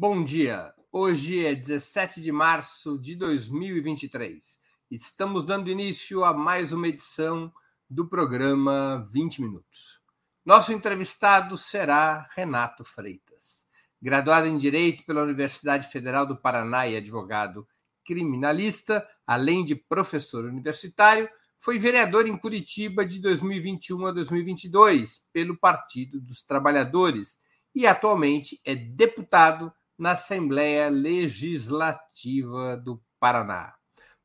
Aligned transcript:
Bom 0.00 0.22
dia. 0.22 0.72
Hoje 0.92 1.44
é 1.44 1.56
17 1.56 2.20
de 2.20 2.30
março 2.30 2.96
de 3.00 3.16
2023. 3.16 4.56
Estamos 4.88 5.44
dando 5.44 5.72
início 5.72 6.24
a 6.24 6.32
mais 6.32 6.72
uma 6.72 6.86
edição 6.86 7.52
do 7.90 8.06
programa 8.06 9.08
20 9.10 9.42
Minutos. 9.42 10.00
Nosso 10.44 10.72
entrevistado 10.72 11.56
será 11.56 12.28
Renato 12.36 12.84
Freitas. 12.84 13.66
Graduado 14.00 14.46
em 14.46 14.56
Direito 14.56 15.04
pela 15.04 15.24
Universidade 15.24 15.90
Federal 15.90 16.24
do 16.24 16.36
Paraná 16.36 16.86
e 16.86 16.96
advogado 16.96 17.66
criminalista, 18.04 19.04
além 19.26 19.64
de 19.64 19.74
professor 19.74 20.44
universitário, 20.44 21.28
foi 21.58 21.76
vereador 21.76 22.28
em 22.28 22.38
Curitiba 22.38 23.04
de 23.04 23.20
2021 23.20 24.06
a 24.06 24.12
2022 24.12 25.26
pelo 25.32 25.58
Partido 25.58 26.20
dos 26.20 26.44
Trabalhadores 26.44 27.36
e 27.74 27.84
atualmente 27.84 28.60
é 28.64 28.76
deputado 28.76 29.72
na 29.98 30.12
Assembleia 30.12 30.88
Legislativa 30.88 32.76
do 32.76 33.02
Paraná. 33.18 33.74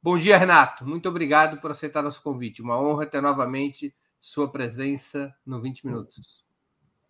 Bom 0.02 0.18
dia, 0.18 0.38
Renato. 0.38 0.86
Muito 0.86 1.10
obrigado 1.10 1.60
por 1.60 1.72
aceitar 1.72 2.04
nosso 2.04 2.22
convite. 2.22 2.62
Uma 2.62 2.80
honra 2.80 3.06
ter 3.06 3.22
novamente 3.22 3.96
sua 4.22 4.52
presença 4.52 5.34
no 5.46 5.60
20 5.60 5.88
Minutos. 5.88 6.44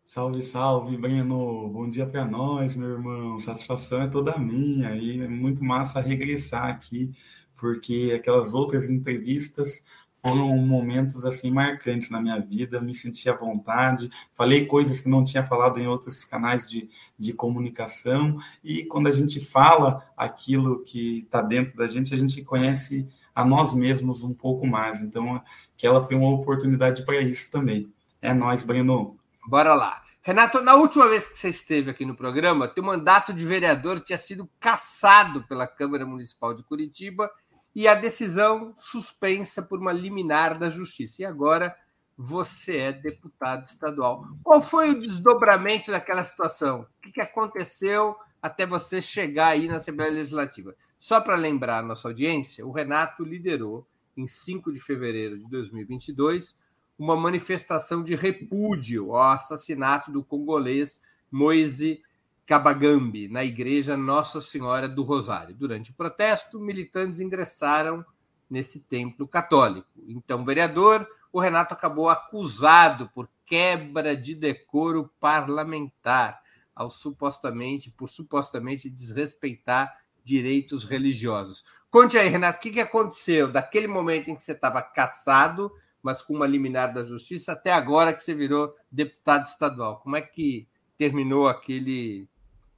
Salve, 0.05 0.42
salve, 0.42 0.95
Breno. 0.95 1.70
Bom 1.70 1.89
dia 1.89 2.05
para 2.05 2.23
nós, 2.23 2.75
meu 2.75 2.89
irmão. 2.89 3.39
Satisfação 3.39 4.02
é 4.02 4.08
toda 4.08 4.38
minha 4.38 4.95
e 4.95 5.20
é 5.20 5.27
muito 5.27 5.64
massa 5.64 6.00
regressar 6.00 6.67
aqui, 6.67 7.11
porque 7.55 8.14
aquelas 8.16 8.53
outras 8.53 8.89
entrevistas 8.89 9.83
foram 10.25 10.55
momentos 10.57 11.25
assim 11.25 11.52
marcantes 11.52 12.09
na 12.09 12.21
minha 12.21 12.39
vida, 12.39 12.79
me 12.79 12.93
senti 12.93 13.29
à 13.29 13.35
vontade, 13.35 14.09
falei 14.33 14.65
coisas 14.65 15.02
que 15.02 15.09
não 15.09 15.21
tinha 15.21 15.45
falado 15.45 15.80
em 15.80 15.88
outros 15.88 16.23
canais 16.23 16.65
de, 16.65 16.89
de 17.19 17.33
comunicação, 17.33 18.38
e 18.63 18.85
quando 18.85 19.07
a 19.07 19.11
gente 19.11 19.41
fala 19.41 20.02
aquilo 20.15 20.81
que 20.83 21.19
está 21.19 21.41
dentro 21.41 21.75
da 21.75 21.88
gente, 21.88 22.13
a 22.13 22.17
gente 22.17 22.41
conhece 22.41 23.05
a 23.35 23.43
nós 23.43 23.73
mesmos 23.73 24.23
um 24.23 24.33
pouco 24.33 24.65
mais. 24.65 25.02
Então, 25.02 25.41
que 25.75 25.85
ela 25.85 26.05
foi 26.05 26.15
uma 26.15 26.30
oportunidade 26.30 27.03
para 27.03 27.19
isso 27.19 27.52
também. 27.52 27.91
É 28.21 28.33
nós, 28.33 28.63
Breno. 28.63 29.17
Bora 29.47 29.73
lá. 29.73 30.03
Renato, 30.21 30.61
na 30.61 30.75
última 30.75 31.09
vez 31.09 31.27
que 31.27 31.35
você 31.35 31.49
esteve 31.49 31.91
aqui 31.91 32.05
no 32.05 32.15
programa, 32.15 32.67
teu 32.67 32.81
mandato 32.81 33.33
de 33.33 33.45
vereador 33.45 33.99
tinha 33.99 34.17
sido 34.17 34.49
cassado 34.58 35.43
pela 35.47 35.67
Câmara 35.67 36.05
Municipal 36.05 36.53
de 36.53 36.63
Curitiba 36.63 37.30
e 37.75 37.88
a 37.88 37.95
decisão 37.95 38.73
suspensa 38.77 39.61
por 39.61 39.79
uma 39.79 39.91
liminar 39.91 40.57
da 40.57 40.69
Justiça. 40.69 41.21
E 41.21 41.25
agora 41.25 41.75
você 42.17 42.77
é 42.77 42.93
deputado 42.93 43.65
estadual. 43.65 44.27
Qual 44.43 44.61
foi 44.61 44.91
o 44.91 45.02
desdobramento 45.02 45.91
daquela 45.91 46.23
situação? 46.23 46.85
O 47.05 47.11
que 47.11 47.21
aconteceu 47.21 48.15
até 48.41 48.65
você 48.65 49.02
chegar 49.02 49.47
aí 49.49 49.67
na 49.67 49.77
Assembleia 49.77 50.11
Legislativa? 50.11 50.75
Só 50.99 51.19
para 51.19 51.35
lembrar 51.35 51.80
a 51.80 51.83
nossa 51.83 52.07
audiência, 52.07 52.65
o 52.65 52.71
Renato 52.71 53.23
liderou, 53.23 53.86
em 54.15 54.27
5 54.27 54.71
de 54.71 54.80
fevereiro 54.80 55.39
de 55.39 55.49
2022, 55.49 56.55
uma 56.98 57.15
manifestação 57.15 58.03
de 58.03 58.15
repúdio 58.15 59.15
ao 59.15 59.33
assassinato 59.33 60.11
do 60.11 60.23
congolês 60.23 61.02
Moise 61.31 62.02
Cabagambi, 62.45 63.27
na 63.27 63.43
igreja 63.43 63.95
Nossa 63.95 64.42
Senhora 64.42 64.87
do 64.87 65.04
Rosário. 65.04 65.55
Durante 65.55 65.92
o 65.92 65.93
protesto, 65.93 66.59
militantes 66.59 67.20
ingressaram 67.20 68.05
nesse 68.49 68.81
templo 68.81 69.27
católico. 69.27 69.87
Então, 70.08 70.43
vereador, 70.43 71.08
o 71.31 71.39
Renato 71.39 71.73
acabou 71.73 72.09
acusado 72.09 73.09
por 73.09 73.30
quebra 73.45 74.15
de 74.15 74.36
decoro 74.36 75.09
parlamentar, 75.20 76.42
ao 76.76 76.89
supostamente 76.89 77.89
por 77.92 78.09
supostamente 78.09 78.89
desrespeitar 78.89 79.95
direitos 80.23 80.86
religiosos. 80.86 81.64
Conte 81.89 82.17
aí, 82.17 82.27
Renato, 82.27 82.58
o 82.58 82.61
que, 82.61 82.71
que 82.71 82.80
aconteceu 82.80 83.52
daquele 83.52 83.87
momento 83.87 84.30
em 84.30 84.36
que 84.36 84.43
você 84.43 84.54
estava 84.54 84.81
caçado, 84.81 85.71
mas 86.02 86.21
com 86.21 86.33
uma 86.33 86.48
liminar 86.48 86.93
da 86.93 87.04
justiça, 87.04 87.54
até 87.54 87.71
agora 87.71 88.14
que 88.14 88.23
você 88.23 88.33
virou 88.33 88.75
deputado 88.92 89.45
estadual? 89.45 89.99
Como 89.99 90.15
é 90.15 90.21
que 90.21 90.67
terminou 90.98 91.48
aquele 91.48 92.27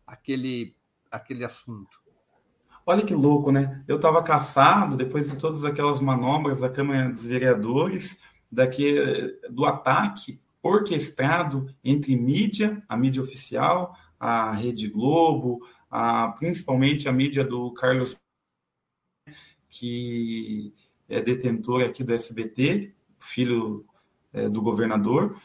aquele, 0.05 0.75
aquele 1.11 1.43
assunto. 1.43 1.99
Olha 2.85 3.03
que 3.03 3.15
louco, 3.15 3.51
né? 3.51 3.83
Eu 3.87 3.95
estava 3.95 4.21
caçado 4.23 4.95
depois 4.95 5.31
de 5.31 5.37
todas 5.37 5.63
aquelas 5.63 5.99
manobras 5.99 6.59
da 6.59 6.69
Câmara 6.69 7.09
dos 7.09 7.25
Vereadores, 7.25 8.19
daqui, 8.51 8.95
do 9.49 9.65
ataque 9.65 10.39
orquestrado 10.61 11.67
entre 11.83 12.15
mídia, 12.15 12.83
a 12.87 12.97
mídia 12.97 13.21
oficial, 13.21 13.95
a 14.19 14.51
Rede 14.51 14.87
Globo, 14.87 15.59
a, 15.89 16.29
principalmente 16.29 17.07
a 17.07 17.11
mídia 17.11 17.43
do 17.43 17.71
Carlos, 17.73 18.17
que 19.69 20.73
é 21.07 21.21
detentor 21.21 21.83
aqui 21.83 22.03
do 22.03 22.13
SBT, 22.13 22.93
filho 23.19 23.85
é, 24.33 24.49
do 24.49 24.61
governador, 24.61 25.39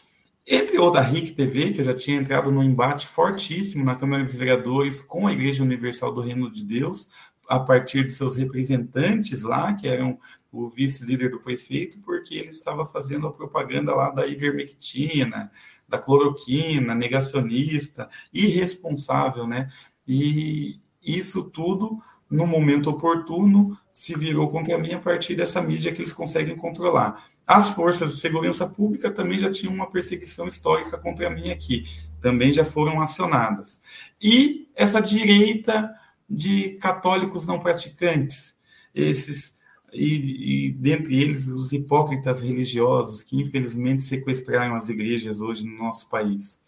entre 0.47 0.79
outra, 0.79 1.01
a 1.01 1.05
RIC 1.05 1.35
TV, 1.35 1.73
que 1.73 1.81
eu 1.81 1.85
já 1.85 1.95
tinha 1.95 2.17
entrado 2.17 2.51
num 2.51 2.63
embate 2.63 3.07
fortíssimo 3.07 3.85
na 3.85 3.95
Câmara 3.95 4.25
dos 4.25 4.35
Vereadores 4.35 5.01
com 5.01 5.27
a 5.27 5.33
Igreja 5.33 5.63
Universal 5.63 6.13
do 6.13 6.21
Reino 6.21 6.51
de 6.51 6.65
Deus, 6.65 7.09
a 7.49 7.59
partir 7.59 8.05
de 8.05 8.13
seus 8.13 8.37
representantes 8.37 9.43
lá, 9.43 9.75
que 9.75 9.89
eram 9.89 10.19
o 10.53 10.69
vice-líder 10.69 11.31
do 11.31 11.41
prefeito, 11.41 12.01
porque 12.01 12.35
ele 12.35 12.49
estava 12.49 12.85
fazendo 12.85 13.27
a 13.27 13.33
propaganda 13.33 13.95
lá 13.95 14.11
da 14.11 14.27
ivermectina, 14.27 15.51
da 15.89 15.99
cloroquina, 15.99 16.95
negacionista, 16.95 18.09
irresponsável, 18.33 19.47
né? 19.47 19.69
E 20.07 20.81
isso 21.03 21.45
tudo, 21.51 22.01
no 22.29 22.47
momento 22.47 22.91
oportuno, 22.91 23.77
se 23.93 24.17
virou 24.17 24.49
contra 24.51 24.79
mim 24.79 24.93
a 24.93 24.99
partir 24.99 25.35
dessa 25.35 25.61
mídia 25.61 25.93
que 25.93 26.01
eles 26.01 26.13
conseguem 26.13 26.57
controlar. 26.57 27.29
As 27.51 27.71
forças 27.71 28.15
de 28.15 28.21
segurança 28.21 28.65
pública 28.65 29.11
também 29.11 29.37
já 29.37 29.51
tinham 29.51 29.75
uma 29.75 29.91
perseguição 29.91 30.47
histórica 30.47 30.97
contra 30.97 31.29
mim 31.29 31.51
aqui, 31.51 31.85
também 32.21 32.53
já 32.53 32.65
foram 32.65 33.01
acionadas. 33.01 33.81
E 34.23 34.69
essa 34.73 35.01
direita 35.01 35.93
de 36.29 36.75
católicos 36.75 37.49
não 37.49 37.59
praticantes, 37.59 38.55
esses 38.95 39.59
e, 39.93 40.69
e 40.69 40.73
dentre 40.75 41.21
eles 41.21 41.49
os 41.49 41.73
hipócritas 41.73 42.41
religiosos 42.41 43.25
que 43.25 43.43
infelizmente 43.43 44.05
sequestraram 44.05 44.77
as 44.77 44.89
igrejas 44.89 45.41
hoje 45.41 45.67
no 45.67 45.77
nosso 45.77 46.09
país. 46.09 46.61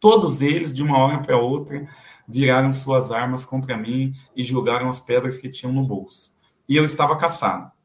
Todos 0.00 0.40
eles, 0.40 0.72
de 0.72 0.82
uma 0.82 0.96
hora 0.96 1.18
para 1.18 1.36
outra, 1.36 1.86
viraram 2.26 2.72
suas 2.72 3.12
armas 3.12 3.44
contra 3.44 3.76
mim 3.76 4.14
e 4.34 4.42
jogaram 4.42 4.88
as 4.88 4.98
pedras 4.98 5.36
que 5.36 5.50
tinham 5.50 5.74
no 5.74 5.86
bolso. 5.86 6.32
E 6.66 6.74
eu 6.74 6.86
estava 6.86 7.18
caçado. 7.18 7.75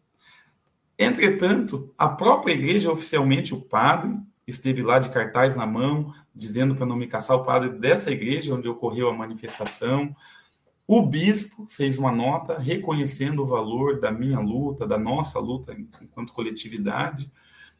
Entretanto, 1.01 1.91
a 1.97 2.07
própria 2.07 2.53
igreja, 2.53 2.91
oficialmente, 2.91 3.55
o 3.55 3.59
padre, 3.59 4.15
esteve 4.45 4.83
lá 4.83 4.99
de 4.99 5.09
cartaz 5.09 5.55
na 5.55 5.65
mão, 5.65 6.13
dizendo 6.33 6.75
para 6.75 6.85
não 6.85 6.95
me 6.95 7.07
caçar 7.07 7.35
o 7.37 7.43
padre 7.43 7.71
dessa 7.71 8.11
igreja 8.11 8.53
onde 8.53 8.69
ocorreu 8.69 9.09
a 9.09 9.13
manifestação. 9.13 10.15
O 10.85 11.01
bispo 11.01 11.65
fez 11.67 11.97
uma 11.97 12.11
nota 12.11 12.59
reconhecendo 12.59 13.41
o 13.41 13.47
valor 13.47 13.99
da 13.99 14.11
minha 14.11 14.39
luta, 14.39 14.85
da 14.85 14.95
nossa 14.95 15.39
luta 15.39 15.75
enquanto 16.03 16.33
coletividade, 16.33 17.31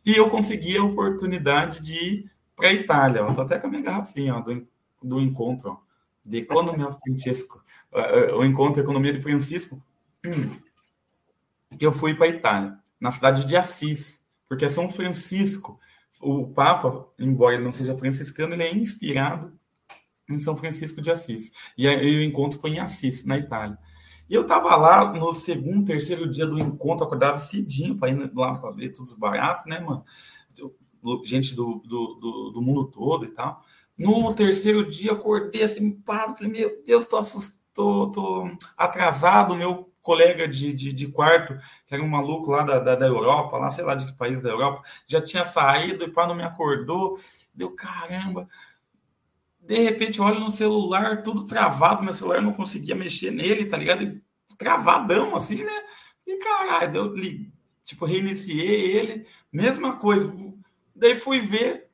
e 0.03 0.15
eu 0.15 0.27
consegui 0.27 0.75
a 0.75 0.83
oportunidade 0.83 1.79
de 1.79 1.93
ir 1.93 2.31
para 2.55 2.69
a 2.69 2.73
Itália. 2.73 3.21
Estou 3.27 3.43
até 3.43 3.59
com 3.59 3.67
a 3.67 3.69
minha 3.69 3.83
garrafinha 3.83 4.35
ó, 4.35 4.39
do, 4.39 4.67
do 5.03 5.21
encontro, 5.21 5.69
ó, 5.69 5.77
de 6.25 6.39
Economia 6.39 6.89
Francisco, 6.89 7.63
o 8.35 8.43
encontro 8.43 8.81
Economia 8.81 9.13
de 9.13 9.21
Francisco, 9.21 9.79
hum, 10.25 10.55
que 11.77 11.85
eu 11.85 11.93
fui 11.93 12.15
para 12.15 12.25
a 12.25 12.29
Itália 12.29 12.80
na 13.01 13.11
cidade 13.11 13.45
de 13.45 13.57
Assis, 13.57 14.23
porque 14.47 14.69
São 14.69 14.89
Francisco. 14.89 15.79
O 16.21 16.45
Papa, 16.47 17.07
embora 17.17 17.55
ele 17.55 17.63
não 17.63 17.73
seja 17.73 17.97
franciscano, 17.97 18.53
ele 18.53 18.61
é 18.61 18.75
inspirado 18.75 19.51
em 20.29 20.37
São 20.37 20.55
Francisco 20.55 21.01
de 21.01 21.09
Assis. 21.09 21.51
E, 21.75 21.87
aí, 21.87 22.17
o 22.17 22.21
encontro 22.21 22.59
foi 22.59 22.69
em 22.69 22.79
Assis, 22.79 23.25
na 23.25 23.39
Itália. 23.39 23.77
E 24.29 24.35
eu 24.35 24.43
estava 24.43 24.75
lá 24.75 25.11
no 25.11 25.33
segundo, 25.33 25.83
terceiro 25.83 26.29
dia 26.29 26.45
do 26.45 26.59
encontro, 26.59 27.05
acordava 27.05 27.39
cedinho 27.39 27.97
para 27.97 28.11
ir 28.11 28.31
lá 28.35 28.55
para 28.55 28.71
ver 28.71 28.89
todos 28.93 29.15
baratos, 29.15 29.65
né, 29.65 29.79
mano? 29.79 30.05
Gente 31.25 31.55
do, 31.55 31.81
do, 31.85 32.13
do, 32.15 32.51
do, 32.51 32.61
mundo 32.61 32.85
todo 32.85 33.25
e 33.25 33.29
tal. 33.29 33.65
No 33.97 34.33
terceiro 34.33 34.87
dia, 34.87 35.13
acordei 35.13 35.63
assim, 35.63 35.91
pá, 35.91 36.33
falei, 36.35 36.51
meu 36.51 36.83
Deus, 36.85 37.05
tô, 37.05 37.19
tô, 37.73 38.11
tô 38.11 38.51
atrasado, 38.77 39.55
meu 39.55 39.90
colega 40.01 40.47
de, 40.47 40.73
de, 40.73 40.91
de, 40.91 41.07
quarto, 41.07 41.57
que 41.85 41.93
era 41.93 42.03
um 42.03 42.07
maluco 42.07 42.51
lá 42.51 42.63
da, 42.63 42.79
da, 42.79 42.95
da, 42.95 43.05
Europa, 43.05 43.57
lá 43.57 43.69
sei 43.69 43.83
lá 43.83 43.95
de 43.95 44.07
que 44.07 44.13
país 44.13 44.41
da 44.41 44.49
Europa, 44.49 44.83
já 45.07 45.21
tinha 45.21 45.45
saído 45.45 46.03
e 46.03 46.11
pá, 46.11 46.27
não 46.27 46.35
me 46.35 46.43
acordou. 46.43 47.19
Deu 47.53 47.75
caramba. 47.75 48.49
De 49.59 49.79
repente, 49.79 50.21
olho 50.21 50.39
no 50.39 50.49
celular, 50.49 51.21
tudo 51.21 51.45
travado, 51.45 52.03
meu 52.03 52.13
celular 52.13 52.41
não 52.41 52.53
conseguia 52.53 52.95
mexer 52.95 53.31
nele, 53.31 53.65
tá 53.65 53.77
ligado? 53.77 54.03
E, 54.03 54.21
travadão 54.57 55.35
assim, 55.35 55.63
né? 55.63 55.83
E 56.25 56.37
caralho, 56.37 56.95
eu 56.95 57.15
tipo, 57.83 58.05
reiniciei 58.05 58.95
ele, 58.97 59.27
mesma 59.51 59.97
coisa. 59.97 60.33
Daí 60.95 61.15
fui 61.15 61.39
ver 61.39 61.87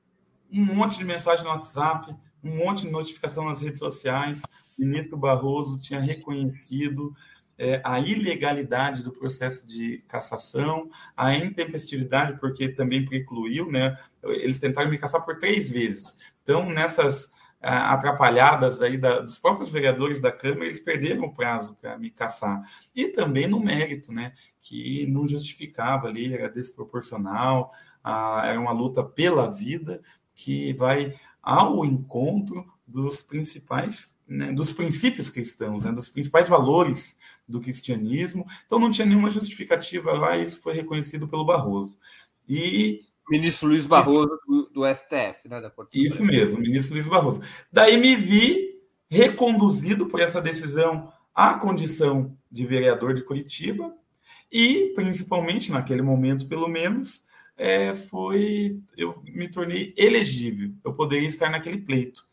um 0.52 0.64
monte 0.64 0.98
de 0.98 1.06
mensagem 1.06 1.44
no 1.44 1.52
WhatsApp, 1.52 2.16
um 2.44 2.58
monte 2.58 2.84
de 2.84 2.92
notificação 2.92 3.46
nas 3.46 3.60
redes 3.62 3.80
sociais, 3.80 4.42
ministro 4.78 5.18
Barroso 5.18 5.80
tinha 5.80 6.00
reconhecido 6.00 7.16
é, 7.58 7.82
a 7.84 8.00
ilegalidade 8.00 9.04
do 9.04 9.12
processo 9.12 9.68
de 9.68 10.04
cassação, 10.08 10.90
a 11.16 11.36
intempestividade, 11.36 12.40
porque 12.40 12.70
também 12.70 13.06
precluiu, 13.06 13.72
né? 13.72 13.98
Eles 14.24 14.60
tentaram 14.60 14.90
me 14.90 14.98
caçar 14.98 15.24
por 15.26 15.38
três 15.40 15.70
vezes. 15.70 16.16
Então, 16.44 16.70
nessas 16.70 17.36
atrapalhadas 17.60 18.82
aí 18.82 18.98
da, 18.98 19.20
dos 19.20 19.40
próprios 19.40 19.70
vereadores 19.70 20.22
da 20.22 20.32
Câmara, 20.32 20.68
eles 20.68 20.80
perderam 20.80 21.24
o 21.24 21.34
prazo 21.34 21.76
para 21.82 21.98
me 21.98 22.12
caçar. 22.12 22.62
E 22.96 23.08
também 23.08 23.48
no 23.48 23.60
mérito, 23.60 24.14
né? 24.14 24.34
Que 24.62 25.08
não 25.08 25.28
justificava 25.28 26.08
ali, 26.08 26.34
era 26.34 26.50
desproporcional, 26.50 27.72
era 28.44 28.60
uma 28.60 28.72
luta 28.72 29.04
pela 29.04 29.50
vida 29.50 30.02
que 30.36 30.74
vai 30.74 31.16
ao 31.42 31.84
encontro 31.84 32.66
dos 32.86 33.22
principais, 33.22 34.16
né, 34.28 34.52
dos 34.52 34.72
princípios 34.72 35.30
cristãos, 35.30 35.84
né, 35.84 35.92
dos 35.92 36.10
principais 36.10 36.48
valores 36.48 37.18
do 37.48 37.62
cristianismo. 37.62 38.46
Então 38.66 38.80
não 38.80 38.92
tinha 38.92 39.06
nenhuma 39.06 39.30
justificativa 39.30 40.12
lá, 40.14 40.38
e 40.38 40.44
isso 40.44 40.62
foi 40.62 40.74
reconhecido 40.74 41.28
pelo 41.28 41.46
Barroso. 41.46 41.98
E 42.48 43.02
ministro 43.30 43.70
Luiz 43.70 43.86
Barroso 43.86 44.40
do, 44.48 44.70
do 44.70 44.96
STF, 44.96 45.48
né, 45.50 45.62
da 45.62 45.70
Corte 45.70 46.02
Isso 46.02 46.24
mesmo, 46.24 46.60
ministro 46.60 46.94
Luiz 46.94 47.08
Barroso. 47.08 47.42
Daí 47.72 47.98
me 47.98 48.16
vi 48.16 48.78
reconduzido 49.10 50.08
por 50.08 50.20
essa 50.20 50.42
decisão 50.42 51.12
à 51.34 51.54
condição 51.54 52.38
de 52.52 52.66
vereador 52.66 53.14
de 53.14 53.24
Curitiba 53.24 53.94
e, 54.52 54.94
principalmente 54.96 55.72
naquele 55.72 56.02
momento, 56.02 56.48
pelo 56.48 56.68
menos, 56.68 57.24
é, 57.58 57.96
foi 57.96 58.80
eu 58.96 59.22
me 59.24 59.48
tornei 59.48 59.94
elegível. 59.98 60.72
Eu 60.84 60.94
poderia 60.94 61.28
estar 61.28 61.50
naquele 61.50 61.80
pleito. 61.80 62.27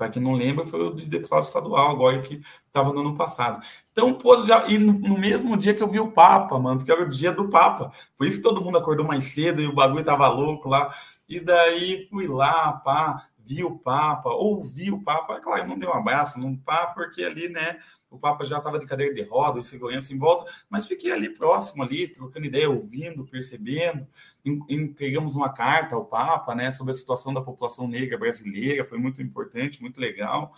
Para 0.00 0.08
quem 0.08 0.22
não 0.22 0.32
lembra, 0.32 0.64
foi 0.64 0.80
o 0.80 0.94
de 0.94 1.06
deputado 1.10 1.44
estadual, 1.44 1.90
agora 1.90 2.22
que 2.22 2.40
estava 2.66 2.90
no 2.90 3.00
ano 3.00 3.14
passado. 3.18 3.62
Então, 3.92 4.14
pô, 4.14 4.46
já, 4.46 4.66
e 4.66 4.78
no, 4.78 4.94
no, 4.94 5.18
mesmo 5.18 5.58
dia 5.58 5.74
que 5.74 5.82
eu 5.82 5.90
vi 5.90 6.00
o 6.00 6.10
Papa, 6.10 6.58
mano, 6.58 6.78
porque 6.78 6.90
era 6.90 7.02
o 7.02 7.10
dia 7.10 7.32
do 7.32 7.50
Papa. 7.50 7.92
Por 8.16 8.26
isso 8.26 8.38
que 8.38 8.42
todo 8.42 8.62
mundo 8.62 8.78
acordou 8.78 9.06
mais 9.06 9.24
cedo 9.24 9.60
e 9.60 9.66
o 9.66 9.74
bagulho 9.74 10.02
tava 10.02 10.26
louco 10.26 10.70
lá. 10.70 10.90
E 11.28 11.38
daí 11.38 12.08
fui 12.08 12.26
lá, 12.26 12.72
pá, 12.72 13.28
vi 13.44 13.62
o 13.62 13.78
Papa, 13.78 14.30
ouvi 14.30 14.90
o 14.90 15.02
Papa. 15.02 15.34
É 15.34 15.40
claro, 15.40 15.68
não 15.68 15.78
dei 15.78 15.86
um 15.86 15.92
abraço 15.92 16.40
no 16.40 16.56
Papa, 16.56 16.94
porque 16.94 17.22
ali, 17.22 17.50
né, 17.50 17.78
o 18.10 18.18
Papa 18.18 18.46
já 18.46 18.56
estava 18.56 18.78
de 18.78 18.86
cadeira 18.86 19.12
de 19.12 19.22
roda 19.24 19.60
e 19.60 19.64
segurança 19.64 20.14
em 20.14 20.18
volta, 20.18 20.50
mas 20.70 20.88
fiquei 20.88 21.12
ali 21.12 21.28
próximo, 21.28 21.82
ali, 21.82 22.08
trocando 22.08 22.46
ideia, 22.46 22.70
ouvindo, 22.70 23.26
percebendo. 23.26 24.06
Entregamos 24.44 25.36
uma 25.36 25.52
carta 25.52 25.94
ao 25.94 26.04
Papa, 26.04 26.54
né, 26.54 26.72
sobre 26.72 26.92
a 26.92 26.96
situação 26.96 27.32
da 27.32 27.40
população 27.40 27.86
negra 27.86 28.18
brasileira, 28.18 28.84
foi 28.84 28.98
muito 28.98 29.20
importante, 29.22 29.80
muito 29.80 30.00
legal. 30.00 30.54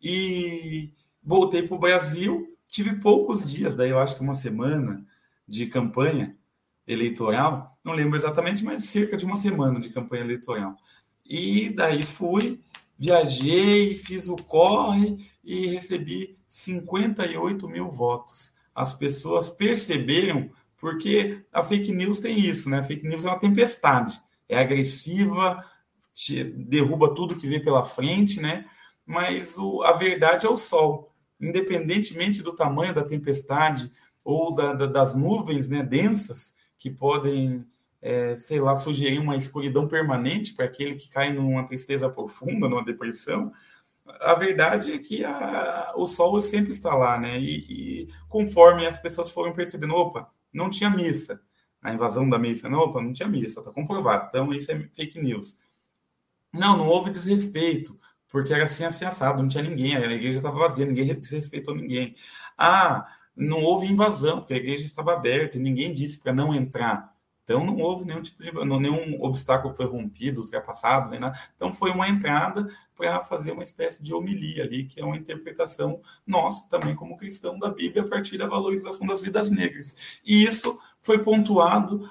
E 0.00 0.92
voltei 1.22 1.62
para 1.62 1.76
o 1.76 1.80
Brasil, 1.80 2.56
tive 2.66 2.96
poucos 2.96 3.50
dias, 3.50 3.74
daí 3.74 3.90
eu 3.90 3.98
acho 3.98 4.16
que 4.16 4.22
uma 4.22 4.34
semana 4.34 5.04
de 5.46 5.66
campanha 5.66 6.36
eleitoral, 6.86 7.78
não 7.84 7.92
lembro 7.92 8.18
exatamente, 8.18 8.64
mas 8.64 8.84
cerca 8.84 9.16
de 9.16 9.24
uma 9.24 9.36
semana 9.36 9.78
de 9.78 9.90
campanha 9.90 10.22
eleitoral. 10.22 10.76
E 11.24 11.68
daí 11.70 12.02
fui, 12.02 12.60
viajei, 12.98 13.94
fiz 13.94 14.28
o 14.28 14.36
corre 14.36 15.30
e 15.44 15.66
recebi 15.66 16.38
58 16.48 17.68
mil 17.68 17.90
votos. 17.90 18.52
As 18.74 18.94
pessoas 18.94 19.50
perceberam, 19.50 20.50
porque 20.78 21.44
a 21.52 21.62
fake 21.62 21.92
news 21.92 22.20
tem 22.20 22.38
isso, 22.38 22.70
né? 22.70 22.78
A 22.78 22.82
fake 22.82 23.06
news 23.06 23.24
é 23.24 23.28
uma 23.28 23.38
tempestade, 23.38 24.20
é 24.48 24.58
agressiva, 24.58 25.64
derruba 26.54 27.14
tudo 27.14 27.36
que 27.36 27.48
vê 27.48 27.60
pela 27.60 27.84
frente, 27.84 28.40
né? 28.40 28.64
Mas 29.04 29.56
o, 29.56 29.82
a 29.82 29.92
verdade 29.92 30.46
é 30.46 30.48
o 30.48 30.56
sol. 30.56 31.14
Independentemente 31.40 32.42
do 32.42 32.52
tamanho 32.52 32.94
da 32.94 33.04
tempestade 33.04 33.92
ou 34.24 34.54
da, 34.54 34.72
da, 34.72 34.86
das 34.86 35.14
nuvens 35.14 35.68
né, 35.68 35.82
densas 35.82 36.54
que 36.78 36.90
podem, 36.90 37.66
é, 38.02 38.36
sei 38.36 38.60
lá, 38.60 38.74
sugerir 38.76 39.18
uma 39.18 39.36
escuridão 39.36 39.88
permanente 39.88 40.52
para 40.54 40.64
aquele 40.64 40.94
que 40.94 41.08
cai 41.08 41.32
numa 41.32 41.66
tristeza 41.66 42.10
profunda, 42.10 42.68
numa 42.68 42.84
depressão, 42.84 43.52
a 44.20 44.34
verdade 44.34 44.92
é 44.92 44.98
que 44.98 45.24
a, 45.24 45.92
o 45.96 46.06
sol 46.06 46.40
sempre 46.40 46.72
está 46.72 46.94
lá, 46.94 47.18
né? 47.18 47.38
E, 47.38 47.58
e, 47.68 48.08
conforme 48.28 48.86
as 48.86 48.98
pessoas 48.98 49.30
foram 49.30 49.52
percebendo, 49.52 49.94
opa, 49.94 50.30
não 50.52 50.70
tinha 50.70 50.90
missa, 50.90 51.40
a 51.82 51.92
invasão 51.92 52.28
da 52.28 52.38
missa, 52.38 52.68
não, 52.68 52.80
opa, 52.80 53.00
não 53.00 53.12
tinha 53.12 53.28
missa, 53.28 53.60
está 53.60 53.72
comprovado. 53.72 54.26
Então 54.28 54.52
isso 54.52 54.70
é 54.72 54.78
fake 54.94 55.20
news. 55.20 55.56
Não, 56.52 56.76
não 56.76 56.86
houve 56.86 57.10
desrespeito, 57.10 57.98
porque 58.28 58.52
era 58.52 58.64
assim, 58.64 58.84
assim 58.84 59.04
assado, 59.04 59.42
não 59.42 59.48
tinha 59.48 59.62
ninguém, 59.62 59.96
a 59.96 60.00
igreja 60.12 60.38
estava 60.38 60.58
vazia, 60.58 60.86
ninguém 60.86 61.14
desrespeitou 61.18 61.74
ninguém. 61.74 62.14
Ah, 62.56 63.06
não 63.36 63.62
houve 63.62 63.86
invasão, 63.86 64.40
porque 64.40 64.54
a 64.54 64.56
igreja 64.56 64.84
estava 64.84 65.12
aberta 65.12 65.56
e 65.56 65.60
ninguém 65.60 65.92
disse 65.92 66.18
para 66.18 66.32
não 66.32 66.54
entrar. 66.54 67.14
Então 67.48 67.64
não 67.64 67.78
houve 67.78 68.04
nenhum 68.04 68.20
tipo 68.20 68.42
de 68.42 68.52
nenhum 68.52 69.22
obstáculo 69.22 69.74
foi 69.74 69.86
rompido, 69.86 70.42
ultrapassado, 70.42 71.08
nem 71.08 71.18
nada. 71.18 71.40
Então 71.56 71.72
foi 71.72 71.90
uma 71.90 72.06
entrada 72.06 72.68
para 72.94 73.22
fazer 73.22 73.52
uma 73.52 73.62
espécie 73.62 74.02
de 74.02 74.12
homilia 74.12 74.64
ali, 74.64 74.84
que 74.84 75.00
é 75.00 75.04
uma 75.04 75.16
interpretação 75.16 75.98
nossa 76.26 76.68
também 76.68 76.94
como 76.94 77.16
cristão 77.16 77.58
da 77.58 77.70
Bíblia 77.70 78.02
a 78.02 78.06
partir 78.06 78.36
da 78.36 78.46
valorização 78.46 79.06
das 79.06 79.22
vidas 79.22 79.50
negras. 79.50 79.96
E 80.22 80.44
isso 80.44 80.78
foi 81.00 81.20
pontuado. 81.20 82.06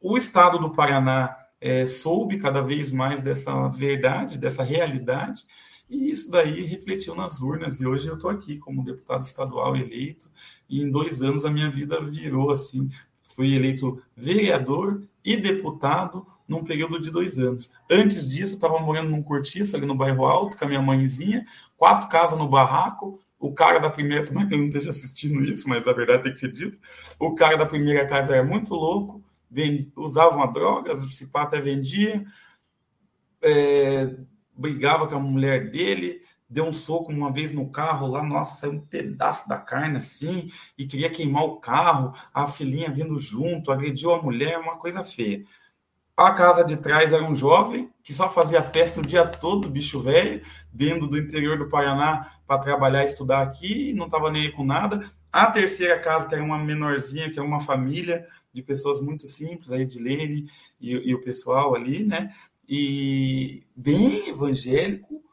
O 0.00 0.16
Estado 0.16 0.58
do 0.58 0.72
Paraná 0.72 1.36
é, 1.60 1.84
soube 1.84 2.38
cada 2.38 2.62
vez 2.62 2.90
mais 2.90 3.20
dessa 3.20 3.68
verdade, 3.68 4.38
dessa 4.38 4.62
realidade, 4.62 5.44
e 5.90 6.10
isso 6.10 6.30
daí 6.30 6.62
refletiu 6.62 7.14
nas 7.14 7.42
urnas. 7.42 7.82
E 7.82 7.86
hoje 7.86 8.08
eu 8.08 8.14
estou 8.14 8.30
aqui 8.30 8.56
como 8.56 8.82
deputado 8.82 9.24
estadual 9.24 9.76
eleito, 9.76 10.30
e 10.70 10.80
em 10.80 10.90
dois 10.90 11.20
anos 11.20 11.44
a 11.44 11.50
minha 11.50 11.70
vida 11.70 12.02
virou 12.02 12.50
assim 12.50 12.88
fui 13.34 13.54
eleito 13.54 14.02
vereador 14.16 15.02
e 15.24 15.36
deputado 15.36 16.26
num 16.48 16.62
período 16.62 17.00
de 17.00 17.10
dois 17.10 17.38
anos. 17.38 17.70
Antes 17.90 18.28
disso, 18.28 18.52
eu 18.52 18.56
estava 18.56 18.78
morando 18.78 19.10
num 19.10 19.22
cortiço 19.22 19.74
ali 19.74 19.86
no 19.86 19.94
bairro 19.94 20.24
Alto 20.24 20.56
com 20.56 20.64
a 20.64 20.68
minha 20.68 20.82
mãezinha, 20.82 21.46
quatro 21.76 22.08
casas 22.08 22.38
no 22.38 22.48
barraco. 22.48 23.20
O 23.38 23.52
cara 23.52 23.78
da 23.78 23.90
primeira, 23.90 24.24
tomara 24.26 24.46
que 24.46 24.54
ele 24.54 24.62
não 24.62 24.68
esteja 24.68 24.90
assistindo 24.90 25.40
isso, 25.42 25.68
mas 25.68 25.86
a 25.86 25.92
verdade 25.92 26.24
tem 26.24 26.32
que 26.32 26.38
ser 26.38 26.52
dito. 26.52 26.78
O 27.18 27.34
cara 27.34 27.56
da 27.56 27.66
primeira 27.66 28.06
casa 28.06 28.34
era 28.34 28.44
muito 28.44 28.74
louco, 28.74 29.22
vend... 29.50 29.90
usava 29.96 30.36
uma 30.36 30.46
droga, 30.46 30.94
se 30.96 31.28
até 31.34 31.60
vendia, 31.60 32.24
é... 33.42 34.14
brigava 34.56 35.08
com 35.08 35.16
a 35.16 35.20
mulher 35.20 35.70
dele, 35.70 36.22
deu 36.54 36.66
um 36.66 36.72
soco 36.72 37.10
uma 37.10 37.32
vez 37.32 37.52
no 37.52 37.68
carro 37.68 38.06
lá, 38.06 38.22
nossa, 38.22 38.60
saiu 38.60 38.74
um 38.74 38.80
pedaço 38.80 39.48
da 39.48 39.58
carne 39.58 39.98
assim, 39.98 40.50
e 40.78 40.86
queria 40.86 41.10
queimar 41.10 41.42
o 41.42 41.56
carro, 41.56 42.14
a 42.32 42.46
filhinha 42.46 42.90
vindo 42.90 43.18
junto, 43.18 43.72
agrediu 43.72 44.14
a 44.14 44.22
mulher, 44.22 44.58
uma 44.58 44.76
coisa 44.76 45.02
feia. 45.02 45.44
A 46.16 46.30
casa 46.30 46.64
de 46.64 46.76
trás 46.76 47.12
era 47.12 47.24
um 47.24 47.34
jovem 47.34 47.90
que 48.04 48.14
só 48.14 48.28
fazia 48.28 48.62
festa 48.62 49.00
o 49.00 49.06
dia 49.06 49.26
todo, 49.26 49.68
bicho 49.68 50.00
velho, 50.00 50.42
vindo 50.72 51.08
do 51.08 51.18
interior 51.18 51.58
do 51.58 51.68
Paraná 51.68 52.32
para 52.46 52.60
trabalhar 52.60 53.02
e 53.02 53.06
estudar 53.06 53.42
aqui, 53.42 53.92
não 53.92 54.06
estava 54.06 54.30
nem 54.30 54.42
aí 54.42 54.52
com 54.52 54.64
nada. 54.64 55.10
A 55.32 55.50
terceira 55.50 55.98
casa, 55.98 56.28
que 56.28 56.34
era 56.36 56.44
uma 56.44 56.56
menorzinha, 56.56 57.28
que 57.32 57.38
é 57.40 57.42
uma 57.42 57.60
família 57.60 58.28
de 58.52 58.62
pessoas 58.62 59.00
muito 59.00 59.26
simples, 59.26 59.72
aí 59.72 59.84
de 59.84 59.98
Lene 59.98 60.48
e, 60.80 61.10
e 61.10 61.14
o 61.16 61.20
pessoal 61.20 61.74
ali, 61.74 62.04
né? 62.04 62.32
E 62.68 63.64
bem 63.74 64.28
evangélico, 64.28 65.23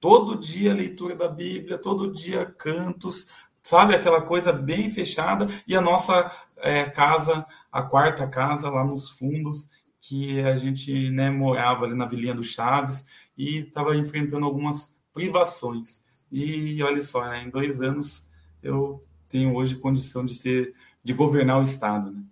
todo 0.00 0.38
dia 0.38 0.74
leitura 0.74 1.14
da 1.14 1.28
Bíblia, 1.28 1.78
todo 1.78 2.12
dia 2.12 2.46
cantos, 2.46 3.28
sabe? 3.62 3.94
Aquela 3.94 4.22
coisa 4.22 4.52
bem 4.52 4.88
fechada. 4.88 5.48
E 5.66 5.76
a 5.76 5.80
nossa 5.80 6.30
é, 6.56 6.84
casa, 6.84 7.46
a 7.70 7.82
quarta 7.82 8.26
casa 8.26 8.68
lá 8.70 8.84
nos 8.84 9.10
fundos, 9.10 9.68
que 10.00 10.40
a 10.40 10.56
gente 10.56 11.10
né, 11.10 11.30
morava 11.30 11.84
ali 11.84 11.94
na 11.94 12.06
Vilinha 12.06 12.34
do 12.34 12.44
Chaves 12.44 13.04
e 13.36 13.58
estava 13.58 13.96
enfrentando 13.96 14.46
algumas 14.46 14.96
privações. 15.12 16.02
E 16.30 16.82
olha 16.82 17.02
só, 17.02 17.24
né, 17.28 17.42
em 17.42 17.50
dois 17.50 17.80
anos 17.80 18.28
eu 18.62 19.04
tenho 19.28 19.54
hoje 19.54 19.76
condição 19.76 20.24
de 20.24 20.34
ser, 20.34 20.74
de 21.02 21.12
governar 21.12 21.58
o 21.58 21.64
Estado. 21.64 22.10
Né? 22.10 22.22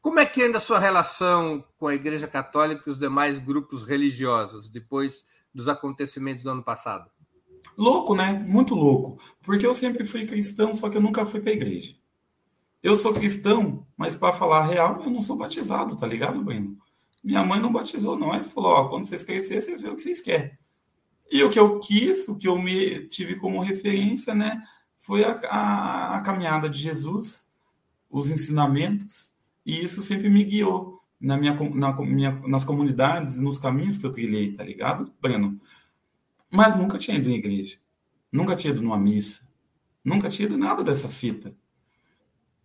Como 0.00 0.18
é 0.18 0.26
que 0.26 0.42
anda 0.42 0.58
a 0.58 0.60
sua 0.60 0.78
relação 0.78 1.64
com 1.78 1.86
a 1.86 1.94
Igreja 1.94 2.26
Católica 2.26 2.82
e 2.86 2.90
os 2.90 2.98
demais 2.98 3.38
grupos 3.38 3.84
religiosos 3.84 4.68
depois 4.68 5.24
dos 5.54 5.68
acontecimentos 5.68 6.44
do 6.44 6.50
ano 6.50 6.62
passado? 6.62 7.10
Louco, 7.76 8.14
né? 8.14 8.32
Muito 8.32 8.74
louco. 8.74 9.18
Porque 9.42 9.66
eu 9.66 9.74
sempre 9.74 10.04
fui 10.04 10.26
cristão, 10.26 10.74
só 10.74 10.90
que 10.90 10.96
eu 10.96 11.00
nunca 11.00 11.24
fui 11.24 11.40
para 11.40 11.50
a 11.50 11.54
igreja. 11.54 11.94
Eu 12.82 12.96
sou 12.96 13.14
cristão, 13.14 13.86
mas 13.96 14.16
para 14.16 14.32
falar 14.32 14.58
a 14.58 14.66
real, 14.66 15.02
eu 15.02 15.10
não 15.10 15.22
sou 15.22 15.36
batizado, 15.36 15.96
tá 15.96 16.06
ligado, 16.06 16.42
Breno? 16.42 16.76
Minha 17.22 17.44
mãe 17.44 17.60
não 17.60 17.72
batizou. 17.72 18.20
Ela 18.20 18.42
falou: 18.42 18.72
ó, 18.72 18.88
quando 18.88 19.06
vocês 19.06 19.22
crescerem, 19.22 19.62
vocês 19.62 19.80
veem 19.80 19.92
o 19.92 19.96
que 19.96 20.02
vocês 20.02 20.20
querem. 20.20 20.58
E 21.30 21.42
o 21.42 21.50
que 21.50 21.58
eu 21.58 21.78
quis, 21.80 22.28
o 22.28 22.36
que 22.36 22.48
eu 22.48 22.58
me 22.58 23.06
tive 23.08 23.36
como 23.36 23.60
referência, 23.60 24.34
né, 24.34 24.62
foi 24.98 25.24
a, 25.24 25.32
a, 25.48 26.16
a 26.16 26.20
caminhada 26.20 26.68
de 26.68 26.78
Jesus, 26.78 27.48
os 28.10 28.30
ensinamentos, 28.30 29.32
e 29.64 29.82
isso 29.82 30.02
sempre 30.02 30.28
me 30.28 30.44
guiou 30.44 31.01
na 31.22 31.36
minha, 31.36 31.54
na 31.54 31.92
minha, 32.02 32.32
nas 32.48 32.64
comunidades, 32.64 33.36
nos 33.36 33.58
caminhos 33.58 33.96
que 33.96 34.04
eu 34.04 34.10
trilhei, 34.10 34.52
tá 34.52 34.64
ligado, 34.64 35.12
Breno? 35.20 35.60
Mas 36.50 36.76
nunca 36.76 36.98
tinha 36.98 37.16
ido 37.16 37.30
em 37.30 37.36
igreja. 37.36 37.78
nunca 38.30 38.56
tinha 38.56 38.72
ido 38.72 38.82
numa 38.82 38.98
missa, 38.98 39.42
nunca 40.04 40.28
tinha 40.28 40.46
ido 40.46 40.58
nada 40.58 40.82
dessas 40.82 41.14
fitas. 41.14 41.52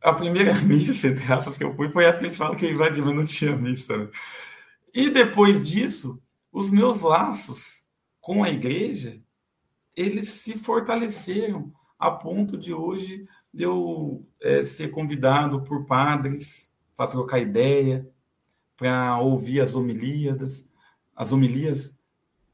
A 0.02 0.12
primeira 0.14 0.54
missa, 0.64 1.08
entre 1.08 1.32
aspas, 1.32 1.58
que 1.58 1.64
eu 1.64 1.76
fui 1.76 1.90
foi 1.92 2.06
essa 2.06 2.20
que 2.20 2.26
eles 2.26 2.38
falam 2.38 2.58
que 2.58 2.72
invadiu, 2.72 3.06
mas 3.06 3.16
não 3.16 3.26
tinha 3.26 3.56
missa. 3.56 3.96
Né? 3.96 4.10
E 4.94 5.10
depois 5.10 5.64
disso, 5.64 6.22
os 6.52 6.72
meus 6.72 7.02
laços 7.02 7.86
com 8.20 8.44
a 8.44 8.50
igreja, 8.50 9.22
eles 9.96 10.30
se 10.30 10.58
fortaleceram 10.58 11.72
a 12.00 12.12
ponto 12.12 12.58
de 12.58 12.74
hoje 12.74 13.28
eu 13.54 14.26
é, 14.42 14.64
ser 14.64 14.90
convidado 14.90 15.64
por 15.64 15.86
padres 15.86 16.72
para 16.96 17.10
trocar 17.10 17.40
ideia, 17.40 18.08
para 18.78 19.20
ouvir 19.20 19.60
as 19.60 19.74
homilias, 19.74 20.70
as 21.16 21.32
homilias, 21.32 21.98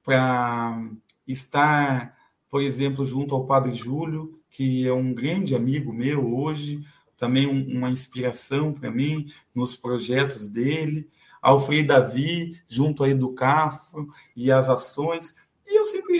para 0.04 0.90
estar, 1.28 2.18
por 2.50 2.62
exemplo, 2.62 3.06
junto 3.06 3.36
ao 3.36 3.46
Padre 3.46 3.74
Júlio, 3.74 4.40
que 4.50 4.88
é 4.88 4.94
um 4.94 5.14
grande 5.14 5.56
amigo 5.56 5.92
meu 5.92 6.34
hoje, 6.34 6.84
também 7.18 7.48
um, 7.48 7.78
uma 7.78 7.90
inspiração 7.90 8.74
para 8.74 8.90
mim 8.90 9.32
nos 9.54 9.76
projetos 9.76 10.50
dele, 10.50 11.10
ao 11.42 11.60
Frei 11.60 11.84
Davi, 11.84 12.58
junto 12.68 13.04
aí 13.04 13.14
do 13.14 13.34
CAFO 13.34 14.08
e 14.36 14.50
as 14.52 14.70
ações. 14.70 15.36
E 15.68 15.78
eu 15.78 15.86
sempre 15.86 16.14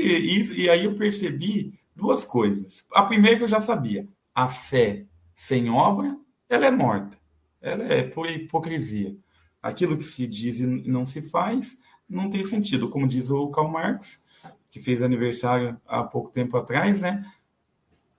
e 0.58 0.70
aí 0.70 0.84
eu 0.84 0.96
percebi 0.96 1.80
duas 1.96 2.26
coisas. 2.26 2.86
A 2.92 3.04
primeira 3.04 3.38
que 3.38 3.44
eu 3.44 3.48
já 3.48 3.60
sabia, 3.60 4.08
a 4.36 4.50
fé 4.50 5.06
sem 5.34 5.70
obra, 5.70 6.18
ela 6.50 6.66
é 6.66 6.72
morta. 6.72 7.18
Ela 7.62 7.84
é 7.86 8.04
por 8.04 8.30
hipocrisia. 8.30 9.16
Aquilo 9.64 9.98
que 9.98 10.04
se 10.04 10.28
diz 10.28 10.60
e 10.60 10.68
não 10.68 11.06
se 11.06 11.22
faz 11.22 11.80
não 12.08 12.30
tem 12.30 12.44
sentido. 12.44 12.90
Como 12.90 13.08
diz 13.08 13.32
o 13.32 13.50
Karl 13.50 13.70
Marx, 13.70 14.22
que 14.70 14.80
fez 14.80 15.02
aniversário 15.02 15.80
há 15.88 16.04
pouco 16.04 16.30
tempo 16.30 16.58
atrás, 16.58 17.02
né? 17.02 17.26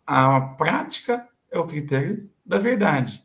A 0.07 0.41
prática 0.41 1.29
é 1.51 1.59
o 1.59 1.67
critério 1.67 2.31
da 2.45 2.59
verdade. 2.59 3.23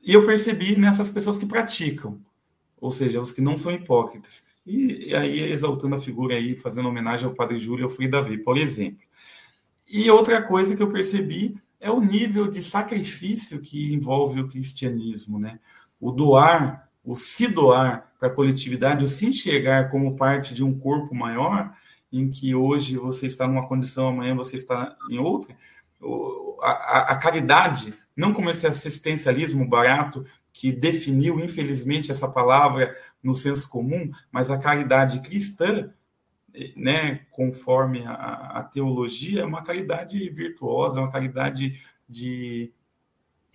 E 0.00 0.12
eu 0.12 0.24
percebi 0.24 0.78
nessas 0.78 1.10
pessoas 1.10 1.36
que 1.36 1.46
praticam, 1.46 2.20
ou 2.76 2.92
seja, 2.92 3.20
os 3.20 3.32
que 3.32 3.40
não 3.40 3.58
são 3.58 3.72
hipócritas. 3.72 4.44
E, 4.66 5.14
aí, 5.14 5.40
exaltando 5.40 5.96
a 5.96 6.00
figura 6.00 6.36
aí, 6.36 6.56
fazendo 6.56 6.88
homenagem 6.88 7.26
ao 7.26 7.34
Padre 7.34 7.58
Júlio 7.58 7.90
Frei 7.90 8.08
Davi, 8.08 8.38
por 8.38 8.56
exemplo. 8.56 9.04
E 9.86 10.10
outra 10.10 10.42
coisa 10.42 10.76
que 10.76 10.82
eu 10.82 10.92
percebi 10.92 11.56
é 11.80 11.90
o 11.90 12.00
nível 12.00 12.50
de 12.50 12.62
sacrifício 12.62 13.60
que 13.60 13.92
envolve 13.92 14.40
o 14.40 14.48
cristianismo, 14.48 15.38
né? 15.38 15.58
O 16.00 16.10
doar, 16.10 16.83
o 17.04 17.14
se 17.14 17.46
doar 17.46 18.12
para 18.18 18.28
a 18.28 18.34
coletividade, 18.34 19.04
o 19.04 19.08
se 19.08 19.26
enxergar 19.26 19.90
como 19.90 20.16
parte 20.16 20.54
de 20.54 20.64
um 20.64 20.78
corpo 20.78 21.14
maior, 21.14 21.72
em 22.12 22.30
que 22.30 22.54
hoje 22.54 22.96
você 22.96 23.26
está 23.26 23.46
numa 23.46 23.66
condição, 23.66 24.08
amanhã 24.08 24.34
você 24.34 24.56
está 24.56 24.96
em 25.10 25.18
outra. 25.18 25.54
A, 26.62 26.70
a, 26.70 26.98
a 27.12 27.16
caridade, 27.16 27.92
não 28.16 28.32
como 28.32 28.50
esse 28.50 28.66
assistencialismo 28.66 29.66
barato 29.68 30.24
que 30.52 30.70
definiu, 30.70 31.40
infelizmente, 31.40 32.10
essa 32.10 32.28
palavra 32.28 32.96
no 33.22 33.34
senso 33.34 33.68
comum, 33.68 34.10
mas 34.30 34.50
a 34.50 34.58
caridade 34.58 35.20
cristã 35.20 35.90
né, 36.76 37.20
conforme 37.30 38.04
a, 38.06 38.12
a, 38.12 38.62
teologia, 38.62 39.42
é 39.42 39.44
uma 39.44 39.62
caridade 39.62 40.28
virtuosa, 40.30 40.98
é 40.98 41.02
uma 41.02 41.10
caridade 41.10 41.80
de, 42.08 42.72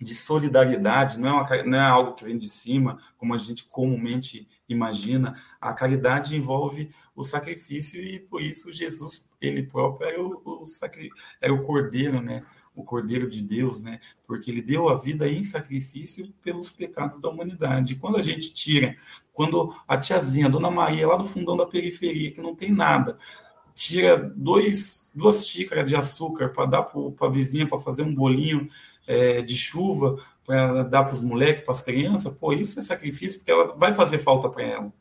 de 0.00 0.14
solidariedade, 0.14 1.18
não 1.18 1.28
é, 1.28 1.32
uma, 1.32 1.62
não 1.64 1.78
é 1.78 1.82
algo 1.82 2.14
que 2.14 2.24
vem 2.24 2.38
de 2.38 2.48
cima, 2.48 2.98
como 3.18 3.34
a 3.34 3.38
gente 3.38 3.64
comumente 3.64 4.48
imagina. 4.68 5.40
A 5.60 5.74
caridade 5.74 6.36
envolve 6.36 6.90
o 7.14 7.22
sacrifício 7.22 8.02
e, 8.02 8.18
por 8.18 8.40
isso, 8.40 8.72
Jesus, 8.72 9.22
ele 9.40 9.62
próprio, 9.62 10.08
era 10.08 10.22
o, 10.22 10.42
o, 10.44 10.64
era 11.40 11.52
o 11.52 11.62
cordeiro, 11.62 12.22
né? 12.22 12.42
o 12.74 12.84
Cordeiro 12.84 13.28
de 13.28 13.42
Deus, 13.42 13.82
né? 13.82 14.00
Porque 14.26 14.50
ele 14.50 14.62
deu 14.62 14.88
a 14.88 14.96
vida 14.96 15.28
em 15.28 15.44
sacrifício 15.44 16.32
pelos 16.42 16.70
pecados 16.70 17.20
da 17.20 17.28
humanidade. 17.28 17.92
E 17.92 17.96
quando 17.96 18.16
a 18.16 18.22
gente 18.22 18.52
tira, 18.52 18.96
quando 19.32 19.74
a 19.86 19.98
tiazinha, 19.98 20.46
a 20.46 20.48
Dona 20.48 20.70
Maria, 20.70 21.06
lá 21.06 21.16
do 21.16 21.24
fundão 21.24 21.56
da 21.56 21.66
periferia, 21.66 22.30
que 22.30 22.40
não 22.40 22.54
tem 22.54 22.70
nada, 22.70 23.18
tira 23.74 24.16
dois, 24.36 25.10
duas 25.14 25.46
xícaras 25.46 25.88
de 25.88 25.96
açúcar 25.96 26.50
para 26.50 26.66
dar 26.66 26.82
para 26.82 27.26
a 27.26 27.30
vizinha 27.30 27.66
para 27.66 27.78
fazer 27.78 28.02
um 28.02 28.14
bolinho 28.14 28.68
é, 29.10 29.42
de 29.42 29.56
chuva, 29.56 30.24
para 30.46 30.84
dar 30.84 31.02
para 31.02 31.14
os 31.14 31.20
moleques, 31.20 31.64
para 31.64 31.74
as 31.74 31.82
crianças, 31.82 32.32
pô, 32.32 32.52
isso 32.52 32.78
é 32.78 32.82
sacrifício, 32.82 33.40
porque 33.40 33.50
ela 33.50 33.76
vai 33.76 33.92
fazer 33.92 34.18
falta 34.18 34.48
para 34.48 34.62
ela. 34.62 34.92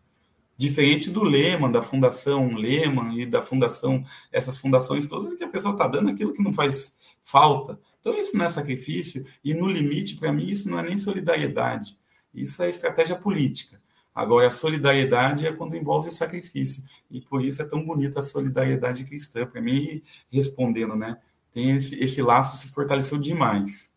Diferente 0.57 1.11
do 1.11 1.23
Lehman, 1.23 1.71
da 1.71 1.83
Fundação 1.83 2.55
Lehman 2.55 3.19
e 3.19 3.25
da 3.27 3.43
Fundação, 3.43 4.03
essas 4.31 4.57
fundações 4.57 5.05
todas, 5.05 5.37
que 5.37 5.43
a 5.43 5.47
pessoa 5.47 5.73
está 5.73 5.87
dando 5.87 6.09
aquilo 6.09 6.33
que 6.33 6.41
não 6.41 6.51
faz 6.51 6.95
falta. 7.23 7.79
Então, 7.99 8.15
isso 8.15 8.35
não 8.35 8.45
é 8.45 8.49
sacrifício, 8.49 9.23
e 9.43 9.53
no 9.53 9.69
limite, 9.69 10.15
para 10.15 10.33
mim, 10.33 10.47
isso 10.47 10.67
não 10.69 10.79
é 10.79 10.83
nem 10.83 10.97
solidariedade. 10.97 11.95
Isso 12.33 12.63
é 12.63 12.69
estratégia 12.69 13.15
política. 13.15 13.79
Agora, 14.13 14.47
a 14.47 14.51
solidariedade 14.51 15.45
é 15.45 15.53
quando 15.53 15.75
envolve 15.75 16.09
o 16.09 16.11
sacrifício. 16.11 16.83
E 17.11 17.21
por 17.21 17.43
isso 17.43 17.61
é 17.61 17.65
tão 17.65 17.85
bonita 17.85 18.19
a 18.19 18.23
solidariedade 18.23 19.03
cristã. 19.03 19.45
Para 19.45 19.61
mim, 19.61 20.01
respondendo, 20.31 20.95
né? 20.95 21.17
Tem 21.51 21.77
esse, 21.77 21.95
esse 21.95 22.21
laço 22.21 22.57
se 22.57 22.67
fortaleceu 22.67 23.17
demais. 23.17 23.91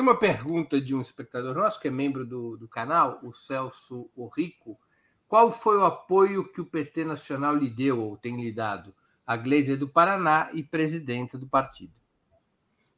Tem 0.00 0.08
uma 0.08 0.16
pergunta 0.16 0.80
de 0.80 0.94
um 0.94 1.02
espectador 1.02 1.54
nosso, 1.54 1.78
que 1.78 1.88
é 1.88 1.90
membro 1.90 2.24
do, 2.24 2.56
do 2.56 2.66
canal, 2.66 3.20
o 3.22 3.34
Celso 3.34 4.08
Rico. 4.34 4.80
Qual 5.28 5.52
foi 5.52 5.76
o 5.76 5.84
apoio 5.84 6.50
que 6.50 6.58
o 6.58 6.64
PT 6.64 7.04
Nacional 7.04 7.54
lhe 7.54 7.68
deu 7.68 8.00
ou 8.00 8.16
tem 8.16 8.42
lhe 8.42 8.50
dado? 8.50 8.94
A 9.26 9.36
Gleisi 9.36 9.76
do 9.76 9.86
Paraná 9.86 10.48
e 10.54 10.62
presidenta 10.62 11.36
do 11.36 11.46
partido. 11.46 11.92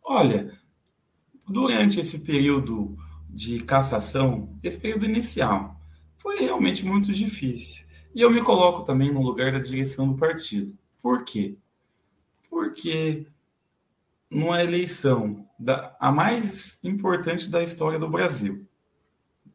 Olha, 0.04 0.56
durante 1.48 1.98
esse 1.98 2.20
período 2.20 2.96
de 3.28 3.64
cassação, 3.64 4.56
esse 4.62 4.78
período 4.78 5.04
inicial, 5.04 5.74
foi 6.16 6.38
realmente 6.38 6.84
muito 6.86 7.12
difícil. 7.12 7.84
E 8.14 8.20
eu 8.20 8.30
me 8.30 8.40
coloco 8.40 8.84
também 8.84 9.12
no 9.12 9.22
lugar 9.22 9.50
da 9.50 9.58
direção 9.58 10.06
do 10.06 10.16
partido. 10.16 10.78
Por 11.02 11.24
quê? 11.24 11.56
Porque 12.48 13.26
numa 14.30 14.62
eleição 14.62 15.48
da, 15.62 15.96
a 16.00 16.10
mais 16.10 16.78
importante 16.82 17.48
da 17.48 17.62
história 17.62 17.98
do 17.98 18.08
Brasil, 18.08 18.66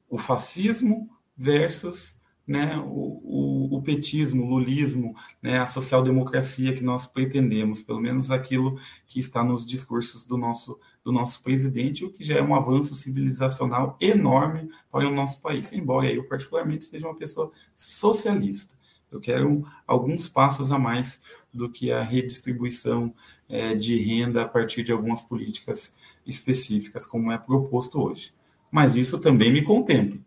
o 0.09 0.17
fascismo 0.17 1.09
versus 1.35 2.17
né, 2.47 2.77
o, 2.77 3.19
o, 3.23 3.75
o, 3.75 3.81
petismo, 3.81 4.45
o 4.45 4.49
lulismo, 4.49 5.13
né, 5.41 5.59
a 5.59 5.65
social-democracia 5.65 6.73
que 6.73 6.81
nós 6.81 7.05
pretendemos, 7.05 7.81
pelo 7.81 7.99
menos 7.99 8.31
aquilo 8.31 8.79
que 9.05 9.19
está 9.19 9.43
nos 9.43 9.65
discursos 9.65 10.25
do 10.25 10.37
nosso, 10.37 10.79
do 11.03 11.11
nosso 11.11 11.43
presidente, 11.43 12.05
o 12.05 12.11
que 12.11 12.23
já 12.23 12.37
é 12.37 12.41
um 12.41 12.55
avanço 12.55 12.95
civilizacional 12.95 13.97
enorme 13.99 14.69
para 14.89 15.09
o 15.09 15.13
nosso 15.13 15.41
país, 15.41 15.73
embora 15.73 16.09
eu 16.09 16.23
particularmente 16.23 16.85
seja 16.85 17.05
uma 17.05 17.17
pessoa 17.17 17.51
socialista. 17.75 18.77
Eu 19.11 19.19
quero 19.19 19.65
alguns 19.85 20.29
passos 20.29 20.71
a 20.71 20.79
mais 20.79 21.21
do 21.53 21.69
que 21.69 21.91
a 21.91 22.01
redistribuição 22.01 23.13
é, 23.49 23.73
de 23.73 23.97
renda 23.97 24.43
a 24.43 24.47
partir 24.47 24.83
de 24.83 24.91
algumas 24.91 25.21
políticas 25.21 25.95
específicas, 26.25 27.05
como 27.05 27.31
é 27.31 27.37
proposto 27.37 28.01
hoje. 28.01 28.33
Mas 28.71 28.95
isso 28.95 29.17
também 29.19 29.51
me 29.51 29.61
contempla 29.61 30.19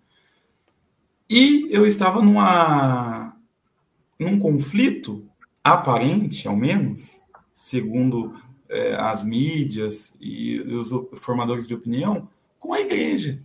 e 1.33 1.69
eu 1.71 1.87
estava 1.87 2.21
numa, 2.21 3.37
num 4.19 4.37
conflito 4.37 5.25
aparente, 5.63 6.49
ao 6.49 6.57
menos, 6.57 7.23
segundo 7.55 8.35
é, 8.69 8.97
as 8.97 9.23
mídias 9.23 10.13
e 10.21 10.59
os 10.61 10.91
formadores 11.21 11.69
de 11.69 11.75
opinião, 11.75 12.29
com 12.59 12.75
a 12.75 12.81
igreja. 12.81 13.41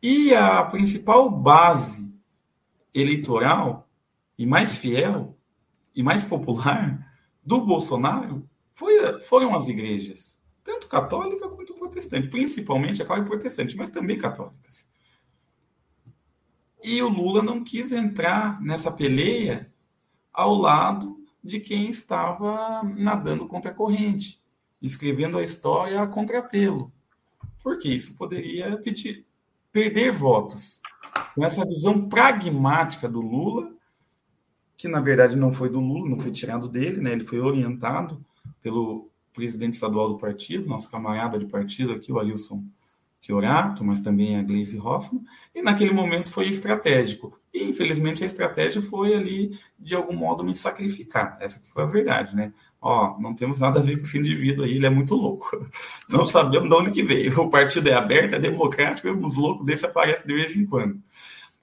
E 0.00 0.32
a 0.32 0.62
principal 0.66 1.28
base 1.28 2.08
eleitoral 2.94 3.88
e 4.38 4.46
mais 4.46 4.78
fiel 4.78 5.36
e 5.96 6.04
mais 6.04 6.24
popular 6.24 7.04
do 7.44 7.66
Bolsonaro 7.66 8.48
foi, 8.78 9.20
foram 9.22 9.56
as 9.56 9.66
igrejas, 9.66 10.40
tanto 10.62 10.86
católica 10.86 11.48
quanto 11.48 11.74
protestante, 11.74 12.28
principalmente, 12.28 13.02
é 13.02 13.04
claro, 13.04 13.24
protestante, 13.24 13.76
mas 13.76 13.90
também 13.90 14.16
católicas. 14.16 14.86
E 16.80 17.02
o 17.02 17.08
Lula 17.08 17.42
não 17.42 17.64
quis 17.64 17.90
entrar 17.90 18.62
nessa 18.62 18.92
peleia 18.92 19.68
ao 20.32 20.54
lado 20.54 21.18
de 21.42 21.58
quem 21.58 21.90
estava 21.90 22.84
nadando 22.84 23.48
contra 23.48 23.72
a 23.72 23.74
corrente, 23.74 24.40
escrevendo 24.80 25.38
a 25.38 25.42
história 25.42 26.00
a 26.00 26.06
contrapelo, 26.06 26.92
porque 27.60 27.88
isso 27.88 28.14
poderia 28.14 28.78
pedir, 28.78 29.26
perder 29.72 30.12
votos. 30.12 30.80
Com 31.34 31.44
essa 31.44 31.66
visão 31.66 32.08
pragmática 32.08 33.08
do 33.08 33.20
Lula, 33.20 33.74
que 34.76 34.86
na 34.86 35.00
verdade 35.00 35.34
não 35.34 35.52
foi 35.52 35.68
do 35.68 35.80
Lula, 35.80 36.08
não 36.08 36.20
foi 36.20 36.30
tirado 36.30 36.68
dele, 36.68 37.00
né? 37.00 37.10
ele 37.10 37.26
foi 37.26 37.40
orientado 37.40 38.24
pelo 38.60 39.10
presidente 39.32 39.74
estadual 39.74 40.08
do 40.08 40.18
partido, 40.18 40.68
nosso 40.68 40.90
camarada 40.90 41.38
de 41.38 41.46
partido 41.46 41.92
aqui, 41.92 42.12
o 42.12 42.18
Alilson 42.18 42.64
Chiorato, 43.20 43.84
mas 43.84 44.00
também 44.00 44.36
a 44.36 44.42
Gleisi 44.42 44.78
Hoffmann, 44.78 45.24
e 45.54 45.60
naquele 45.60 45.92
momento 45.92 46.30
foi 46.30 46.48
estratégico. 46.48 47.38
E, 47.52 47.64
infelizmente, 47.64 48.22
a 48.22 48.26
estratégia 48.26 48.80
foi 48.80 49.14
ali, 49.14 49.58
de 49.78 49.94
algum 49.94 50.14
modo, 50.14 50.44
me 50.44 50.54
sacrificar. 50.54 51.36
Essa 51.40 51.60
foi 51.62 51.82
a 51.82 51.86
verdade, 51.86 52.34
né? 52.34 52.52
Ó, 52.80 53.18
não 53.18 53.34
temos 53.34 53.58
nada 53.58 53.80
a 53.80 53.82
ver 53.82 53.96
com 53.96 54.04
esse 54.04 54.18
indivíduo 54.18 54.64
aí, 54.64 54.76
ele 54.76 54.86
é 54.86 54.90
muito 54.90 55.14
louco. 55.14 55.50
Não 56.08 56.26
sabemos 56.26 56.68
de 56.68 56.74
onde 56.74 56.90
que 56.92 57.02
veio. 57.02 57.40
O 57.40 57.50
partido 57.50 57.88
é 57.88 57.94
aberto, 57.94 58.34
é 58.34 58.38
democrático, 58.38 59.08
e 59.08 59.10
uns 59.10 59.36
loucos 59.36 59.66
desse 59.66 59.84
aparecem 59.84 60.26
de 60.26 60.34
vez 60.34 60.56
em 60.56 60.64
quando. 60.64 61.02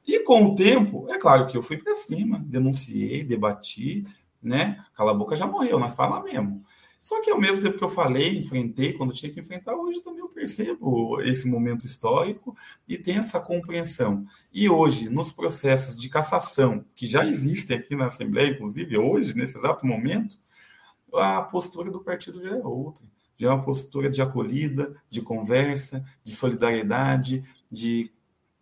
E 0.05 0.19
com 0.19 0.45
o 0.45 0.55
tempo, 0.55 1.07
é 1.09 1.17
claro 1.17 1.47
que 1.47 1.57
eu 1.57 1.63
fui 1.63 1.77
para 1.77 1.95
cima, 1.95 2.43
denunciei, 2.45 3.23
debati, 3.23 4.05
né? 4.41 4.83
Cala 4.93 5.11
a 5.11 5.15
boca 5.15 5.35
já 5.35 5.47
morreu, 5.47 5.79
mas 5.79 5.95
fala 5.95 6.21
mesmo. 6.21 6.63
Só 7.05 7.21
que 7.21 7.29
ao 7.29 7.39
mesmo 7.39 7.61
tempo 7.61 7.77
que 7.77 7.83
eu 7.83 7.89
falei, 7.89 8.35
enfrentei, 8.35 8.91
quando 8.91 9.13
tinha 9.13 9.31
que 9.31 9.39
enfrentar, 9.39 9.75
hoje 9.75 10.01
também 10.01 10.21
eu 10.21 10.27
percebo 10.27 11.21
esse 11.21 11.47
momento 11.47 11.85
histórico 11.85 12.57
e 12.87 12.97
tenho 12.97 13.21
essa 13.21 13.39
compreensão. 13.39 14.25
E 14.51 14.67
hoje, 14.67 15.07
nos 15.07 15.31
processos 15.31 15.95
de 16.01 16.09
cassação, 16.09 16.83
que 16.95 17.05
já 17.05 17.23
existem 17.23 17.77
aqui 17.77 17.95
na 17.95 18.07
Assembleia, 18.07 18.49
inclusive 18.49 18.97
hoje, 18.97 19.35
nesse 19.35 19.55
exato 19.55 19.85
momento, 19.85 20.39
a 21.13 21.43
postura 21.43 21.91
do 21.91 22.03
partido 22.03 22.41
já 22.41 22.57
é 22.57 22.63
outra. 22.63 23.05
Já 23.37 23.49
é 23.49 23.51
uma 23.51 23.63
postura 23.63 24.09
de 24.09 24.19
acolhida, 24.23 24.99
de 25.07 25.21
conversa, 25.21 26.03
de 26.23 26.35
solidariedade, 26.35 27.43
de 27.71 28.11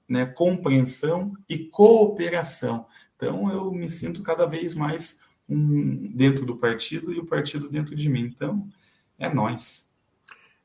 né, 0.05 0.25
compreensão 0.25 1.31
e 1.47 1.59
cooperação. 1.59 2.87
Então, 3.15 3.49
eu 3.49 3.71
me 3.71 3.87
sinto 3.87 4.21
cada 4.21 4.45
vez 4.45 4.75
mais 4.75 5.22
um, 5.47 6.11
dentro 6.15 6.45
do 6.45 6.55
partido 6.55 7.13
e 7.13 7.19
o 7.19 7.25
partido 7.25 7.69
dentro 7.69 7.95
de 7.95 8.09
mim. 8.09 8.21
Então, 8.21 8.67
é 9.17 9.33
nós. 9.33 9.87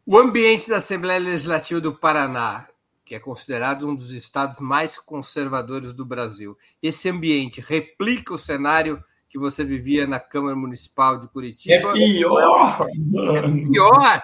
O 0.07 0.17
ambiente 0.19 0.69
da 0.69 0.79
Assembleia 0.79 1.21
Legislativa 1.21 1.81
do 1.81 1.95
Paraná, 1.95 2.67
que 3.05 3.15
é 3.15 3.19
considerado 3.19 3.89
um 3.89 3.95
dos 3.95 4.11
estados 4.13 4.61
mais 4.61 4.99
conservadores 4.99 5.93
do 5.93 6.05
Brasil, 6.05 6.57
esse 6.83 7.09
ambiente 7.09 7.61
replica 7.61 8.35
o 8.35 8.39
cenário 8.39 9.03
que 9.29 9.39
você 9.39 9.63
vivia 9.63 10.07
na 10.07 10.19
Câmara 10.19 10.57
Municipal 10.57 11.19
de 11.19 11.29
Curitiba? 11.29 11.91
É 11.91 11.93
pior! 11.93 12.89
É 12.89 13.43
pior! 13.43 14.23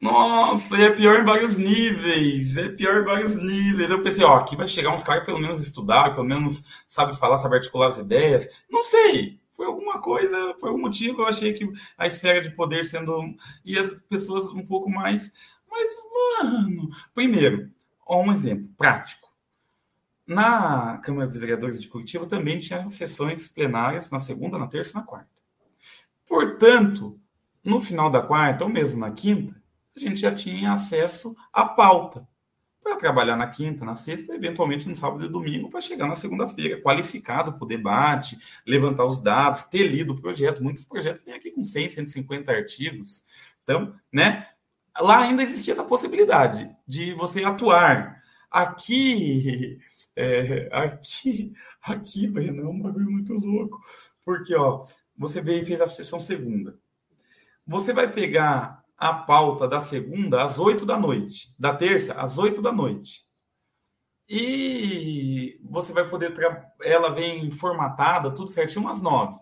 Nossa, 0.00 0.76
é 0.76 0.90
pior 0.90 1.20
em 1.20 1.24
vários 1.24 1.58
níveis. 1.58 2.56
É 2.56 2.68
pior 2.68 3.00
em 3.00 3.04
vários 3.04 3.34
níveis. 3.34 3.90
Eu 3.90 4.02
pensei, 4.02 4.22
ó, 4.22 4.36
aqui 4.36 4.54
vai 4.54 4.68
chegar 4.68 4.94
uns 4.94 5.02
caras 5.02 5.24
pelo 5.24 5.40
menos 5.40 5.60
estudar, 5.60 6.14
pelo 6.14 6.26
menos 6.26 6.62
sabe 6.86 7.18
falar, 7.18 7.38
sabe 7.38 7.56
articular 7.56 7.88
as 7.88 7.98
ideias. 7.98 8.46
Não 8.70 8.84
sei 8.84 9.40
foi 9.58 9.66
alguma 9.66 10.00
coisa, 10.00 10.54
por 10.54 10.68
algum 10.68 10.82
motivo, 10.82 11.22
eu 11.22 11.26
achei 11.26 11.52
que 11.52 11.68
a 11.98 12.06
esfera 12.06 12.40
de 12.40 12.52
poder 12.52 12.84
sendo. 12.84 13.34
e 13.64 13.76
as 13.76 13.92
pessoas 14.08 14.46
um 14.50 14.64
pouco 14.64 14.88
mais. 14.88 15.32
Mas, 15.68 15.90
mano, 16.44 16.88
primeiro, 17.12 17.68
um 18.08 18.32
exemplo 18.32 18.70
prático. 18.78 19.28
Na 20.24 20.98
Câmara 20.98 21.26
dos 21.26 21.36
Vereadores 21.36 21.80
de 21.80 21.88
Curitiba 21.88 22.24
também 22.24 22.60
tinha 22.60 22.88
sessões 22.88 23.48
plenárias 23.48 24.12
na 24.12 24.20
segunda, 24.20 24.56
na 24.58 24.68
terça 24.68 24.92
e 24.92 24.94
na 25.00 25.02
quarta. 25.02 25.28
Portanto, 26.28 27.18
no 27.64 27.80
final 27.80 28.08
da 28.08 28.22
quarta, 28.22 28.62
ou 28.62 28.70
mesmo 28.70 29.00
na 29.00 29.10
quinta, 29.10 29.60
a 29.96 29.98
gente 29.98 30.20
já 30.20 30.32
tinha 30.32 30.72
acesso 30.72 31.34
à 31.52 31.64
pauta 31.64 32.28
para 32.88 32.96
trabalhar 32.96 33.36
na 33.36 33.46
quinta, 33.46 33.84
na 33.84 33.94
sexta, 33.94 34.34
eventualmente 34.34 34.88
no 34.88 34.96
sábado 34.96 35.24
e 35.24 35.28
domingo, 35.28 35.68
para 35.68 35.80
chegar 35.80 36.06
na 36.06 36.14
segunda-feira, 36.14 36.80
qualificado 36.80 37.52
para 37.52 37.64
o 37.64 37.68
debate, 37.68 38.38
levantar 38.66 39.04
os 39.04 39.20
dados, 39.20 39.64
ter 39.64 39.86
lido 39.86 40.14
o 40.14 40.20
projeto. 40.20 40.62
Muitos 40.62 40.84
projetos 40.84 41.22
vêm 41.22 41.34
aqui 41.34 41.50
com 41.50 41.62
100, 41.62 41.90
150 41.90 42.50
artigos. 42.50 43.22
Então, 43.62 43.94
né? 44.10 44.48
Lá 44.98 45.20
ainda 45.20 45.42
existia 45.42 45.74
essa 45.74 45.84
possibilidade 45.84 46.74
de 46.86 47.12
você 47.12 47.44
atuar. 47.44 48.22
Aqui, 48.50 49.78
é, 50.16 50.68
aqui, 50.72 51.52
aqui, 51.82 52.26
Breno, 52.26 52.62
é 52.62 52.68
um 52.68 52.80
bagulho 52.80 53.10
muito 53.10 53.34
louco. 53.34 53.78
Porque, 54.24 54.54
ó, 54.54 54.84
você 55.16 55.42
veio 55.42 55.62
e 55.62 55.66
fez 55.66 55.80
a 55.80 55.86
sessão 55.86 56.18
segunda. 56.18 56.78
Você 57.66 57.92
vai 57.92 58.10
pegar 58.10 58.77
a 58.98 59.14
pauta 59.14 59.68
da 59.68 59.80
segunda 59.80 60.44
às 60.44 60.58
oito 60.58 60.84
da 60.84 60.98
noite, 60.98 61.54
da 61.56 61.74
terça 61.74 62.14
às 62.14 62.36
oito 62.36 62.60
da 62.60 62.72
noite. 62.72 63.22
E 64.28 65.58
você 65.62 65.92
vai 65.92 66.06
poder. 66.10 66.34
Ela 66.82 67.10
vem 67.10 67.50
formatada, 67.50 68.34
tudo 68.34 68.50
certinho, 68.50 68.88
às 68.88 69.00
nove. 69.00 69.38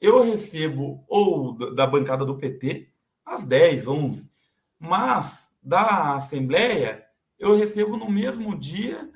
Eu 0.00 0.22
recebo 0.24 1.04
ou 1.06 1.52
da 1.52 1.86
bancada 1.86 2.24
do 2.24 2.36
PT 2.38 2.90
às 3.24 3.44
dez, 3.44 3.86
onze. 3.86 4.28
Mas 4.78 5.54
da 5.62 6.16
Assembleia, 6.16 7.06
eu 7.38 7.54
recebo 7.56 7.96
no 7.96 8.10
mesmo 8.10 8.58
dia, 8.58 9.08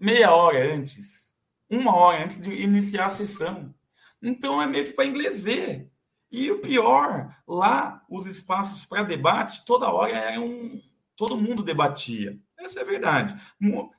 meia 0.00 0.34
hora 0.34 0.74
antes, 0.74 1.32
uma 1.70 1.94
hora 1.94 2.24
antes 2.24 2.40
de 2.40 2.50
iniciar 2.50 3.06
a 3.06 3.10
sessão. 3.10 3.72
Então 4.20 4.60
é 4.60 4.66
meio 4.66 4.86
que 4.86 4.92
para 4.92 5.06
inglês 5.06 5.40
ver. 5.40 5.91
E 6.32 6.50
o 6.50 6.60
pior, 6.60 7.36
lá 7.46 8.02
os 8.08 8.26
espaços 8.26 8.86
para 8.86 9.02
debate 9.02 9.66
toda 9.66 9.92
hora 9.92 10.12
eram 10.12 10.80
todo 11.14 11.36
mundo 11.36 11.62
debatia. 11.62 12.40
Essa 12.58 12.80
é 12.80 12.84
verdade. 12.84 13.38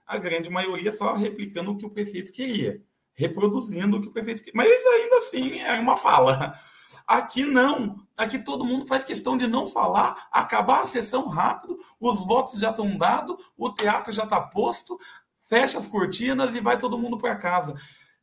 A 0.07 0.17
grande 0.17 0.49
maioria 0.49 0.91
só 0.91 1.13
replicando 1.13 1.71
o 1.71 1.77
que 1.77 1.85
o 1.85 1.91
prefeito 1.91 2.31
queria, 2.31 2.81
reproduzindo 3.13 3.97
o 3.97 4.01
que 4.01 4.07
o 4.07 4.11
prefeito 4.11 4.43
queria. 4.43 4.57
Mas 4.57 4.67
ainda 4.67 5.17
assim 5.17 5.59
era 5.59 5.79
uma 5.79 5.95
fala. 5.95 6.59
Aqui 7.05 7.45
não. 7.45 8.03
Aqui 8.17 8.39
todo 8.39 8.65
mundo 8.65 8.87
faz 8.87 9.03
questão 9.03 9.37
de 9.37 9.45
não 9.45 9.67
falar, 9.67 10.27
acabar 10.31 10.81
a 10.81 10.87
sessão 10.87 11.27
rápido, 11.27 11.77
os 11.99 12.25
votos 12.25 12.59
já 12.59 12.71
estão 12.71 12.97
dados, 12.97 13.35
o 13.55 13.71
teatro 13.71 14.11
já 14.11 14.23
está 14.23 14.41
posto, 14.41 14.99
fecha 15.45 15.77
as 15.77 15.87
cortinas 15.87 16.55
e 16.55 16.61
vai 16.61 16.79
todo 16.79 16.97
mundo 16.97 17.17
para 17.17 17.35
casa. 17.35 17.75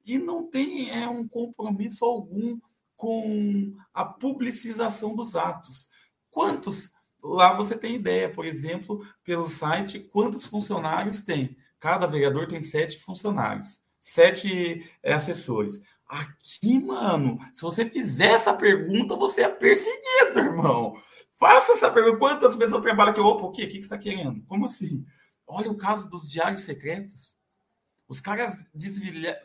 E 0.05 0.19
não 0.19 0.49
tem 0.49 0.91
é, 0.91 1.09
um 1.09 1.29
compromisso 1.29 2.05
algum 2.05 2.59
com 3.01 3.75
a 3.95 4.05
publicização 4.05 5.17
dos 5.17 5.35
atos. 5.35 5.89
Quantos? 6.31 6.91
Lá 7.25 7.55
você 7.55 7.75
tem 7.75 7.95
ideia, 7.95 8.29
por 8.29 8.45
exemplo, 8.45 9.03
pelo 9.25 9.49
site, 9.49 9.99
quantos 9.99 10.45
funcionários 10.45 11.23
tem? 11.23 11.57
Cada 11.79 12.07
vereador 12.07 12.47
tem 12.47 12.63
sete 12.63 13.01
funcionários, 13.01 13.81
sete 13.99 14.87
é, 15.03 15.15
assessores. 15.15 15.81
Aqui, 16.07 16.79
mano, 16.79 17.39
se 17.55 17.63
você 17.63 17.89
fizer 17.89 18.33
essa 18.33 18.53
pergunta, 18.53 19.17
você 19.17 19.45
é 19.45 19.49
perseguido, 19.49 20.39
irmão. 20.39 20.95
Faça 21.39 21.73
essa 21.73 21.91
pergunta. 21.91 22.19
Quantas 22.19 22.55
pessoas 22.55 22.83
trabalham 22.83 23.13
aqui? 23.13 23.21
Opa, 23.21 23.47
o 23.47 23.51
quê? 23.51 23.65
O 23.65 23.69
que 23.69 23.77
você 23.77 23.79
está 23.79 23.97
querendo? 23.97 24.45
Como 24.45 24.67
assim? 24.67 25.07
Olha 25.47 25.71
o 25.71 25.77
caso 25.77 26.07
dos 26.07 26.29
diários 26.29 26.65
secretos. 26.65 27.35
Os 28.07 28.21
caras 28.21 28.59
desvilha 28.75 29.41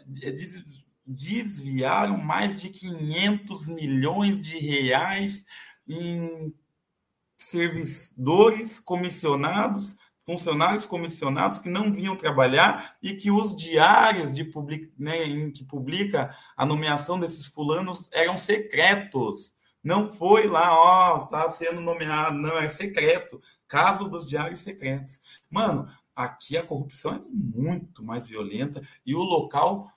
desviaram 1.06 2.18
mais 2.18 2.62
de 2.62 2.70
500 2.70 3.68
milhões 3.68 4.40
de 4.40 4.58
reais 4.58 5.46
em 5.88 6.54
servidores 7.38 8.80
comissionados, 8.80 9.98
funcionários 10.26 10.86
comissionados 10.86 11.60
que 11.60 11.70
não 11.70 11.94
vinham 11.94 12.16
trabalhar 12.16 12.98
e 13.02 13.14
que 13.14 13.30
os 13.30 13.56
diários 13.56 14.34
de 14.34 14.44
public, 14.44 14.92
né, 14.98 15.24
em 15.24 15.52
que 15.52 15.64
publica 15.64 16.36
a 16.58 16.66
nomeação 16.66 17.20
desses 17.20 17.46
fulanos 17.46 18.10
eram 18.12 18.38
secretos. 18.38 19.54
Não 19.84 20.12
foi 20.12 20.48
lá, 20.48 20.74
ó, 20.74 21.28
tá 21.28 21.48
sendo 21.52 21.80
nomeado, 21.80 22.36
não, 22.36 22.58
é 22.58 22.68
secreto. 22.68 23.40
Caso 23.68 24.10
dos 24.10 24.28
diários 24.28 24.62
secretos. 24.62 25.22
Mano, 25.48 25.88
aqui 26.16 26.58
a 26.58 26.66
corrupção 26.66 27.14
é 27.14 27.20
muito 27.32 28.04
mais 28.04 28.26
violenta 28.26 28.82
e 29.06 29.14
o 29.14 29.22
local 29.22 29.92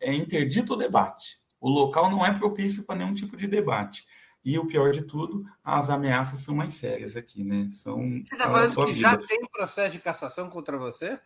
é 0.00 0.14
interdito 0.14 0.74
o 0.74 0.76
debate. 0.76 1.38
O 1.60 1.68
local 1.68 2.10
não 2.10 2.24
é 2.24 2.32
propício 2.32 2.84
para 2.84 2.96
nenhum 2.96 3.14
tipo 3.14 3.36
de 3.36 3.46
debate. 3.46 4.06
E 4.44 4.58
o 4.58 4.66
pior 4.66 4.92
de 4.92 5.02
tudo, 5.02 5.44
as 5.62 5.90
ameaças 5.90 6.40
são 6.40 6.54
mais 6.54 6.74
sérias 6.74 7.16
aqui, 7.16 7.42
né? 7.42 7.68
São 7.70 7.98
você 7.98 8.34
está 8.34 8.50
falando 8.50 8.74
que 8.74 8.92
vida. 8.92 9.00
já 9.00 9.18
tem 9.18 9.40
processo 9.52 9.92
de 9.92 9.98
cassação 9.98 10.48
contra 10.48 10.78
você? 10.78 11.18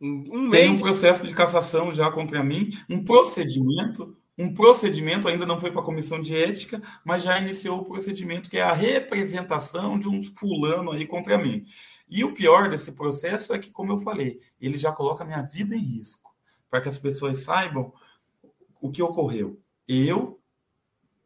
Um 0.00 0.48
tem 0.48 0.70
um 0.70 0.78
processo 0.78 1.26
de 1.26 1.34
cassação 1.34 1.90
já 1.90 2.10
contra 2.10 2.42
mim, 2.42 2.70
um 2.88 3.04
procedimento, 3.04 4.16
um 4.38 4.54
procedimento 4.54 5.26
ainda 5.26 5.44
não 5.44 5.58
foi 5.58 5.72
para 5.72 5.80
a 5.80 5.84
comissão 5.84 6.20
de 6.20 6.36
ética, 6.36 6.80
mas 7.04 7.24
já 7.24 7.38
iniciou 7.40 7.80
o 7.80 7.84
procedimento 7.84 8.48
que 8.48 8.58
é 8.58 8.62
a 8.62 8.72
representação 8.72 9.98
de 9.98 10.08
um 10.08 10.22
fulano 10.22 10.92
aí 10.92 11.04
contra 11.04 11.36
mim. 11.36 11.66
E 12.10 12.24
o 12.24 12.32
pior 12.32 12.70
desse 12.70 12.92
processo 12.92 13.52
é 13.52 13.58
que, 13.58 13.70
como 13.70 13.92
eu 13.92 13.98
falei, 13.98 14.40
ele 14.60 14.78
já 14.78 14.92
coloca 14.92 15.22
a 15.22 15.26
minha 15.26 15.42
vida 15.42 15.74
em 15.74 15.80
risco, 15.80 16.32
para 16.70 16.80
que 16.80 16.88
as 16.88 16.98
pessoas 16.98 17.40
saibam 17.40 17.92
o 18.80 18.90
que 18.90 19.02
ocorreu. 19.02 19.60
Eu, 19.86 20.40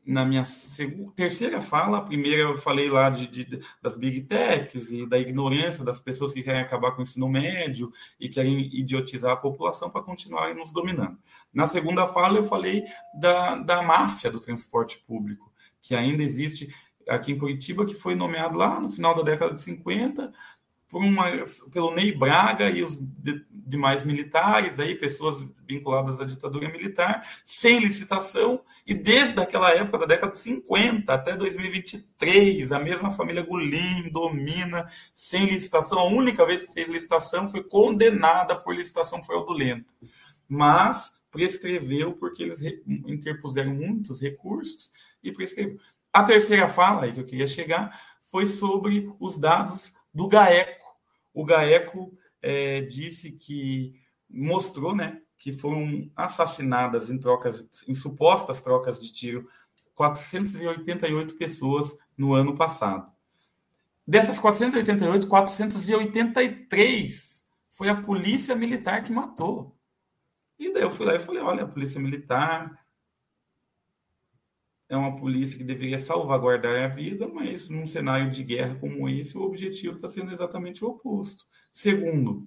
na 0.05 0.25
minha 0.25 0.45
segunda, 0.45 1.13
terceira 1.15 1.61
fala, 1.61 1.99
a 1.99 2.03
primeira 2.03 2.43
eu 2.43 2.59
falei 2.59 2.91
lá 2.91 3.11
de, 3.11 3.27
de, 3.29 3.61
das 3.81 3.97
big 3.97 4.23
techs 4.23 4.91
e 4.91 5.07
da 5.07 5.19
ignorância 5.19 5.85
das 5.85 6.01
pessoas 6.01 6.33
que 6.33 6.43
querem 6.43 6.61
acabar 6.61 6.93
com 6.93 7.01
o 7.01 7.03
ensino 7.05 7.29
médio 7.29 7.93
e 8.19 8.29
querem 8.29 8.69
idiotizar 8.75 9.33
a 9.33 9.37
população 9.37 9.89
para 9.89 10.03
continuarem 10.03 10.57
nos 10.57 10.73
dominando. 10.73 11.19
Na 11.53 11.69
segunda 11.69 12.09
fala, 12.09 12.39
eu 12.39 12.45
falei 12.45 12.85
da, 13.15 13.57
da 13.57 13.83
máfia 13.83 14.31
do 14.31 14.41
transporte 14.41 14.99
público, 15.07 15.53
que 15.81 15.95
ainda 15.95 16.23
existe 16.23 16.75
aqui 17.09 17.33
em 17.33 17.39
Curitiba, 17.39 17.87
que 17.87 17.95
foi 17.95 18.15
nomeado 18.15 18.57
lá 18.57 18.81
no 18.81 18.91
final 18.91 19.15
da 19.15 19.23
década 19.23 19.55
de 19.55 19.61
50 19.61 20.33
por 20.93 21.03
uma, 21.03 21.25
pelo 21.73 21.91
Ney 21.95 22.13
Braga 22.13 22.69
e 22.69 22.85
os 22.85 22.99
de, 22.99 23.43
demais 23.51 24.05
militares, 24.05 24.79
aí, 24.79 24.95
pessoas 24.95 25.43
vinculadas 25.67 26.21
à 26.21 26.25
ditadura 26.27 26.69
militar, 26.69 27.27
sem 27.47 27.81
licitação, 27.81 28.61
e 28.87 28.93
desde 28.93 29.41
aquela 29.41 29.71
época, 29.71 30.01
da 30.01 30.05
década 30.05 30.33
de 30.33 30.39
50 30.39 31.11
até 31.11 31.35
2023, 31.35 32.73
a 32.73 32.79
mesma 32.79 33.11
família 33.11 33.43
Gulim 33.43 34.11
domina 34.11 34.87
sem 35.15 35.47
licitação. 35.47 35.99
A 35.99 36.05
única 36.05 36.45
vez 36.45 36.63
que 36.63 36.75
fez 36.75 36.87
licitação 36.87 37.49
foi 37.49 37.65
condenada 37.65 38.55
por 38.55 38.77
licitação 38.77 39.25
fraudulenta. 39.25 39.95
Mas 40.47 41.15
prescreveu 41.31 42.13
porque 42.13 42.43
eles 42.43 42.61
interpuseram 42.87 43.73
muitos 43.73 44.21
recursos 44.21 44.93
e 45.25 45.33
prescreveu. 45.33 45.79
A 46.13 46.23
terceira 46.23 46.69
fala 46.69 47.05
aí 47.05 47.13
que 47.13 47.21
eu 47.21 47.25
queria 47.25 47.47
chegar 47.47 47.99
foi 48.31 48.47
sobre 48.47 49.11
os 49.19 49.39
dados 49.39 49.95
do 50.13 50.29
GAECO. 50.29 50.82
O 51.33 51.45
GAECO 51.45 52.17
é, 52.41 52.83
disse 52.83 53.33
que 53.33 53.95
mostrou, 54.29 54.95
né, 54.95 55.21
que 55.39 55.53
foram 55.53 56.11
assassinadas 56.15 57.11
em 57.11 57.19
trocas, 57.19 57.67
em 57.89 57.95
supostas 57.95 58.61
trocas 58.61 59.01
de 59.01 59.13
tiro, 59.13 59.49
488 59.95 61.37
pessoas 61.37 61.99
no 62.17 62.35
ano 62.35 62.57
passado. 62.57 63.11
Dessas 64.07 64.39
488, 64.39 65.29
483 65.29 67.45
foi 67.71 67.89
a 67.89 68.01
polícia 68.01 68.55
militar 68.55 69.03
que 69.03 69.13
matou. 69.13 69.77
E 70.59 70.73
daí 70.73 70.83
eu 70.83 70.91
fui 70.91 71.07
lá 71.07 71.15
e 71.15 71.21
falei: 71.21 71.43
olha, 71.43 71.65
a 71.65 71.69
polícia 71.69 72.01
militar 72.01 72.82
é 74.93 74.97
uma 74.97 75.17
polícia 75.17 75.57
que 75.57 75.65
deveria 75.65 75.99
salvaguardar 75.99 76.85
a 76.85 76.89
vida, 76.89 77.27
mas 77.27 77.71
num 77.71 77.87
cenário 77.87 78.31
de 78.31 78.43
guerra 78.43 78.75
como 78.75 79.09
esse, 79.09 79.39
o 79.39 79.43
objetivo 79.43 79.97
está 79.97 80.07
sendo 80.07 80.31
exatamente 80.31 80.85
o 80.85 80.89
oposto. 80.89 81.47
Segundo, 81.73 82.47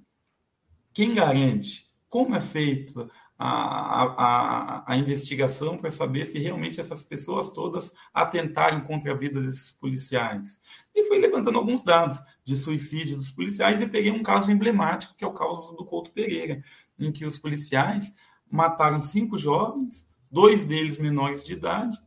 quem 0.93 1.15
garante 1.15 1.89
como 2.07 2.35
é 2.35 2.41
feita 2.41 3.09
a, 3.37 4.03
a, 4.03 4.93
a, 4.93 4.95
investigação 4.95 5.77
para 5.77 5.89
saber 5.89 6.25
se 6.25 6.37
realmente 6.37 6.79
essas 6.79 7.01
pessoas 7.01 7.49
todas 7.49 7.91
atentaram 8.13 8.79
contra 8.81 9.11
a 9.11 9.15
vida 9.15 9.41
desses 9.41 9.71
policiais. 9.71 10.61
E 10.93 11.03
fui 11.05 11.17
levantando 11.17 11.57
alguns 11.57 11.83
dados 11.83 12.19
de 12.45 12.55
suicídio 12.55 13.17
dos 13.17 13.29
policiais 13.29 13.81
e 13.81 13.87
peguei 13.87 14.11
um 14.11 14.23
caso 14.23 14.51
emblemático, 14.51 15.15
que 15.17 15.25
é 15.25 15.27
o 15.27 15.33
caso 15.33 15.73
do 15.73 15.83
Couto 15.83 16.11
Pereira, 16.11 16.63
em 16.97 17.11
que 17.11 17.25
os 17.25 17.39
policiais 17.39 18.13
mataram 18.49 19.01
cinco 19.01 19.35
jovens, 19.35 20.07
dois 20.31 20.63
deles 20.63 20.97
menores 20.97 21.43
de 21.43 21.53
idade, 21.53 21.97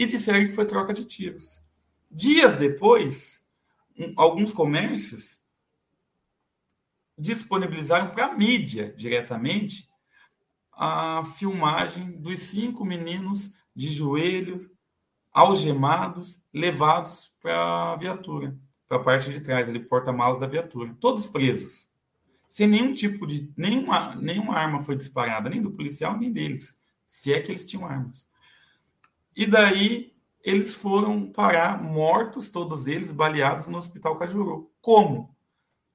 e 0.00 0.06
disseram 0.06 0.46
que 0.46 0.54
foi 0.54 0.64
troca 0.64 0.94
de 0.94 1.04
tiros. 1.04 1.60
Dias 2.10 2.56
depois, 2.56 3.44
um, 3.98 4.14
alguns 4.16 4.50
comércios 4.50 5.38
disponibilizaram 7.18 8.10
para 8.10 8.24
a 8.24 8.34
mídia 8.34 8.94
diretamente 8.96 9.90
a 10.72 11.22
filmagem 11.36 12.12
dos 12.12 12.40
cinco 12.40 12.82
meninos 12.82 13.52
de 13.76 13.92
joelhos, 13.92 14.70
algemados, 15.30 16.42
levados 16.50 17.34
para 17.38 17.92
a 17.92 17.96
viatura, 17.96 18.56
para 18.88 18.96
a 18.96 19.04
parte 19.04 19.30
de 19.30 19.42
trás, 19.42 19.68
ali, 19.68 19.80
porta-malas 19.80 20.40
da 20.40 20.46
viatura. 20.46 20.96
Todos 20.98 21.26
presos 21.26 21.90
sem 22.48 22.66
nenhum 22.66 22.92
tipo 22.92 23.26
de. 23.26 23.52
Nenhuma, 23.54 24.14
nenhuma 24.14 24.54
arma 24.54 24.82
foi 24.82 24.96
disparada, 24.96 25.50
nem 25.50 25.60
do 25.60 25.72
policial, 25.72 26.16
nem 26.16 26.32
deles, 26.32 26.74
se 27.06 27.34
é 27.34 27.40
que 27.42 27.50
eles 27.52 27.66
tinham 27.66 27.84
armas. 27.84 28.29
E 29.40 29.46
daí 29.46 30.12
eles 30.44 30.74
foram 30.74 31.32
parar 31.32 31.82
mortos, 31.82 32.50
todos 32.50 32.86
eles, 32.86 33.10
baleados 33.10 33.68
no 33.68 33.78
Hospital 33.78 34.14
Cajuru. 34.16 34.70
Como? 34.82 35.34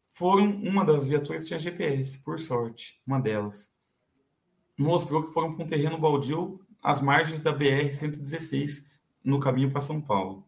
Foram, 0.10 0.50
uma 0.64 0.84
das 0.84 1.06
viaturas 1.06 1.46
tinha 1.46 1.60
GPS, 1.60 2.18
por 2.18 2.40
sorte, 2.40 3.00
uma 3.06 3.20
delas. 3.22 3.72
Mostrou 4.76 5.28
que 5.28 5.32
foram 5.32 5.54
para 5.54 5.64
um 5.64 5.68
terreno 5.68 5.96
baldio 5.96 6.60
às 6.82 7.00
margens 7.00 7.44
da 7.44 7.56
BR-116, 7.56 8.84
no 9.24 9.40
caminho 9.40 9.70
para 9.70 9.82
São 9.82 10.02
Paulo. 10.02 10.44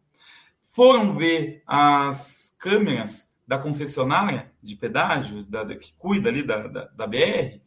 Foram 0.60 1.16
ver 1.16 1.62
as 1.68 2.52
câmeras 2.58 3.30
da 3.46 3.58
concessionária 3.58 4.50
de 4.60 4.74
pedágio, 4.74 5.44
da, 5.44 5.62
da 5.62 5.76
que 5.76 5.92
cuida 5.92 6.30
ali 6.30 6.42
da, 6.42 6.66
da, 6.66 6.84
da, 6.86 7.06
BR, 7.06 7.60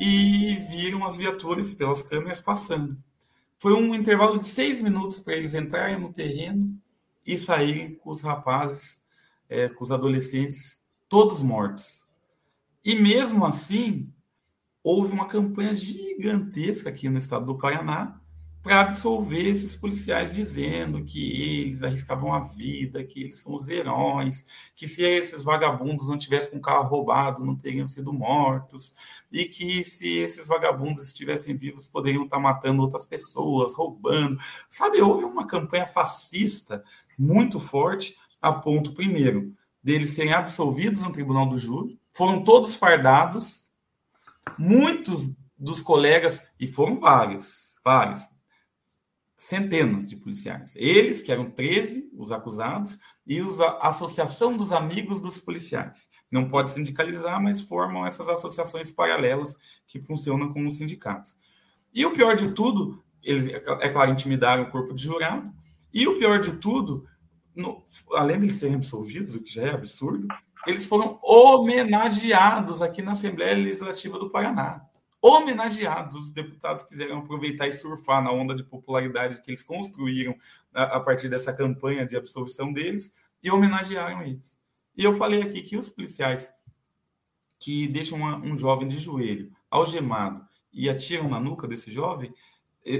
e 0.00 0.56
viram 0.70 1.04
as 1.04 1.18
viaturas 1.18 1.74
pelas 1.74 2.00
câmeras 2.00 2.40
passando. 2.40 2.96
Foi 3.58 3.72
um 3.72 3.94
intervalo 3.94 4.38
de 4.38 4.46
seis 4.46 4.80
minutos 4.80 5.18
para 5.18 5.34
eles 5.34 5.54
entrarem 5.54 5.98
no 5.98 6.12
terreno 6.12 6.78
e 7.26 7.38
saírem 7.38 7.94
com 7.94 8.10
os 8.10 8.22
rapazes, 8.22 9.02
é, 9.48 9.68
com 9.68 9.84
os 9.84 9.92
adolescentes, 9.92 10.80
todos 11.08 11.42
mortos. 11.42 12.04
E 12.84 12.94
mesmo 12.94 13.46
assim, 13.46 14.12
houve 14.82 15.12
uma 15.12 15.26
campanha 15.26 15.74
gigantesca 15.74 16.90
aqui 16.90 17.08
no 17.08 17.18
estado 17.18 17.46
do 17.46 17.58
Paraná 17.58 18.20
para 18.64 18.80
absolver 18.80 19.46
esses 19.46 19.76
policiais 19.76 20.34
dizendo 20.34 21.04
que 21.04 21.64
eles 21.66 21.82
arriscavam 21.82 22.32
a 22.32 22.40
vida, 22.40 23.04
que 23.04 23.20
eles 23.20 23.36
são 23.36 23.54
os 23.54 23.68
heróis, 23.68 24.46
que 24.74 24.88
se 24.88 25.02
esses 25.02 25.42
vagabundos 25.42 26.08
não 26.08 26.16
tivessem 26.16 26.52
com 26.52 26.56
um 26.56 26.62
carro 26.62 26.88
roubado, 26.88 27.44
não 27.44 27.54
teriam 27.54 27.86
sido 27.86 28.10
mortos, 28.10 28.94
e 29.30 29.44
que 29.44 29.84
se 29.84 30.16
esses 30.16 30.48
vagabundos 30.48 31.04
estivessem 31.04 31.54
vivos, 31.54 31.86
poderiam 31.86 32.24
estar 32.24 32.38
matando 32.38 32.80
outras 32.80 33.04
pessoas, 33.04 33.74
roubando. 33.74 34.38
Sabe, 34.70 34.98
houve 35.02 35.24
uma 35.24 35.46
campanha 35.46 35.86
fascista 35.86 36.82
muito 37.18 37.60
forte, 37.60 38.16
a 38.40 38.50
ponto, 38.50 38.94
primeiro, 38.94 39.54
deles 39.82 40.14
serem 40.14 40.32
absolvidos 40.32 41.02
no 41.02 41.12
tribunal 41.12 41.46
do 41.46 41.58
júri, 41.58 42.00
foram 42.10 42.42
todos 42.42 42.76
fardados, 42.76 43.66
muitos 44.58 45.36
dos 45.58 45.82
colegas, 45.82 46.46
e 46.58 46.66
foram 46.66 46.98
vários, 46.98 47.78
vários, 47.84 48.33
centenas 49.44 50.08
de 50.08 50.16
policiais. 50.16 50.72
Eles, 50.74 51.20
que 51.20 51.30
eram 51.30 51.50
13, 51.50 52.10
os 52.16 52.32
acusados, 52.32 52.98
e 53.26 53.38
a 53.40 53.88
Associação 53.88 54.56
dos 54.56 54.72
Amigos 54.72 55.20
dos 55.20 55.36
Policiais. 55.36 56.08
Não 56.32 56.48
pode 56.48 56.70
sindicalizar, 56.70 57.42
mas 57.42 57.60
formam 57.60 58.06
essas 58.06 58.26
associações 58.26 58.90
paralelas 58.90 59.56
que 59.86 60.00
funcionam 60.00 60.48
como 60.48 60.72
sindicatos. 60.72 61.36
E 61.92 62.06
o 62.06 62.12
pior 62.12 62.36
de 62.36 62.52
tudo, 62.52 63.04
eles, 63.22 63.48
é 63.48 63.88
claro, 63.90 64.10
intimidaram 64.10 64.62
o 64.62 64.70
corpo 64.70 64.94
de 64.94 65.02
jurado, 65.02 65.52
e 65.92 66.08
o 66.08 66.18
pior 66.18 66.40
de 66.40 66.54
tudo, 66.54 67.06
no, 67.54 67.84
além 68.12 68.40
de 68.40 68.48
serem 68.48 68.76
absolvidos, 68.76 69.34
o 69.34 69.42
que 69.42 69.52
já 69.52 69.62
é 69.62 69.74
absurdo, 69.74 70.26
eles 70.66 70.86
foram 70.86 71.18
homenageados 71.22 72.80
aqui 72.80 73.02
na 73.02 73.12
Assembleia 73.12 73.54
Legislativa 73.54 74.18
do 74.18 74.30
Paraná 74.30 74.88
homenageados. 75.24 76.14
Os 76.14 76.30
deputados 76.30 76.82
quiseram 76.82 77.20
aproveitar 77.20 77.66
e 77.66 77.72
surfar 77.72 78.22
na 78.22 78.30
onda 78.30 78.54
de 78.54 78.62
popularidade 78.62 79.40
que 79.40 79.50
eles 79.50 79.62
construíram 79.62 80.36
a, 80.74 80.82
a 80.96 81.00
partir 81.00 81.30
dessa 81.30 81.50
campanha 81.50 82.04
de 82.04 82.14
absolvição 82.14 82.70
deles 82.70 83.14
e 83.42 83.50
homenagearam 83.50 84.22
eles. 84.22 84.58
E 84.94 85.02
eu 85.02 85.16
falei 85.16 85.40
aqui 85.40 85.62
que 85.62 85.78
os 85.78 85.88
policiais 85.88 86.52
que 87.58 87.88
deixam 87.88 88.18
uma, 88.18 88.36
um 88.36 88.54
jovem 88.54 88.86
de 88.86 88.98
joelho, 88.98 89.50
algemado, 89.70 90.46
e 90.70 90.90
atiram 90.90 91.26
na 91.26 91.40
nuca 91.40 91.66
desse 91.66 91.90
jovem, 91.90 92.34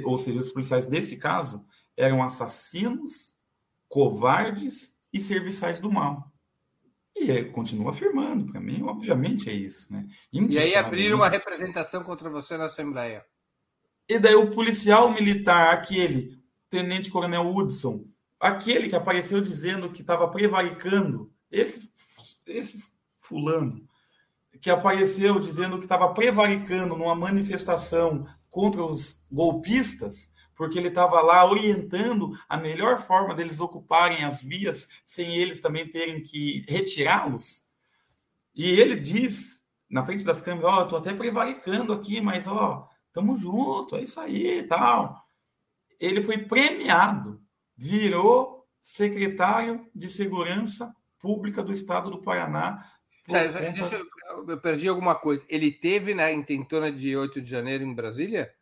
ou 0.05 0.19
seja, 0.19 0.41
os 0.41 0.49
policiais 0.49 0.87
desse 0.87 1.19
caso, 1.19 1.67
eram 1.95 2.23
assassinos, 2.23 3.35
covardes 3.87 4.97
e 5.13 5.21
serviçais 5.21 5.79
do 5.79 5.93
mal. 5.93 6.33
E 7.17 7.45
continua 7.45 7.91
afirmando, 7.91 8.51
para 8.51 8.61
mim, 8.61 8.83
obviamente 8.83 9.49
é 9.49 9.53
isso. 9.53 9.93
Né? 9.93 10.07
E 10.33 10.59
aí 10.59 10.75
abriram 10.75 11.19
uma 11.19 11.29
representação 11.29 12.03
contra 12.03 12.29
você 12.29 12.57
na 12.57 12.65
Assembleia. 12.65 13.25
E 14.09 14.19
daí 14.19 14.35
o 14.35 14.51
policial 14.51 15.11
militar, 15.13 15.73
aquele, 15.73 16.43
Tenente 16.69 17.11
Coronel 17.11 17.47
Hudson, 17.47 18.05
aquele 18.39 18.89
que 18.89 18.97
apareceu 18.97 19.41
dizendo 19.41 19.91
que 19.91 20.01
estava 20.01 20.29
prevaricando, 20.29 21.33
esse, 21.51 21.89
esse 22.47 22.85
fulano, 23.17 23.89
que 24.61 24.69
apareceu 24.69 25.39
dizendo 25.39 25.79
que 25.79 25.85
estava 25.85 26.13
prevaricando 26.13 26.97
numa 26.97 27.15
manifestação 27.15 28.27
contra 28.51 28.85
os 28.85 29.21
golpistas, 29.31 30.31
porque 30.55 30.79
ele 30.79 30.89
estava 30.89 31.21
lá 31.21 31.45
orientando 31.45 32.39
a 32.49 32.57
melhor 32.57 33.01
forma 33.01 33.35
deles 33.35 33.61
ocuparem 33.61 34.25
as 34.25 34.43
vias 34.43 34.89
sem 35.05 35.37
eles 35.37 35.61
também 35.61 35.89
terem 35.89 36.23
que 36.23 36.65
retirá-los. 36.69 37.65
E 38.55 38.81
ele 38.81 38.97
diz 38.97 39.65
na 39.91 40.05
frente 40.05 40.25
das 40.25 40.41
câmeras: 40.41 40.71
Ó, 40.71 40.83
oh, 40.83 40.87
tô 40.87 40.97
até 40.97 41.13
prevaricando 41.13 41.93
aqui, 41.93 42.21
mas 42.21 42.47
ó, 42.47 42.89
tamo 43.13 43.37
junto, 43.37 43.97
é 43.97 44.03
isso 44.03 44.21
aí 44.21 44.59
e 44.59 44.63
tal. 44.65 45.25
Ele 45.99 46.23
foi 46.23 46.39
premiado, 46.39 47.41
virou 47.77 48.67
secretário 48.81 49.89
de 49.95 50.09
Segurança 50.09 50.95
Pública 51.19 51.63
do 51.63 51.73
Estado 51.73 52.11
do 52.11 52.21
Paraná. 52.21 52.85
Já, 53.27 53.51
já, 53.51 53.73
conta... 53.73 53.97
eu, 53.97 54.49
eu 54.51 54.61
perdi 54.61 54.87
alguma 54.87 55.15
coisa. 55.15 55.45
Ele 55.49 55.73
teve 55.73 56.13
na 56.13 56.25
né, 56.25 56.35
intentona 56.35 56.93
de 56.93 57.17
8 57.17 57.41
de 57.41 57.51
janeiro 57.51 57.83
em 57.83 57.95
Brasília? 57.95 58.53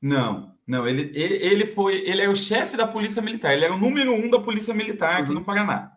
Não, 0.00 0.56
não, 0.66 0.86
ele, 0.86 1.10
ele, 1.14 1.66
foi, 1.66 1.96
ele 2.08 2.22
é 2.22 2.28
o 2.28 2.36
chefe 2.36 2.76
da 2.76 2.86
Polícia 2.86 3.20
Militar, 3.20 3.52
ele 3.52 3.64
é 3.64 3.70
o 3.70 3.76
número 3.76 4.14
um 4.14 4.30
da 4.30 4.40
Polícia 4.40 4.72
Militar 4.72 5.20
aqui 5.20 5.30
uhum. 5.30 5.40
no 5.40 5.44
Paraná. 5.44 5.92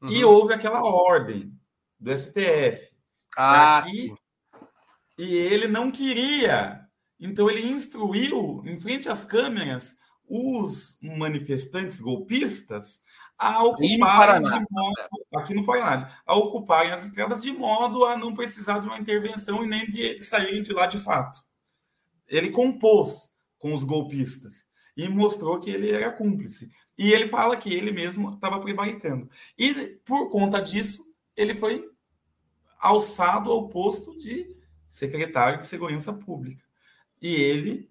Uhum. 0.00 0.10
E 0.10 0.24
houve 0.24 0.54
aquela 0.54 0.82
ordem 0.82 1.52
do 1.98 2.16
STF. 2.16 2.92
Ah, 3.36 3.78
aqui, 3.78 4.14
e 5.18 5.36
ele 5.36 5.68
não 5.68 5.90
queria. 5.90 6.80
Então 7.18 7.50
ele 7.50 7.66
instruiu, 7.66 8.62
em 8.64 8.78
frente 8.78 9.08
às 9.08 9.24
câmeras, 9.24 9.96
os 10.28 10.98
manifestantes 11.02 12.00
golpistas 12.00 13.00
a 13.36 13.64
ocuparem 13.64 14.42
de 14.42 14.66
modo, 14.70 14.94
aqui 15.34 15.52
no 15.52 15.66
Paraná, 15.66 16.16
a 16.24 16.36
ocuparem 16.36 16.92
as 16.92 17.04
estradas 17.04 17.42
de 17.42 17.50
modo 17.50 18.04
a 18.04 18.16
não 18.16 18.34
precisar 18.34 18.78
de 18.78 18.86
uma 18.86 18.98
intervenção 18.98 19.64
e 19.64 19.66
nem 19.66 19.84
de 19.90 20.22
saírem 20.22 20.62
de 20.62 20.72
lá 20.72 20.86
de 20.86 20.98
fato. 20.98 21.40
Ele 22.28 22.50
compôs 22.50 23.31
com 23.62 23.72
os 23.72 23.84
golpistas 23.84 24.66
e 24.96 25.08
mostrou 25.08 25.60
que 25.60 25.70
ele 25.70 25.88
era 25.88 26.10
cúmplice. 26.10 26.68
E 26.98 27.12
ele 27.12 27.28
fala 27.28 27.56
que 27.56 27.72
ele 27.72 27.92
mesmo 27.92 28.34
estava 28.34 28.60
prevaricando. 28.60 29.30
E 29.56 29.72
por 30.04 30.28
conta 30.28 30.60
disso, 30.60 31.06
ele 31.36 31.54
foi 31.54 31.88
alçado 32.80 33.52
ao 33.52 33.68
posto 33.68 34.16
de 34.18 34.56
secretário 34.90 35.60
de 35.60 35.66
Segurança 35.68 36.12
Pública. 36.12 36.64
E 37.20 37.32
ele, 37.32 37.88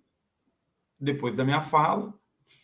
depois 0.99 1.37
da 1.37 1.45
minha 1.45 1.61
fala, 1.61 2.13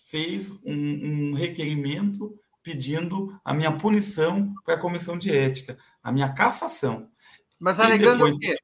fez 0.08 0.52
um, 0.66 1.32
um 1.32 1.34
requerimento 1.34 2.38
pedindo 2.62 3.40
a 3.42 3.54
minha 3.54 3.72
punição 3.78 4.54
para 4.66 4.76
a 4.76 4.80
comissão 4.80 5.18
de 5.18 5.34
ética, 5.34 5.80
a 6.04 6.12
minha 6.12 6.34
cassação. 6.34 7.10
Mas 7.58 7.80
alegando 7.80 8.18
depois, 8.18 8.36
o 8.36 8.40
quê? 8.40 8.58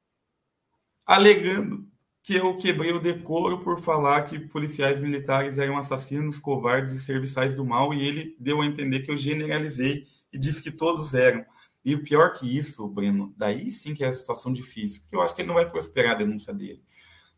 Alegando 1.06 1.93
que 2.24 2.36
eu 2.36 2.58
quebrei 2.58 2.94
o 2.94 3.02
decoro 3.02 3.60
por 3.60 3.80
falar 3.82 4.24
que 4.24 4.40
policiais 4.40 4.98
militares 5.02 5.58
eram 5.58 5.78
assassinos, 5.78 6.40
covardes 6.40 6.94
e 6.94 7.02
serviçais 7.02 7.54
do 7.54 7.66
mal, 7.66 7.94
e 7.94 8.02
ele 8.02 8.38
deu 8.40 8.62
a 8.62 8.66
entender 8.66 9.02
que 9.02 9.12
eu 9.12 9.18
generalizei 9.18 10.08
e 10.32 10.40
disse 10.40 10.64
que 10.64 10.72
todos 10.72 11.14
eram. 11.14 11.46
E 11.84 11.94
o 11.94 12.02
pior 12.02 12.34
que 12.34 12.58
isso, 12.58 12.88
Breno, 12.88 13.34
daí 13.36 13.70
sim 13.74 13.94
que 13.94 14.06
é 14.06 14.08
a 14.08 14.14
situação 14.14 14.54
difícil, 14.54 15.02
porque 15.02 15.18
eu 15.18 15.22
acho 15.22 15.36
que 15.36 15.42
ele 15.42 15.50
não 15.50 15.56
vai 15.56 15.70
prosperar 15.70 16.14
a 16.14 16.20
denúncia 16.20 16.54
dele. 16.54 16.82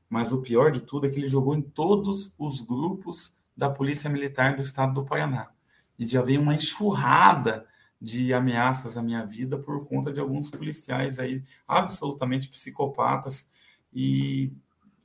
Mas 0.07 0.31
o 0.31 0.41
pior 0.41 0.69
de 0.71 0.81
tudo 0.81 1.07
é 1.07 1.09
que 1.09 1.19
ele 1.19 1.27
jogou 1.27 1.55
em 1.55 1.63
todos 1.63 2.31
os 2.37 2.61
grupos 2.61 3.33
da 3.57 3.69
Polícia 3.69 4.07
Militar 4.07 4.55
do 4.55 4.61
Estado 4.61 4.93
do 4.93 5.03
Paraná 5.03 5.49
e 5.97 6.07
já 6.07 6.21
veio 6.21 6.41
uma 6.41 6.53
enxurrada 6.53 7.65
de 7.99 8.33
ameaças 8.33 8.97
à 8.97 9.01
minha 9.01 9.25
vida 9.25 9.57
por 9.57 9.83
conta 9.87 10.13
de 10.13 10.19
alguns 10.19 10.51
policiais 10.51 11.17
aí 11.17 11.43
absolutamente 11.67 12.49
psicopatas 12.49 13.49
e 13.91 14.53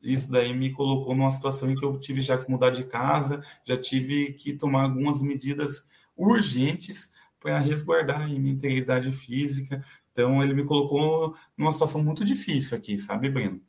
isso 0.02 0.30
daí 0.30 0.54
me 0.54 0.72
colocou 0.72 1.14
numa 1.14 1.30
situação 1.30 1.70
em 1.70 1.76
que 1.76 1.84
eu 1.84 1.98
tive 1.98 2.20
já 2.20 2.38
que 2.38 2.50
mudar 2.50 2.70
de 2.70 2.84
casa, 2.84 3.44
já 3.64 3.76
tive 3.76 4.32
que 4.34 4.52
tomar 4.52 4.84
algumas 4.84 5.20
medidas 5.20 5.86
urgentes 6.16 7.12
para 7.38 7.58
resguardar 7.58 8.28
minha 8.28 8.52
integridade 8.52 9.10
física. 9.12 9.84
Então 10.12 10.42
ele 10.42 10.54
me 10.54 10.64
colocou 10.64 11.34
numa 11.56 11.72
situação 11.72 12.02
muito 12.02 12.24
difícil 12.24 12.76
aqui, 12.76 12.98
sabe, 12.98 13.30
Breno? 13.30 13.60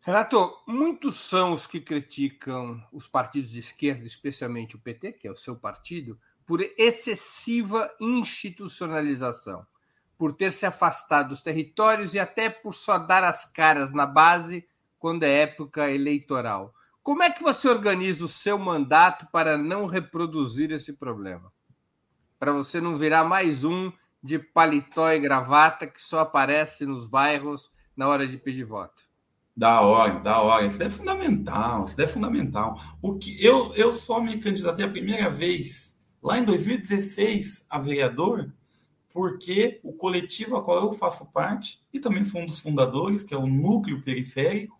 Renato, 0.00 0.52
muitos 0.66 1.16
são 1.16 1.54
os 1.54 1.66
que 1.66 1.80
criticam 1.80 2.82
os 2.92 3.08
partidos 3.08 3.50
de 3.50 3.60
esquerda, 3.60 4.04
especialmente 4.04 4.76
o 4.76 4.78
PT, 4.78 5.12
que 5.12 5.26
é 5.26 5.30
o 5.30 5.36
seu 5.36 5.56
partido, 5.56 6.20
por 6.44 6.60
excessiva 6.76 7.90
institucionalização, 7.98 9.66
por 10.16 10.32
ter 10.32 10.52
se 10.52 10.64
afastado 10.66 11.30
dos 11.30 11.42
territórios 11.42 12.14
e 12.14 12.18
até 12.18 12.48
por 12.48 12.74
só 12.74 12.98
dar 12.98 13.24
as 13.24 13.44
caras 13.44 13.92
na 13.92 14.06
base 14.06 14.66
quando 14.98 15.24
é 15.24 15.42
época 15.42 15.90
eleitoral. 15.90 16.74
Como 17.02 17.22
é 17.22 17.30
que 17.30 17.42
você 17.42 17.68
organiza 17.68 18.24
o 18.24 18.28
seu 18.28 18.58
mandato 18.58 19.26
para 19.30 19.58
não 19.58 19.86
reproduzir 19.86 20.70
esse 20.70 20.92
problema? 20.92 21.52
Para 22.38 22.52
você 22.52 22.80
não 22.80 22.96
virar 22.96 23.24
mais 23.24 23.62
um 23.62 23.92
de 24.22 24.38
paletó 24.38 25.10
e 25.12 25.18
gravata 25.18 25.86
que 25.86 26.00
só 26.00 26.20
aparece 26.20 26.86
nos 26.86 27.06
bairros 27.06 27.70
na 27.94 28.08
hora 28.08 28.26
de 28.26 28.38
pedir 28.38 28.64
voto. 28.64 29.02
Da 29.56 29.82
hora, 29.82 30.18
da 30.18 30.40
hora. 30.40 30.66
Isso 30.66 30.82
é 30.82 30.88
fundamental, 30.88 31.84
isso 31.84 32.00
é 32.00 32.06
fundamental. 32.06 32.80
O 33.02 33.18
que 33.18 33.44
eu, 33.44 33.74
eu 33.74 33.92
só 33.92 34.20
me 34.20 34.38
candidatei 34.38 34.86
a 34.86 34.90
primeira 34.90 35.30
vez 35.30 36.02
lá 36.22 36.38
em 36.38 36.44
2016 36.44 37.66
a 37.68 37.78
vereador, 37.78 38.50
porque 39.14 39.80
o 39.84 39.92
coletivo 39.92 40.56
a 40.56 40.62
qual 40.62 40.84
eu 40.84 40.92
faço 40.92 41.30
parte, 41.32 41.80
e 41.92 42.00
também 42.00 42.24
sou 42.24 42.40
um 42.40 42.46
dos 42.46 42.58
fundadores, 42.58 43.22
que 43.22 43.32
é 43.32 43.36
o 43.36 43.46
Núcleo 43.46 44.02
Periférico, 44.02 44.76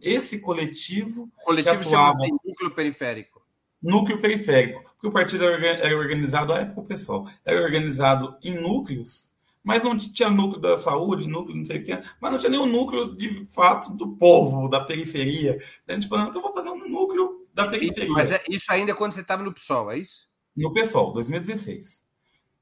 esse 0.00 0.38
coletivo. 0.38 1.28
O 1.42 1.44
coletivo 1.46 1.80
que 1.80 1.86
atuava, 1.88 2.24
chama 2.24 2.38
Núcleo 2.44 2.70
Periférico. 2.70 3.42
Núcleo 3.82 4.20
Periférico, 4.20 4.84
porque 4.84 5.08
o 5.08 5.12
partido 5.12 5.44
era 5.44 5.98
organizado, 5.98 6.52
a 6.52 6.60
época, 6.60 6.82
pessoal, 6.82 7.28
era 7.44 7.60
organizado 7.60 8.36
em 8.40 8.54
núcleos 8.54 9.32
mas 9.64 9.84
não 9.84 9.96
tinha 9.96 10.28
núcleo 10.28 10.60
da 10.60 10.76
saúde, 10.76 11.28
núcleo 11.28 11.56
não 11.56 11.64
sei 11.64 11.78
o 11.78 11.84
que, 11.84 12.02
mas 12.20 12.32
não 12.32 12.38
tinha 12.38 12.50
nenhum 12.50 12.66
núcleo 12.66 13.14
de 13.14 13.44
fato 13.44 13.92
do 13.94 14.16
povo, 14.16 14.68
da 14.68 14.80
periferia. 14.84 15.56
a 15.86 15.94
gente 15.94 16.08
falou, 16.08 16.26
então 16.26 16.42
vou 16.42 16.52
fazer 16.52 16.70
um 16.70 16.88
núcleo 16.88 17.46
da 17.54 17.68
periferia. 17.68 18.10
Mas 18.10 18.32
é, 18.32 18.42
isso 18.50 18.64
ainda 18.70 18.90
é 18.90 18.94
quando 18.94 19.12
você 19.12 19.20
estava 19.20 19.42
no 19.42 19.52
PSOL, 19.52 19.92
é 19.92 19.98
isso? 19.98 20.26
No 20.56 20.72
PSOL, 20.72 21.12
2016. 21.12 22.02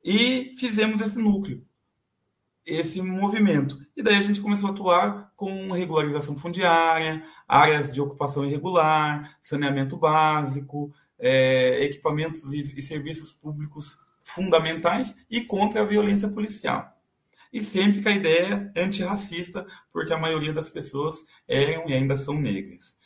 E 0.03 0.53
fizemos 0.59 1.01
esse 1.01 1.19
núcleo, 1.19 1.65
esse 2.65 3.03
movimento. 3.03 3.79
E 3.97 4.03
daí 4.03 4.17
a 4.17 4.23
gente 4.23 4.41
começou 4.41 4.69
a 4.69 4.73
atuar 4.73 5.33
com 5.37 5.73
regularização 5.73 6.37
fundiária, 6.37 7.25
áreas 7.47 7.93
de 7.93 8.01
ocupação 8.01 8.45
irregular, 8.45 9.37
saneamento 9.43 9.97
básico, 9.97 10.93
é, 11.19 11.85
equipamentos 11.85 12.53
e, 12.53 12.75
e 12.77 12.81
serviços 12.81 13.33
públicos 13.33 13.99
fundamentais 14.23 15.17
e 15.31 15.43
contra 15.43 15.83
a 15.83 15.85
violência 15.85 16.29
policial. 16.29 16.97
E 17.53 17.63
sempre 17.63 18.03
com 18.03 18.09
a 18.09 18.13
ideia 18.13 18.73
antirracista, 18.77 19.67
porque 19.93 20.13
a 20.13 20.19
maioria 20.19 20.53
das 20.53 20.71
pessoas 20.71 21.27
eram 21.49 21.89
e 21.89 21.93
ainda 21.93 22.17
são 22.17 22.35
negras. 22.35 22.97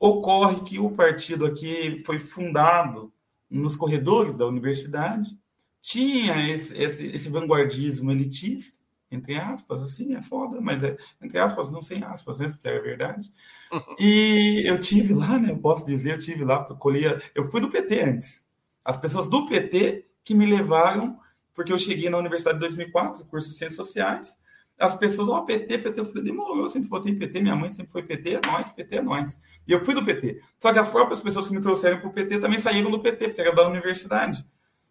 Ocorre 0.00 0.62
que 0.62 0.78
o 0.78 0.90
partido 0.90 1.46
aqui 1.46 2.02
foi 2.04 2.18
fundado 2.18 3.12
nos 3.48 3.76
corredores 3.76 4.36
da 4.36 4.46
universidade, 4.46 5.30
tinha 5.80 6.48
esse, 6.50 6.76
esse, 6.76 7.06
esse 7.06 7.28
vanguardismo 7.28 8.10
elitista, 8.10 8.78
entre 9.10 9.36
aspas, 9.36 9.82
assim, 9.82 10.14
é 10.14 10.22
foda, 10.22 10.60
mas 10.60 10.84
é 10.84 10.96
entre 11.22 11.38
aspas, 11.38 11.70
não 11.70 11.80
sem 11.80 12.04
aspas, 12.04 12.38
né, 12.38 12.48
porque 12.48 12.68
é 12.68 12.78
verdade. 12.78 13.30
E 13.98 14.62
eu 14.66 14.80
tive 14.80 15.14
lá, 15.14 15.38
né, 15.38 15.50
eu 15.50 15.58
posso 15.58 15.84
dizer, 15.84 16.14
eu 16.14 16.18
tive 16.18 16.44
lá, 16.44 16.64
colhia, 16.76 17.20
eu 17.34 17.50
fui 17.50 17.60
do 17.60 17.70
PT 17.70 18.00
antes. 18.00 18.46
As 18.84 18.96
pessoas 18.96 19.28
do 19.28 19.46
PT 19.46 20.06
que 20.24 20.34
me 20.34 20.46
levaram, 20.46 21.18
porque 21.54 21.72
eu 21.72 21.78
cheguei 21.78 22.08
na 22.10 22.18
universidade 22.18 22.56
em 22.56 22.60
2004, 22.60 23.24
curso 23.26 23.48
de 23.48 23.56
Ciências 23.56 23.76
Sociais, 23.76 24.38
as 24.78 24.96
pessoas, 24.96 25.28
ó, 25.28 25.38
oh, 25.38 25.44
PT, 25.44 25.78
PT, 25.78 26.00
eu 26.00 26.04
falei, 26.04 26.22
demorou, 26.22 26.64
eu 26.64 26.70
sempre 26.70 26.88
votei 26.88 27.12
em 27.12 27.18
PT, 27.18 27.42
minha 27.42 27.56
mãe 27.56 27.70
sempre 27.70 27.90
foi 27.90 28.02
PT, 28.02 28.34
é 28.34 28.40
nós, 28.46 28.70
PT 28.70 28.96
é 28.96 29.02
nós. 29.02 29.40
E 29.66 29.72
eu 29.72 29.84
fui 29.84 29.92
do 29.92 30.04
PT. 30.04 30.40
Só 30.56 30.72
que 30.72 30.78
as 30.78 30.88
próprias 30.88 31.20
pessoas 31.20 31.48
que 31.48 31.54
me 31.54 31.60
trouxeram 31.60 31.98
para 31.98 32.08
o 32.08 32.12
PT 32.12 32.38
também 32.38 32.60
saíram 32.60 32.88
do 32.88 33.00
PT, 33.00 33.28
porque 33.28 33.40
era 33.40 33.52
da 33.52 33.66
universidade. 33.66 34.46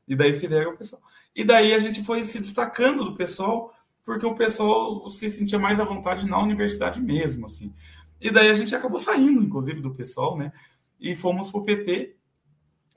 E 0.07 0.15
daí 0.15 0.33
fizeram 0.33 0.71
o 0.71 0.77
pessoal. 0.77 1.01
E 1.35 1.43
daí 1.43 1.73
a 1.73 1.79
gente 1.79 2.03
foi 2.03 2.23
se 2.23 2.39
destacando 2.39 3.03
do 3.03 3.15
pessoal, 3.15 3.73
porque 4.05 4.25
o 4.25 4.35
pessoal 4.35 5.09
se 5.09 5.29
sentia 5.29 5.59
mais 5.59 5.79
à 5.79 5.83
vontade 5.83 6.27
na 6.27 6.39
universidade 6.39 7.01
mesmo, 7.01 7.45
assim. 7.45 7.73
E 8.19 8.31
daí 8.31 8.49
a 8.49 8.55
gente 8.55 8.75
acabou 8.75 8.99
saindo, 8.99 9.43
inclusive, 9.43 9.81
do 9.81 9.93
pessoal, 9.93 10.37
né? 10.37 10.51
E 10.99 11.15
fomos 11.15 11.49
para 11.49 11.59
o 11.59 11.63
PT. 11.63 12.15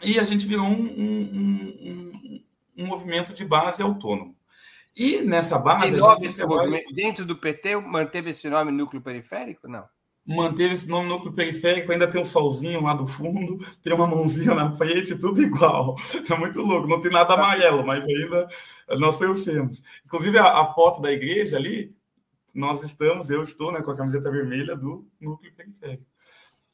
E 0.03 0.19
a 0.19 0.25
gente 0.25 0.47
virou 0.47 0.65
um, 0.65 0.81
um, 0.81 1.71
um 1.83 2.11
um 2.81 2.87
movimento 2.87 3.33
de 3.35 3.45
base 3.45 3.83
autônomo. 3.83 4.35
E 4.97 5.23
nessa 5.23 5.59
base. 5.59 5.97
Trabalha... 6.35 6.83
Dentro 6.93 7.25
do 7.25 7.37
PT, 7.37 7.77
manteve 7.77 8.31
esse 8.31 8.49
nome 8.49 8.73
núcleo 8.73 9.03
periférico? 9.03 9.69
Não. 9.69 9.85
Manteve 10.33 10.75
esse 10.75 10.89
nome 10.89 11.09
núcleo 11.09 11.33
periférico, 11.33 11.91
ainda 11.91 12.09
tem 12.09 12.23
um 12.23 12.25
solzinho 12.25 12.83
lá 12.83 12.95
do 12.95 13.05
fundo, 13.05 13.59
tem 13.83 13.93
uma 13.93 14.07
mãozinha 14.07 14.55
na 14.55 14.71
frente, 14.71 15.19
tudo 15.19 15.43
igual. 15.43 15.97
É 16.31 16.39
muito 16.39 16.61
louco, 16.61 16.87
não 16.87 17.01
tem 17.01 17.11
nada 17.11 17.35
amarelo, 17.35 17.85
mas 17.85 18.05
ainda 18.07 18.49
nós 18.99 19.19
trouxemos. 19.19 19.83
Inclusive, 20.05 20.39
a, 20.39 20.61
a 20.61 20.73
foto 20.73 21.03
da 21.03 21.11
igreja 21.11 21.57
ali, 21.57 21.93
nós 22.55 22.83
estamos, 22.85 23.29
eu 23.29 23.43
estou 23.43 23.73
né, 23.73 23.83
com 23.83 23.91
a 23.91 23.97
camiseta 23.97 24.31
vermelha 24.31 24.77
do 24.77 25.05
núcleo 25.21 25.53
periférico. 25.55 26.07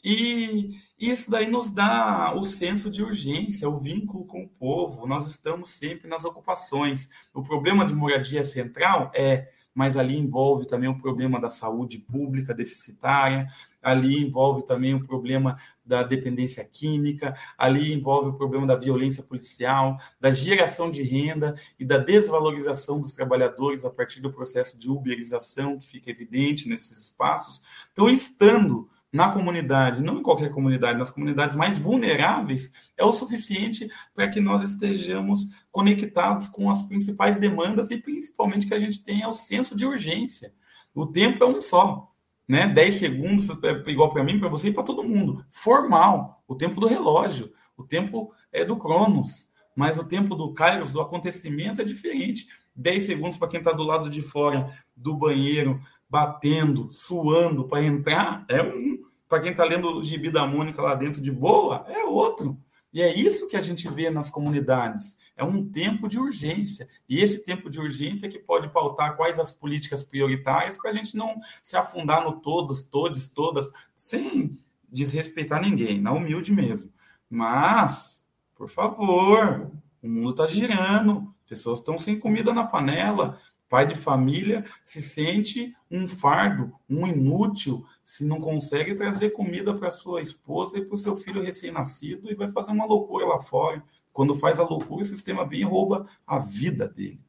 E 0.05 0.79
isso 0.99 1.31
daí 1.31 1.49
nos 1.49 1.71
dá 1.71 2.33
o 2.37 2.45
senso 2.45 2.91
de 2.91 3.03
urgência, 3.03 3.69
o 3.69 3.81
vínculo 3.81 4.25
com 4.25 4.45
o 4.45 4.49
povo. 4.49 5.07
Nós 5.07 5.29
estamos 5.29 5.71
sempre 5.71 6.09
nas 6.09 6.25
ocupações. 6.25 7.09
O 7.35 7.43
problema 7.43 7.85
de 7.85 7.95
moradia 7.95 8.45
central 8.45 9.11
é, 9.15 9.49
mas 9.77 9.95
ali 9.95 10.17
envolve 10.17 10.67
também 10.67 10.89
o 10.89 10.99
problema 10.99 11.39
da 11.39 11.51
saúde 11.51 11.99
pública 11.99 12.55
deficitária, 12.55 13.47
ali 13.83 14.23
envolve 14.27 14.65
também 14.65 14.95
o 14.95 15.07
problema 15.07 15.59
da 15.85 16.03
dependência 16.03 16.65
química, 16.65 17.37
ali 17.59 17.93
envolve 17.93 18.31
o 18.31 18.33
problema 18.33 18.67
da 18.67 18.75
violência 18.75 19.23
policial, 19.23 19.99
da 20.19 20.33
geração 20.33 20.91
de 20.91 21.03
renda 21.03 21.55
e 21.79 21.85
da 21.85 21.99
desvalorização 21.99 22.99
dos 23.03 23.13
trabalhadores 23.13 23.85
a 23.85 23.91
partir 23.91 24.21
do 24.21 24.33
processo 24.33 24.79
de 24.79 24.89
uberização 24.89 25.79
que 25.79 25.87
fica 25.87 26.11
evidente 26.11 26.71
nesses 26.71 26.99
espaços. 26.99 27.63
Então, 27.93 28.09
estando 28.09 28.89
na 29.17 29.31
comunidade, 29.31 30.03
não 30.03 30.19
em 30.19 30.23
qualquer 30.23 30.51
comunidade, 30.51 30.99
nas 30.99 31.11
comunidades 31.11 31.57
mais 31.57 31.79
vulneráveis, 31.79 32.71
é 32.99 33.05
o 33.05 33.15
suficiente 33.15 33.91
para 34.15 34.29
que 34.29 34.43
nós 34.43 34.63
estejamos 34.63 35.49
conectados 35.71 36.49
com 36.49 36.69
as 36.69 36.83
principais 36.83 37.37
demandas 37.37 37.91
e 37.91 37.97
principalmente 37.97 38.67
que 38.67 38.75
a 38.75 38.79
gente 38.79 39.03
tenha 39.03 39.27
o 39.27 39.33
senso 39.33 39.75
de 39.75 39.87
urgência. 39.87 40.53
O 40.95 41.07
tempo 41.07 41.43
é 41.43 41.47
um 41.47 41.63
só, 41.63 42.13
né? 42.47 42.67
10 42.67 42.95
segundos 42.95 43.49
é 43.65 43.91
igual 43.91 44.13
para 44.13 44.23
mim, 44.23 44.39
para 44.39 44.51
você 44.51 44.69
e 44.69 44.73
para 44.73 44.83
todo 44.83 45.03
mundo. 45.03 45.43
Formal, 45.49 46.43
o 46.47 46.55
tempo 46.55 46.79
do 46.79 46.87
relógio, 46.87 47.51
o 47.75 47.85
tempo 47.85 48.35
é 48.53 48.67
do 48.67 48.77
Cronos, 48.77 49.49
mas 49.75 49.99
o 49.99 50.05
tempo 50.05 50.35
do 50.35 50.53
Kairos, 50.53 50.93
do 50.93 51.01
acontecimento, 51.01 51.81
é 51.81 51.85
diferente. 51.85 52.49
10 52.75 53.03
segundos 53.03 53.39
para 53.39 53.49
quem 53.49 53.61
está 53.61 53.73
do 53.73 53.83
lado 53.83 54.11
de 54.11 54.21
fora 54.21 54.71
do 54.95 55.17
banheiro, 55.17 55.81
batendo, 56.09 56.91
suando 56.91 57.67
para 57.67 57.83
entrar, 57.83 58.45
é 58.49 58.63
um. 58.63 59.06
Para 59.29 59.41
quem 59.41 59.51
está 59.51 59.65
lendo 59.65 59.99
o 59.99 60.05
gibi 60.05 60.31
da 60.31 60.47
Mônica 60.47 60.81
lá 60.81 60.95
dentro 60.95 61.21
de 61.21 61.33
boa, 61.33 61.85
é 61.89 62.05
outro. 62.05 62.61
E 62.93 63.03
é 63.03 63.15
isso 63.15 63.49
que 63.49 63.57
a 63.57 63.61
gente 63.61 63.89
vê 63.89 64.09
nas 64.09 64.31
comunidades. 64.31 65.19
É 65.37 65.45
um 65.45 65.69
tempo 65.69 66.09
de 66.09 66.19
urgência. 66.19 66.89
E 67.09 67.21
esse 67.21 67.43
tempo 67.43 67.69
de 67.69 67.79
urgência 67.79 68.27
é 68.27 68.31
que 68.31 68.39
pode 68.39 68.71
pautar 68.71 69.17
quais 69.17 69.39
as 69.39 69.53
políticas 69.53 70.03
prioritárias 70.03 70.79
para 70.79 70.91
a 70.91 70.95
gente 70.95 71.15
não 71.17 71.39
se 71.63 71.77
afundar 71.77 72.25
no 72.25 72.41
todos, 72.41 72.83
todos, 72.83 73.27
todas, 73.27 73.71
sem 73.95 74.57
desrespeitar 74.89 75.61
ninguém, 75.61 76.01
na 76.01 76.13
humilde 76.13 76.53
mesmo. 76.53 76.91
Mas, 77.29 78.25
por 78.55 78.69
favor, 78.69 79.71
o 80.03 80.09
mundo 80.09 80.31
está 80.31 80.47
girando, 80.47 81.35
pessoas 81.47 81.81
estão 81.81 81.99
sem 81.99 82.19
comida 82.19 82.55
na 82.55 82.65
panela, 82.65 83.39
pai 83.69 83.87
de 83.87 83.95
família 83.95 84.65
se 84.83 85.03
sente 85.03 85.75
um 85.91 86.09
fardo, 86.09 86.73
um 86.89 87.07
inútil, 87.07 87.85
se 88.03 88.25
não 88.25 88.41
consegue 88.41 88.95
trazer 88.95 89.31
comida 89.31 89.75
para 89.75 89.91
sua 89.91 90.21
esposa 90.21 90.79
e 90.79 90.85
para 90.85 90.95
o 90.95 90.99
seu 90.99 91.17
filho 91.17 91.43
recém-nascido 91.43 92.31
e 92.31 92.35
vai 92.35 92.49
fazer 92.49 92.73
uma 92.73 92.87
loucura 92.87 93.27
lá 93.27 93.41
fora. 93.41 93.83
Quando 94.13 94.35
faz 94.37 94.59
a 94.59 94.65
loucura, 94.65 95.03
o 95.03 95.07
sistema 95.07 95.47
vem 95.47 95.61
e 95.61 95.65
rouba 95.65 96.07
a 96.27 96.39
vida 96.39 96.89
dele. 96.89 97.21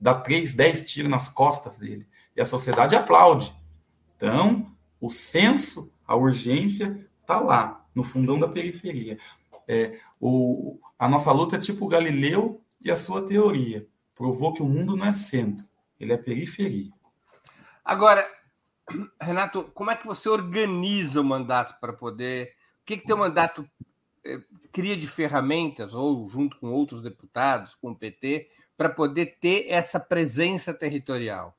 Dá 0.00 0.14
três, 0.14 0.52
dez 0.52 0.82
tiros 0.82 1.10
nas 1.10 1.28
costas 1.28 1.78
dele. 1.78 2.06
E 2.36 2.40
a 2.40 2.46
sociedade 2.46 2.94
aplaude. 2.94 3.54
Então, 4.16 4.70
o 5.00 5.10
senso, 5.10 5.90
a 6.06 6.14
urgência, 6.14 7.08
está 7.20 7.40
lá, 7.40 7.84
no 7.94 8.04
fundão 8.04 8.38
da 8.38 8.48
periferia. 8.48 9.18
É, 9.66 9.98
o, 10.20 10.78
a 10.98 11.08
nossa 11.08 11.32
luta 11.32 11.56
é 11.56 11.58
tipo 11.58 11.88
Galileu 11.88 12.60
e 12.82 12.90
a 12.90 12.96
sua 12.96 13.24
teoria 13.24 13.86
provou 14.14 14.54
que 14.54 14.62
o 14.62 14.68
mundo 14.68 14.96
não 14.96 15.06
é 15.06 15.12
centro, 15.12 15.66
ele 15.98 16.12
é 16.12 16.16
periferia. 16.16 16.92
Agora, 17.84 18.26
Renato, 19.20 19.64
como 19.74 19.90
é 19.90 19.96
que 19.96 20.06
você 20.06 20.28
organiza 20.28 21.20
o 21.20 21.24
mandato 21.24 21.78
para 21.80 21.92
poder. 21.92 22.54
O 22.82 22.86
que, 22.86 22.98
que 22.98 23.06
teu 23.06 23.16
mandato 23.16 23.68
eh, 24.24 24.40
cria 24.72 24.96
de 24.96 25.06
ferramentas, 25.06 25.94
ou 25.94 26.28
junto 26.28 26.58
com 26.58 26.70
outros 26.70 27.02
deputados, 27.02 27.74
com 27.74 27.90
o 27.90 27.96
PT, 27.96 28.50
para 28.76 28.88
poder 28.88 29.38
ter 29.40 29.66
essa 29.68 29.98
presença 29.98 30.74
territorial? 30.74 31.56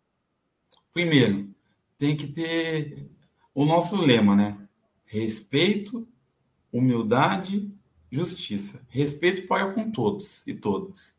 Primeiro, 0.93 1.49
tem 1.97 2.15
que 2.15 2.27
ter 2.27 3.09
o 3.53 3.65
nosso 3.65 3.99
lema, 3.99 4.35
né? 4.35 4.57
Respeito, 5.05 6.07
humildade, 6.71 7.71
justiça. 8.11 8.85
Respeito 8.89 9.47
para 9.47 9.73
com 9.73 9.89
todos 9.89 10.43
e 10.45 10.53
todas. 10.53 11.15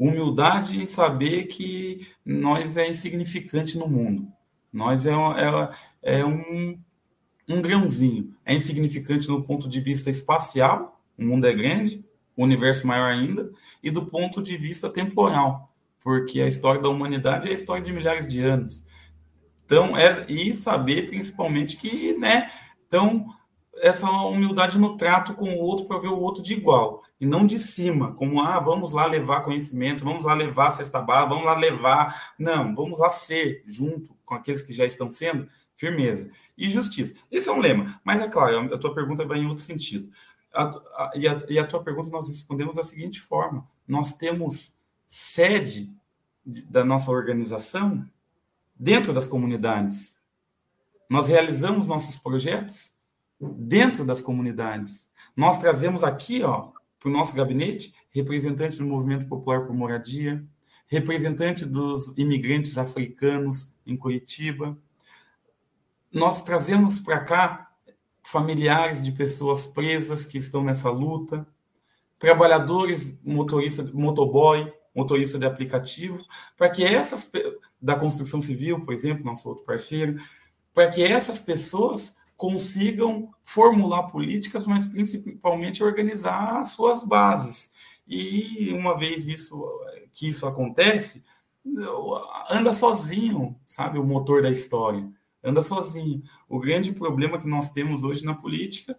Humildade 0.00 0.82
em 0.82 0.86
saber 0.86 1.44
que 1.44 2.08
nós 2.24 2.78
é 2.78 2.88
insignificante 2.88 3.76
no 3.76 3.86
mundo. 3.86 4.32
Nós 4.72 5.04
é, 5.04 5.12
é, 5.12 6.20
é 6.20 6.24
um, 6.24 6.80
um 7.46 7.60
grãozinho. 7.60 8.34
É 8.42 8.54
insignificante 8.54 9.28
no 9.28 9.42
ponto 9.42 9.68
de 9.68 9.78
vista 9.78 10.08
espacial, 10.08 10.98
o 11.18 11.24
mundo 11.26 11.46
é 11.46 11.52
grande, 11.52 12.02
o 12.34 12.44
universo 12.44 12.86
maior 12.86 13.10
ainda, 13.10 13.52
e 13.82 13.90
do 13.90 14.06
ponto 14.06 14.42
de 14.42 14.56
vista 14.56 14.88
temporal, 14.88 15.70
porque 16.02 16.40
a 16.40 16.48
história 16.48 16.80
da 16.80 16.88
humanidade 16.88 17.48
é 17.48 17.50
a 17.50 17.54
história 17.54 17.82
de 17.82 17.92
milhares 17.92 18.26
de 18.26 18.40
anos. 18.40 18.86
Então, 19.66 19.94
é, 19.94 20.24
e 20.30 20.54
saber 20.54 21.08
principalmente 21.08 21.76
que, 21.76 22.16
né, 22.16 22.50
então, 22.86 23.26
essa 23.80 24.08
humildade 24.08 24.78
no 24.78 24.96
trato 24.96 25.34
com 25.34 25.54
o 25.54 25.58
outro 25.58 25.86
para 25.86 25.98
ver 25.98 26.08
o 26.08 26.18
outro 26.18 26.42
de 26.42 26.52
igual 26.52 27.02
e 27.20 27.26
não 27.26 27.46
de 27.46 27.58
cima, 27.58 28.12
como 28.14 28.40
ah, 28.40 28.60
vamos 28.60 28.92
lá 28.92 29.06
levar 29.06 29.42
conhecimento, 29.42 30.04
vamos 30.04 30.24
lá 30.24 30.34
levar 30.34 30.70
cesta 30.70 31.00
básica, 31.00 31.30
vamos 31.30 31.44
lá 31.44 31.56
levar. 31.56 32.34
Não, 32.38 32.74
vamos 32.74 32.98
lá 32.98 33.10
ser 33.10 33.62
junto 33.66 34.14
com 34.24 34.34
aqueles 34.34 34.62
que 34.62 34.72
já 34.72 34.84
estão 34.84 35.10
sendo 35.10 35.48
firmeza 35.74 36.30
e 36.56 36.68
justiça. 36.68 37.14
Esse 37.30 37.48
é 37.48 37.52
um 37.52 37.58
lema, 37.58 38.00
mas 38.04 38.20
é 38.20 38.28
claro, 38.28 38.72
a 38.72 38.78
tua 38.78 38.94
pergunta 38.94 39.26
vai 39.26 39.38
em 39.38 39.46
outro 39.46 39.64
sentido. 39.64 40.10
A, 40.52 40.64
a, 40.64 41.10
e, 41.14 41.28
a, 41.28 41.42
e 41.48 41.58
a 41.58 41.66
tua 41.66 41.82
pergunta 41.82 42.10
nós 42.10 42.28
respondemos 42.28 42.76
da 42.76 42.82
seguinte 42.82 43.20
forma: 43.20 43.66
nós 43.86 44.12
temos 44.12 44.74
sede 45.08 45.90
da 46.44 46.84
nossa 46.84 47.10
organização 47.10 48.06
dentro 48.74 49.12
das 49.12 49.26
comunidades. 49.26 50.18
Nós 51.08 51.26
realizamos 51.28 51.88
nossos 51.88 52.16
projetos 52.16 52.92
dentro 53.40 54.04
das 54.04 54.20
comunidades. 54.20 55.10
Nós 55.34 55.58
trazemos 55.58 56.04
aqui, 56.04 56.42
ó, 56.42 56.70
para 56.98 57.08
o 57.08 57.12
nosso 57.12 57.34
gabinete, 57.34 57.94
representante 58.10 58.76
do 58.76 58.84
Movimento 58.84 59.26
Popular 59.26 59.66
por 59.66 59.74
Moradia, 59.74 60.44
representante 60.86 61.64
dos 61.64 62.12
imigrantes 62.18 62.76
africanos 62.76 63.72
em 63.86 63.96
Curitiba. 63.96 64.76
Nós 66.12 66.42
trazemos 66.42 66.98
para 66.98 67.20
cá 67.20 67.70
familiares 68.22 69.02
de 69.02 69.12
pessoas 69.12 69.64
presas 69.64 70.26
que 70.26 70.36
estão 70.36 70.62
nessa 70.62 70.90
luta, 70.90 71.46
trabalhadores, 72.18 73.18
motorista, 73.24 73.88
motoboy, 73.94 74.70
motorista 74.94 75.38
de 75.38 75.46
aplicativo, 75.46 76.22
para 76.56 76.68
que 76.68 76.84
essas 76.84 77.30
da 77.80 77.94
construção 77.94 78.42
civil, 78.42 78.84
por 78.84 78.92
exemplo, 78.92 79.24
nosso 79.24 79.48
outro 79.48 79.64
parceiro, 79.64 80.20
para 80.74 80.90
que 80.90 81.02
essas 81.02 81.38
pessoas 81.38 82.16
consigam 82.40 83.28
formular 83.42 84.04
políticas, 84.04 84.66
mas 84.66 84.86
principalmente 84.86 85.84
organizar 85.84 86.64
suas 86.64 87.04
bases. 87.04 87.70
E 88.08 88.72
uma 88.72 88.96
vez 88.96 89.28
isso 89.28 89.62
que 90.14 90.30
isso 90.30 90.46
acontece, 90.46 91.22
anda 92.48 92.72
sozinho, 92.72 93.54
sabe, 93.66 93.98
o 93.98 94.04
motor 94.04 94.40
da 94.40 94.50
história. 94.50 95.06
Anda 95.44 95.62
sozinho. 95.62 96.22
O 96.48 96.58
grande 96.58 96.92
problema 96.92 97.38
que 97.38 97.46
nós 97.46 97.72
temos 97.72 98.04
hoje 98.04 98.24
na 98.24 98.34
política 98.34 98.96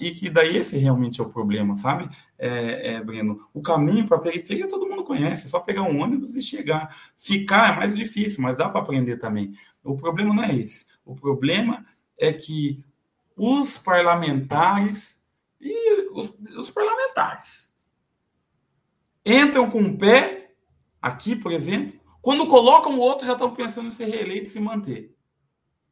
e 0.00 0.12
que 0.12 0.30
daí 0.30 0.56
esse 0.56 0.78
realmente 0.78 1.20
é 1.20 1.24
o 1.24 1.30
problema, 1.30 1.74
sabe, 1.74 2.08
é, 2.38 2.94
é 2.94 3.02
Breno? 3.02 3.40
O 3.52 3.60
caminho 3.60 4.06
para 4.06 4.18
a 4.18 4.20
periferia 4.20 4.68
todo 4.68 4.86
mundo 4.86 5.02
conhece, 5.02 5.46
é 5.46 5.48
só 5.48 5.58
pegar 5.58 5.82
um 5.82 6.00
ônibus 6.00 6.36
e 6.36 6.42
chegar. 6.42 6.96
Ficar 7.16 7.72
é 7.72 7.76
mais 7.76 7.96
difícil, 7.96 8.40
mas 8.40 8.56
dá 8.56 8.68
para 8.68 8.80
aprender 8.80 9.16
também. 9.16 9.52
O 9.82 9.96
problema 9.96 10.32
não 10.32 10.44
é 10.44 10.54
esse. 10.54 10.86
O 11.04 11.16
problema 11.16 11.84
é 12.18 12.32
que 12.32 12.84
os 13.36 13.78
parlamentares 13.78 15.22
e 15.60 16.10
os, 16.12 16.34
os 16.56 16.70
parlamentares 16.70 17.72
entram 19.24 19.70
com 19.70 19.82
o 19.82 19.96
pé, 19.96 20.52
aqui, 21.00 21.36
por 21.36 21.52
exemplo, 21.52 22.00
quando 22.20 22.46
colocam 22.48 22.96
o 22.96 23.00
outro, 23.00 23.26
já 23.26 23.32
estão 23.32 23.54
pensando 23.54 23.88
em 23.88 23.92
ser 23.92 24.06
reeleito 24.06 24.48
e 24.48 24.50
se 24.50 24.60
manter. 24.60 25.16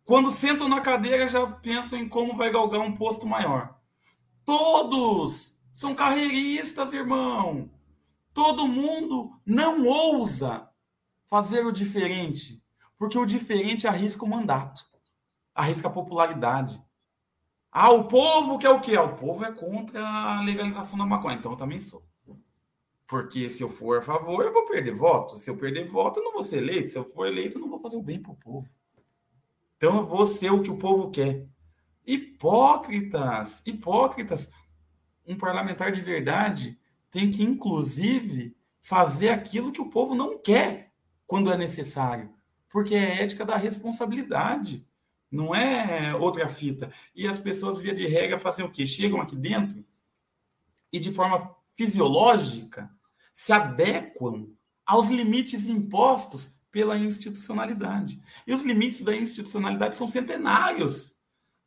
Quando 0.05 0.33
sentam 0.33 0.69
na 0.69 0.81
cadeira, 0.81 1.29
já 1.29 1.47
pensam 1.47 1.99
em 1.99 2.09
como 2.09 2.37
vai 2.37 2.51
galgar 2.51 2.81
um 2.81 2.97
posto 2.97 3.27
maior. 3.27 3.77
Todos 4.45 5.57
são 5.73 5.95
carreiristas, 5.95 6.93
irmão. 6.93 7.71
Todo 8.33 8.69
mundo 8.69 9.39
não 9.45 9.85
ousa 9.87 10.69
fazer 11.29 11.65
o 11.67 11.73
diferente, 11.73 12.63
porque 12.99 13.19
o 13.19 13.27
diferente 13.27 13.87
arrisca 13.87 14.25
o 14.25 14.29
mandato 14.29 14.85
arrisca 15.57 15.89
popularidade. 15.89 16.81
Ah, 17.73 17.91
o 17.91 18.05
povo 18.05 18.59
quer 18.59 18.71
o 18.71 18.81
quê? 18.81 18.95
Ah, 18.95 19.03
o 19.03 19.17
povo 19.17 19.45
é 19.45 19.53
contra 19.53 20.01
a 20.07 20.43
legalização 20.43 20.99
da 20.99 21.07
maconha. 21.07 21.37
Então 21.37 21.53
eu 21.53 21.57
também 21.57 21.81
sou. 21.81 22.05
Porque 23.09 23.49
se 23.49 23.63
eu 23.63 23.69
for 23.69 23.99
a 23.99 24.03
favor, 24.03 24.45
eu 24.45 24.53
vou 24.53 24.67
perder 24.67 24.95
voto. 24.95 25.39
Se 25.39 25.49
eu 25.49 25.57
perder 25.57 25.89
voto, 25.89 26.21
eu 26.21 26.25
não 26.25 26.33
vou 26.33 26.43
ser 26.43 26.59
eleito. 26.59 26.91
Se 26.91 26.99
eu 26.99 27.05
for 27.05 27.27
eleito, 27.27 27.57
eu 27.57 27.63
não 27.63 27.69
vou 27.69 27.79
fazer 27.79 27.97
o 27.97 28.03
bem 28.03 28.21
para 28.21 28.33
o 28.33 28.37
povo. 28.37 28.69
Então 29.77 29.97
eu 29.97 30.07
vou 30.07 30.27
ser 30.27 30.51
o 30.51 30.63
que 30.63 30.71
o 30.71 30.79
povo 30.79 31.11
quer. 31.11 31.47
Hipócritas, 32.07 33.63
hipócritas. 33.65 34.51
Um 35.27 35.37
parlamentar 35.37 35.93
de 35.93 36.01
verdade 36.01 36.79
tem 37.11 37.31
que, 37.31 37.43
inclusive, 37.43 38.57
fazer 38.81 39.29
aquilo 39.29 39.73
que 39.73 39.81
o 39.81 39.91
povo 39.91 40.15
não 40.15 40.39
quer 40.39 40.93
quando 41.27 41.53
é 41.53 41.57
necessário. 41.57 42.35
Porque 42.69 42.95
é 42.95 43.23
ética 43.23 43.45
da 43.45 43.57
responsabilidade. 43.57 44.87
Não 45.37 45.55
é 45.55 46.15
outra 46.15 46.49
fita. 46.49 46.91
E 47.15 47.29
as 47.29 47.39
pessoas, 47.39 47.79
via 47.79 47.95
de 47.95 48.07
regra, 48.07 48.39
fazem 48.39 48.65
o 48.65 48.71
quê? 48.71 48.87
Chegam 48.87 49.21
aqui 49.21 49.37
dentro 49.37 49.85
e, 50.91 50.99
de 50.99 51.13
forma 51.13 51.55
fisiológica, 51.77 52.91
se 53.35 53.53
adequam 53.53 54.49
aos 54.87 55.11
limites 55.11 55.67
impostos 55.67 56.55
pela 56.71 56.97
institucionalidade. 56.97 58.19
E 58.47 58.55
os 58.55 58.63
limites 58.63 59.03
da 59.03 59.15
institucionalidade 59.15 59.95
são 59.95 60.09
centenários. 60.09 61.15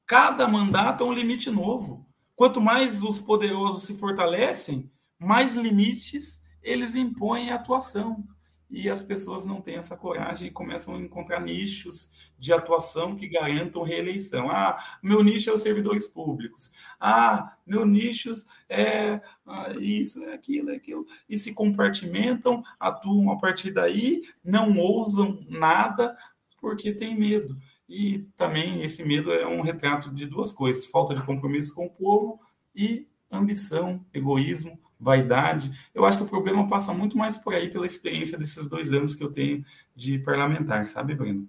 Cada 0.04 0.48
mandato 0.48 1.04
é 1.04 1.08
um 1.08 1.14
limite 1.14 1.52
novo. 1.52 2.08
Quanto 2.36 2.60
mais 2.60 3.04
os 3.04 3.20
poderosos 3.20 3.84
se 3.84 3.94
fortalecem, 4.00 4.92
mais 5.20 5.54
limites 5.54 6.42
eles 6.64 6.96
impõem 6.96 7.52
a 7.52 7.56
atuação 7.56 8.28
e 8.70 8.90
as 8.90 9.02
pessoas 9.02 9.46
não 9.46 9.62
têm 9.62 9.78
essa 9.78 9.98
coragem 9.98 10.48
e 10.48 10.52
começam 10.52 10.96
a 10.96 11.00
encontrar 11.00 11.40
nichos 11.40 12.10
de 12.38 12.54
atuação 12.54 13.16
que 13.16 13.28
garantam 13.28 13.82
reeleição. 13.82 14.50
Ah, 14.50 14.78
meu 15.02 15.24
nicho 15.24 15.50
é 15.50 15.54
os 15.54 15.64
servidores 15.64 16.06
públicos. 16.06 16.72
Ah, 17.00 17.58
meu 17.66 17.86
nicho 17.86 18.34
é 18.70 19.22
ah, 19.46 19.74
isso, 19.80 20.24
é 20.24 20.34
aquilo, 20.34 20.70
é 20.70 20.76
aquilo. 20.76 21.06
E 21.28 21.38
se 21.40 21.54
compartimentam, 21.54 22.64
atuam 22.80 23.32
a 23.32 23.38
partir 23.38 23.72
daí, 23.72 24.24
não 24.44 24.78
ousam 24.78 25.44
nada 25.50 26.16
porque 26.62 26.94
tem 26.94 27.18
medo. 27.18 27.58
E 27.88 28.20
também 28.36 28.84
esse 28.84 29.04
medo 29.04 29.34
é 29.34 29.48
um 29.48 29.62
retrato 29.62 30.14
de 30.14 30.28
duas 30.28 30.52
coisas: 30.52 30.86
falta 30.86 31.16
de 31.16 31.24
compromisso 31.24 31.74
com 31.74 31.88
o 31.88 31.90
povo 31.90 32.40
e 32.76 33.08
ambição, 33.32 34.06
egoísmo, 34.14 34.80
vaidade. 35.00 35.72
Eu 35.96 36.06
acho 36.06 36.18
que 36.18 36.24
o 36.24 36.28
problema 36.28 36.68
passa 36.68 36.94
muito 36.94 37.18
mais 37.18 37.38
por 37.38 37.54
aí 37.54 37.70
pela 37.70 37.86
experiência 37.86 38.38
desses 38.38 38.68
dois 38.68 38.92
anos 38.92 39.16
que 39.16 39.24
eu 39.24 39.32
tenho 39.32 39.64
de 39.96 40.20
parlamentar, 40.20 40.86
sabe, 40.86 41.16
Breno? 41.16 41.48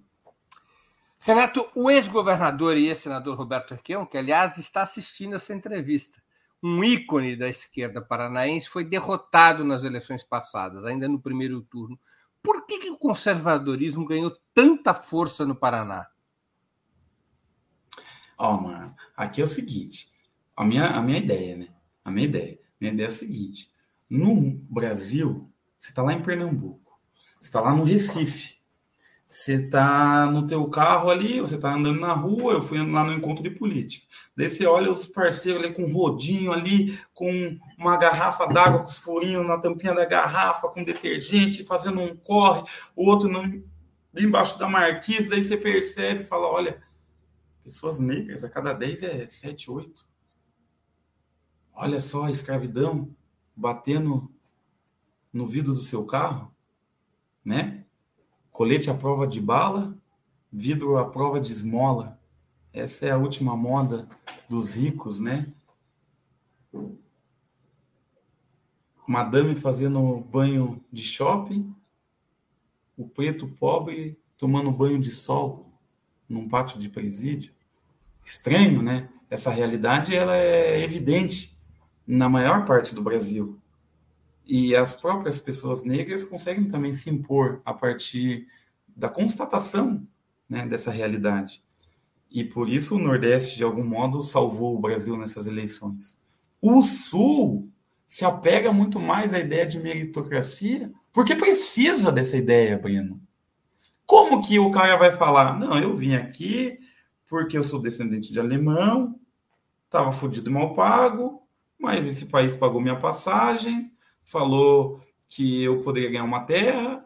Renato, 1.19 1.67
o 1.75 1.91
ex-governador 1.91 2.77
e 2.77 2.87
ex-senador 2.87 3.37
Roberto 3.37 3.75
Requião, 3.75 4.05
que 4.05 4.17
aliás 4.17 4.57
está 4.57 4.81
assistindo 4.81 5.35
essa 5.35 5.53
entrevista, 5.53 6.21
um 6.63 6.83
ícone 6.83 7.35
da 7.35 7.47
esquerda 7.47 8.01
paranaense, 8.01 8.69
foi 8.69 8.83
derrotado 8.83 9.63
nas 9.63 9.83
eleições 9.83 10.23
passadas, 10.23 10.83
ainda 10.85 11.07
no 11.07 11.19
primeiro 11.19 11.61
turno. 11.61 11.99
Por 12.41 12.65
que, 12.65 12.79
que 12.79 12.89
o 12.89 12.97
conservadorismo 12.97 14.05
ganhou 14.05 14.35
tanta 14.53 14.93
força 14.95 15.45
no 15.45 15.55
Paraná? 15.55 16.07
Ó, 18.37 18.55
oh, 18.55 18.61
mano, 18.61 18.95
aqui 19.15 19.41
é 19.41 19.43
o 19.43 19.47
seguinte, 19.47 20.11
a 20.55 20.65
minha, 20.65 20.87
a 20.87 21.01
minha 21.03 21.19
ideia, 21.19 21.55
né? 21.55 21.67
A 22.03 22.09
minha 22.09 22.25
ideia. 22.25 22.60
Minha 22.81 22.93
ideia 22.93 23.07
é 23.07 23.09
a 23.09 23.13
seguinte: 23.13 23.69
no 24.09 24.59
Brasil, 24.67 25.49
você 25.79 25.89
está 25.89 26.01
lá 26.01 26.13
em 26.13 26.23
Pernambuco, 26.23 26.99
você 27.39 27.47
está 27.47 27.61
lá 27.61 27.75
no 27.75 27.83
Recife, 27.83 28.55
você 29.27 29.53
está 29.63 30.25
no 30.25 30.45
teu 30.47 30.67
carro 30.69 31.11
ali, 31.11 31.39
você 31.39 31.55
está 31.55 31.73
andando 31.73 31.99
na 31.99 32.11
rua, 32.11 32.53
eu 32.53 32.63
fui 32.63 32.79
lá 32.79 33.03
no 33.03 33.13
encontro 33.13 33.43
de 33.43 33.51
política. 33.51 34.05
Daí 34.35 34.49
você 34.49 34.65
olha 34.65 34.91
os 34.91 35.05
parceiros 35.05 35.63
ali 35.63 35.73
com 35.73 35.93
rodinho 35.93 36.51
ali, 36.51 36.99
com 37.13 37.57
uma 37.77 37.95
garrafa 37.97 38.47
d'água 38.47 38.79
com 38.79 38.87
os 38.87 38.97
furinhos 38.97 39.47
na 39.47 39.59
tampinha 39.59 39.93
da 39.93 40.05
garrafa, 40.05 40.67
com 40.67 40.83
detergente, 40.83 41.63
fazendo 41.63 42.01
um 42.01 42.15
corre, 42.15 42.63
o 42.95 43.07
outro 43.07 43.29
não, 43.29 43.63
embaixo 44.17 44.57
da 44.57 44.67
marquise, 44.67 45.29
daí 45.29 45.43
você 45.43 45.55
percebe 45.55 46.21
e 46.21 46.25
fala, 46.25 46.47
olha, 46.47 46.81
pessoas 47.63 47.99
negras, 47.99 48.43
a 48.43 48.49
cada 48.49 48.73
10 48.73 49.03
é 49.03 49.27
7, 49.29 49.71
8. 49.71 50.10
Olha 51.83 51.99
só 51.99 52.25
a 52.25 52.31
escravidão 52.31 53.07
batendo 53.55 54.31
no 55.33 55.47
vidro 55.47 55.73
do 55.73 55.79
seu 55.79 56.05
carro, 56.05 56.53
né? 57.43 57.85
Colete 58.51 58.91
à 58.91 58.93
prova 58.93 59.25
de 59.25 59.41
bala, 59.41 59.97
vidro 60.53 60.95
à 60.99 61.09
prova 61.09 61.41
de 61.41 61.51
esmola. 61.51 62.21
Essa 62.71 63.07
é 63.07 63.09
a 63.09 63.17
última 63.17 63.57
moda 63.57 64.07
dos 64.47 64.75
ricos, 64.75 65.19
né? 65.19 65.51
Madame 69.07 69.55
fazendo 69.55 70.19
banho 70.19 70.85
de 70.93 71.01
shopping, 71.01 71.75
o 72.95 73.07
preto 73.07 73.47
pobre 73.47 74.19
tomando 74.37 74.71
banho 74.71 75.01
de 75.01 75.09
sol 75.09 75.73
num 76.29 76.47
pátio 76.47 76.77
de 76.77 76.89
presídio. 76.89 77.51
Estranho, 78.23 78.83
né? 78.83 79.09
Essa 79.31 79.49
realidade 79.49 80.13
ela 80.13 80.37
é 80.37 80.79
evidente 80.83 81.50
na 82.17 82.27
maior 82.27 82.65
parte 82.65 82.93
do 82.93 83.01
Brasil. 83.01 83.57
E 84.45 84.75
as 84.75 84.93
próprias 84.93 85.39
pessoas 85.39 85.85
negras 85.85 86.25
conseguem 86.25 86.65
também 86.65 86.93
se 86.93 87.09
impor 87.09 87.61
a 87.63 87.73
partir 87.73 88.47
da 88.93 89.07
constatação 89.07 90.05
né, 90.49 90.65
dessa 90.65 90.91
realidade. 90.91 91.63
E 92.29 92.43
por 92.43 92.67
isso 92.67 92.95
o 92.95 92.99
Nordeste, 92.99 93.55
de 93.55 93.63
algum 93.63 93.83
modo, 93.83 94.21
salvou 94.23 94.75
o 94.75 94.81
Brasil 94.81 95.17
nessas 95.17 95.47
eleições. 95.47 96.17
O 96.61 96.81
Sul 96.81 97.69
se 98.07 98.25
apega 98.25 98.73
muito 98.73 98.99
mais 98.99 99.33
à 99.33 99.39
ideia 99.39 99.65
de 99.65 99.79
meritocracia, 99.79 100.91
porque 101.13 101.33
precisa 101.33 102.11
dessa 102.11 102.35
ideia, 102.35 102.77
Breno. 102.77 103.21
Como 104.05 104.41
que 104.41 104.59
o 104.59 104.69
cara 104.69 104.97
vai 104.97 105.13
falar? 105.13 105.57
Não, 105.57 105.77
eu 105.77 105.95
vim 105.95 106.15
aqui 106.15 106.77
porque 107.25 107.57
eu 107.57 107.63
sou 107.63 107.81
descendente 107.81 108.33
de 108.33 108.39
alemão, 108.41 109.17
estava 109.85 110.11
fudido 110.11 110.49
e 110.49 110.53
mal 110.53 110.73
pago, 110.73 111.40
mas 111.81 112.05
esse 112.05 112.25
país 112.27 112.53
pagou 112.53 112.79
minha 112.79 112.95
passagem, 112.95 113.91
falou 114.23 115.01
que 115.27 115.63
eu 115.63 115.81
poderia 115.81 116.11
ganhar 116.11 116.23
uma 116.23 116.41
terra, 116.41 117.03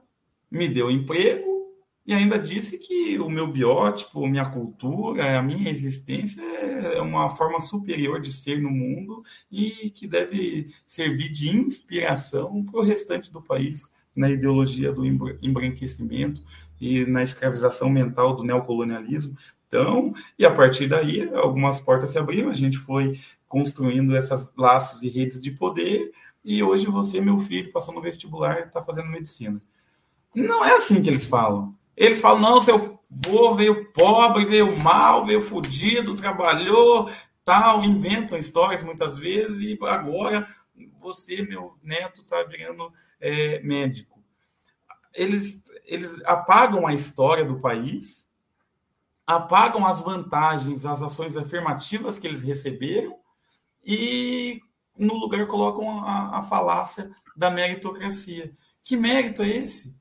me 0.52 0.68
deu 0.68 0.92
emprego 0.92 1.56
e 2.06 2.14
ainda 2.14 2.38
disse 2.38 2.78
que 2.78 3.18
o 3.18 3.30
meu 3.30 3.48
biótipo, 3.48 4.28
minha 4.28 4.46
cultura, 4.46 5.40
a 5.40 5.42
minha 5.42 5.70
existência 5.70 6.42
é 6.42 7.02
uma 7.02 7.30
forma 7.30 7.60
superior 7.60 8.22
de 8.22 8.32
ser 8.32 8.62
no 8.62 8.70
mundo 8.70 9.24
e 9.52 9.90
que 9.90 10.06
deve 10.06 10.68
servir 10.86 11.30
de 11.30 11.50
inspiração 11.50 12.64
para 12.64 12.80
o 12.80 12.84
restante 12.84 13.32
do 13.32 13.42
país 13.42 13.92
na 14.16 14.30
ideologia 14.30 14.92
do 14.92 15.06
embranquecimento 15.06 16.44
e 16.80 17.06
na 17.06 17.24
escravização 17.24 17.90
mental 17.90 18.36
do 18.36 18.44
neocolonialismo. 18.44 19.36
Então, 19.68 20.14
e 20.38 20.46
a 20.46 20.52
partir 20.52 20.88
daí, 20.88 21.28
algumas 21.34 21.80
portas 21.80 22.12
se 22.12 22.18
abriram, 22.18 22.50
a 22.50 22.54
gente 22.54 22.78
foi 22.78 23.20
construindo 23.56 24.18
esses 24.18 24.52
laços 24.58 25.02
e 25.02 25.08
redes 25.08 25.40
de 25.42 25.50
poder, 25.50 26.12
e 26.44 26.62
hoje 26.62 26.88
você, 26.88 27.22
meu 27.22 27.40
filho, 27.40 27.72
passou 27.72 27.94
no 27.94 28.02
vestibular 28.02 28.60
e 28.60 28.64
está 28.64 28.82
fazendo 28.82 29.08
medicina. 29.08 29.58
Não 30.36 30.66
é 30.66 30.76
assim 30.76 31.02
que 31.02 31.10
eles 31.10 31.24
falam. 31.24 31.74
Eles 31.96 32.20
falam, 32.20 32.42
não, 32.42 32.62
seu 32.62 33.00
vô 33.10 33.56
veio 33.56 33.94
pobre, 33.94 34.46
veio 34.46 34.78
mal, 34.84 35.24
veio 35.24 35.42
fudido, 35.42 36.18
trabalhou, 36.18 37.10
tal, 37.46 37.82
inventam 37.86 38.38
histórias 38.38 38.84
muitas 38.84 39.18
vezes, 39.18 39.62
e 39.62 39.80
agora 39.84 40.54
você, 41.00 41.42
meu 41.44 41.78
neto, 41.82 42.24
está 42.24 42.44
virando 42.44 42.92
é, 43.22 43.62
médico. 43.62 44.20
Eles, 45.14 45.64
eles 45.86 46.22
apagam 46.26 46.86
a 46.86 46.94
história 46.94 47.46
do 47.46 47.62
país, 47.62 48.30
apagam 49.26 49.86
as 49.86 50.02
vantagens, 50.02 50.86
as 50.86 51.02
ações 51.02 51.38
afirmativas 51.38 52.20
que 52.20 52.28
eles 52.28 52.44
receberam 52.44 53.24
e 53.86 54.60
no 54.98 55.14
lugar 55.14 55.46
colocam 55.48 56.00
a, 56.00 56.40
a 56.40 56.42
falácia 56.42 57.12
da 57.36 57.52
meritocracia. 57.52 58.56
Que 58.84 58.98
mérito 58.98 59.44
é 59.44 59.50
esse? 59.50 59.96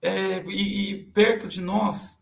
É, 0.00 0.44
e, 0.44 0.90
e 0.90 1.04
perto 1.06 1.48
de 1.48 1.60
nós, 1.60 2.18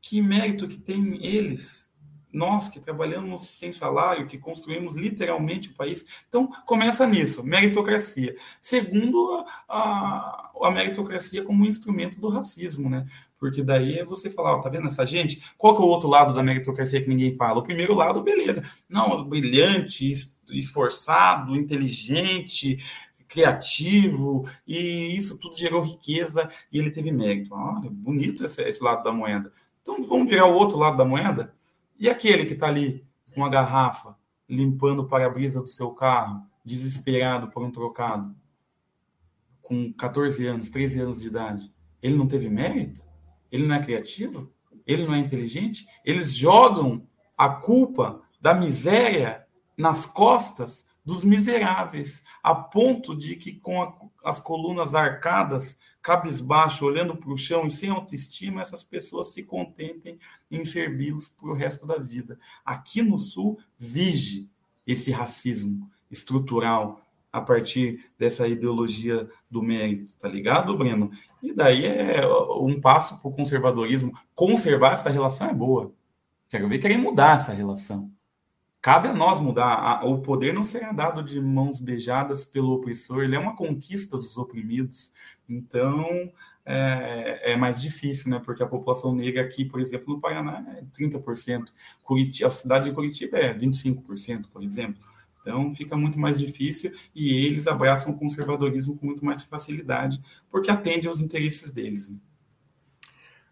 que 0.00 0.20
mérito 0.22 0.68
que 0.68 0.78
tem 0.78 1.24
eles 1.24 1.91
nós 2.32 2.68
que 2.68 2.80
trabalhamos 2.80 3.46
sem 3.48 3.72
salário, 3.72 4.26
que 4.26 4.38
construímos 4.38 4.96
literalmente 4.96 5.70
o 5.70 5.74
país. 5.74 6.04
Então, 6.28 6.48
começa 6.64 7.06
nisso, 7.06 7.44
meritocracia. 7.44 8.34
Segundo, 8.60 9.44
a, 9.68 10.50
a, 10.62 10.70
meritocracia 10.70 11.42
como 11.42 11.64
um 11.64 11.68
instrumento 11.68 12.20
do 12.20 12.28
racismo, 12.28 12.88
né? 12.88 13.06
Porque 13.38 13.62
daí 13.62 13.98
é 13.98 14.04
você 14.04 14.30
falar, 14.30 14.56
ó, 14.56 14.60
tá 14.60 14.68
vendo 14.68 14.86
essa 14.86 15.04
gente? 15.04 15.42
Qual 15.58 15.74
que 15.74 15.82
é 15.82 15.84
o 15.84 15.88
outro 15.88 16.08
lado 16.08 16.32
da 16.32 16.42
meritocracia 16.42 17.02
que 17.02 17.08
ninguém 17.08 17.36
fala? 17.36 17.58
O 17.58 17.64
primeiro 17.64 17.94
lado, 17.94 18.22
beleza. 18.22 18.64
Não, 18.88 19.24
brilhante, 19.24 20.12
esforçado, 20.48 21.56
inteligente, 21.56 22.78
criativo, 23.32 24.46
e 24.66 25.16
isso 25.16 25.38
tudo 25.38 25.56
gerou 25.56 25.82
riqueza 25.82 26.50
e 26.70 26.78
ele 26.78 26.90
teve 26.90 27.10
mérito. 27.10 27.54
Olha, 27.54 27.88
bonito 27.90 28.44
esse, 28.44 28.62
esse 28.62 28.82
lado 28.82 29.02
da 29.02 29.10
moeda. 29.10 29.50
Então, 29.80 30.02
vamos 30.02 30.28
virar 30.28 30.46
o 30.46 30.54
outro 30.54 30.78
lado 30.78 30.96
da 30.96 31.04
moeda? 31.04 31.54
E 32.02 32.10
aquele 32.10 32.44
que 32.44 32.54
está 32.54 32.66
ali 32.66 33.06
com 33.32 33.44
a 33.44 33.48
garrafa, 33.48 34.16
limpando 34.48 35.02
o 35.02 35.06
para-brisa 35.06 35.62
do 35.62 35.68
seu 35.68 35.92
carro, 35.92 36.44
desesperado 36.64 37.48
por 37.48 37.62
um 37.62 37.70
trocado, 37.70 38.34
com 39.60 39.92
14 39.92 40.44
anos, 40.48 40.68
13 40.68 41.00
anos 41.00 41.20
de 41.20 41.28
idade, 41.28 41.72
ele 42.02 42.16
não 42.16 42.26
teve 42.26 42.48
mérito? 42.48 43.04
Ele 43.52 43.68
não 43.68 43.76
é 43.76 43.80
criativo? 43.80 44.52
Ele 44.84 45.06
não 45.06 45.14
é 45.14 45.18
inteligente? 45.20 45.86
Eles 46.04 46.34
jogam 46.34 47.06
a 47.38 47.48
culpa 47.48 48.20
da 48.40 48.52
miséria 48.52 49.46
nas 49.78 50.04
costas 50.04 50.84
dos 51.04 51.22
miseráveis, 51.22 52.24
a 52.42 52.52
ponto 52.52 53.16
de 53.16 53.36
que 53.36 53.52
com 53.60 53.80
a, 53.80 53.94
as 54.24 54.40
colunas 54.40 54.96
arcadas, 54.96 55.78
cabisbaixo, 56.02 56.84
olhando 56.84 57.16
para 57.16 57.32
o 57.32 57.38
chão 57.38 57.66
e 57.66 57.70
sem 57.70 57.88
autoestima, 57.88 58.60
essas 58.60 58.82
pessoas 58.82 59.32
se 59.32 59.44
contentem 59.44 60.18
em 60.50 60.64
servi-los 60.64 61.28
para 61.28 61.50
o 61.50 61.54
resto 61.54 61.86
da 61.86 61.96
vida. 61.96 62.38
Aqui 62.64 63.00
no 63.02 63.18
Sul, 63.18 63.58
vige 63.78 64.50
esse 64.86 65.12
racismo 65.12 65.88
estrutural 66.10 67.00
a 67.32 67.40
partir 67.40 68.10
dessa 68.18 68.46
ideologia 68.46 69.26
do 69.50 69.62
mérito, 69.62 70.12
tá 70.14 70.28
ligado, 70.28 70.76
Breno? 70.76 71.10
E 71.42 71.52
daí 71.54 71.86
é 71.86 72.26
um 72.60 72.78
passo 72.78 73.18
para 73.18 73.28
o 73.30 73.34
conservadorismo. 73.34 74.12
Conservar 74.34 74.94
essa 74.94 75.08
relação 75.08 75.48
é 75.48 75.54
boa. 75.54 75.94
Quero 76.50 76.68
ver 76.68 76.78
querem 76.78 76.98
mudar 76.98 77.36
essa 77.36 77.54
relação. 77.54 78.10
Cabe 78.82 79.06
a 79.06 79.14
nós 79.14 79.40
mudar. 79.40 80.04
O 80.04 80.18
poder 80.20 80.52
não 80.52 80.64
será 80.64 80.90
dado 80.90 81.22
de 81.22 81.40
mãos 81.40 81.80
beijadas 81.80 82.44
pelo 82.44 82.72
opressor, 82.72 83.22
ele 83.22 83.36
é 83.36 83.38
uma 83.38 83.54
conquista 83.54 84.16
dos 84.16 84.36
oprimidos. 84.36 85.12
Então, 85.48 86.32
é, 86.66 87.52
é, 87.52 87.56
mais 87.56 87.80
difícil, 87.80 88.30
né? 88.30 88.40
Porque 88.44 88.62
a 88.62 88.66
população 88.66 89.14
negra 89.14 89.42
aqui, 89.42 89.64
por 89.64 89.80
exemplo, 89.80 90.14
no 90.14 90.20
Paraná 90.20 90.64
é 90.76 90.82
30%. 91.00 91.72
Curitiba, 92.02 92.48
a 92.48 92.50
cidade 92.50 92.86
de 92.86 92.94
Curitiba 92.94 93.38
é 93.38 93.54
25%, 93.54 94.48
por 94.50 94.64
exemplo. 94.64 95.00
Então 95.40 95.74
fica 95.74 95.96
muito 95.96 96.18
mais 96.18 96.38
difícil 96.38 96.92
e 97.14 97.46
eles 97.46 97.66
abraçam 97.66 98.12
o 98.12 98.18
conservadorismo 98.18 98.96
com 98.96 99.06
muito 99.06 99.24
mais 99.24 99.42
facilidade, 99.42 100.22
porque 100.50 100.70
atende 100.70 101.08
aos 101.08 101.20
interesses 101.20 101.72
deles. 101.72 102.08
Né? 102.08 102.16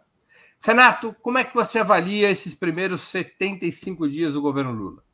Renato, 0.58 1.14
como 1.20 1.36
é 1.36 1.44
que 1.44 1.54
você 1.54 1.78
avalia 1.78 2.30
esses 2.30 2.54
primeiros 2.54 3.02
75 3.02 4.08
dias 4.08 4.32
do 4.32 4.40
governo 4.40 4.72
Lula? 4.72 5.04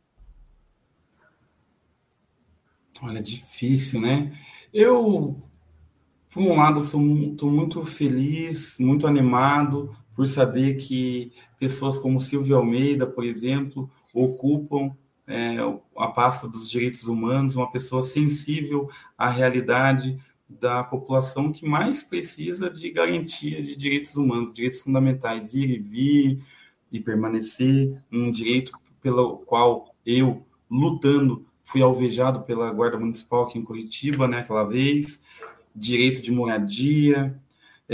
Olha, 3.03 3.20
difícil, 3.20 4.01
né? 4.01 4.32
Eu, 4.72 5.43
por 6.30 6.40
um 6.40 6.57
lado, 6.57 6.80
estou 6.80 7.51
muito 7.51 7.84
feliz, 7.84 8.78
muito 8.78 9.09
animado, 9.09 9.97
por 10.14 10.26
saber 10.26 10.76
que 10.76 11.32
pessoas 11.58 11.98
como 11.98 12.20
Silvio 12.20 12.56
Almeida, 12.56 13.06
por 13.06 13.24
exemplo, 13.24 13.90
ocupam 14.12 14.94
é, 15.26 15.56
a 15.96 16.08
pasta 16.08 16.48
dos 16.48 16.68
direitos 16.68 17.04
humanos, 17.04 17.54
uma 17.54 17.70
pessoa 17.70 18.02
sensível 18.02 18.90
à 19.16 19.30
realidade 19.30 20.18
da 20.48 20.84
população 20.84 21.52
que 21.52 21.66
mais 21.66 22.02
precisa 22.02 22.68
de 22.68 22.90
garantia 22.90 23.62
de 23.62 23.74
direitos 23.74 24.16
humanos, 24.16 24.52
direitos 24.52 24.80
fundamentais, 24.80 25.54
ir 25.54 25.70
e 25.70 25.78
vir 25.78 26.44
e 26.90 27.00
permanecer, 27.00 27.98
um 28.12 28.30
direito 28.30 28.72
pelo 29.00 29.38
qual 29.38 29.94
eu, 30.04 30.44
lutando, 30.70 31.46
fui 31.64 31.80
alvejado 31.80 32.42
pela 32.42 32.70
Guarda 32.70 32.98
Municipal 32.98 33.44
aqui 33.44 33.58
em 33.58 33.64
Curitiba, 33.64 34.28
né, 34.28 34.40
aquela 34.40 34.64
vez, 34.64 35.22
direito 35.74 36.20
de 36.20 36.30
moradia, 36.30 37.38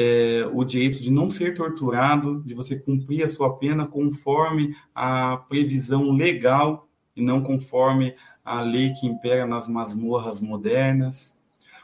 é, 0.01 0.49
o 0.53 0.63
direito 0.63 1.03
de 1.03 1.11
não 1.11 1.29
ser 1.29 1.55
torturado, 1.55 2.41
de 2.47 2.55
você 2.55 2.79
cumprir 2.79 3.25
a 3.25 3.29
sua 3.29 3.57
pena 3.57 3.85
conforme 3.85 4.77
a 4.95 5.39
previsão 5.49 6.13
legal 6.13 6.89
e 7.17 7.21
não 7.21 7.43
conforme 7.43 8.15
a 8.45 8.61
lei 8.61 8.93
que 8.93 9.09
impera 9.09 9.45
nas 9.45 9.67
masmorras 9.67 10.39
modernas, 10.39 11.37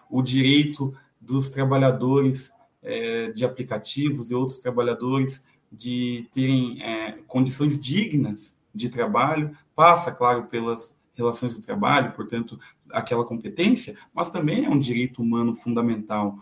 o 0.08 0.22
direito 0.22 0.96
dos 1.20 1.50
trabalhadores 1.50 2.52
é, 2.84 3.32
de 3.32 3.44
aplicativos 3.44 4.30
e 4.30 4.34
outros 4.34 4.60
trabalhadores 4.60 5.44
de 5.72 6.28
terem 6.30 6.80
é, 6.84 7.18
condições 7.26 7.80
dignas 7.80 8.56
de 8.72 8.88
trabalho, 8.88 9.56
passa, 9.74 10.12
claro, 10.12 10.44
pelas 10.44 10.94
relações 11.14 11.56
de 11.56 11.62
trabalho, 11.62 12.12
portanto, 12.12 12.60
aquela 12.92 13.24
competência, 13.24 13.96
mas 14.14 14.30
também 14.30 14.66
é 14.66 14.70
um 14.70 14.78
direito 14.78 15.20
humano 15.20 15.52
fundamental 15.52 16.38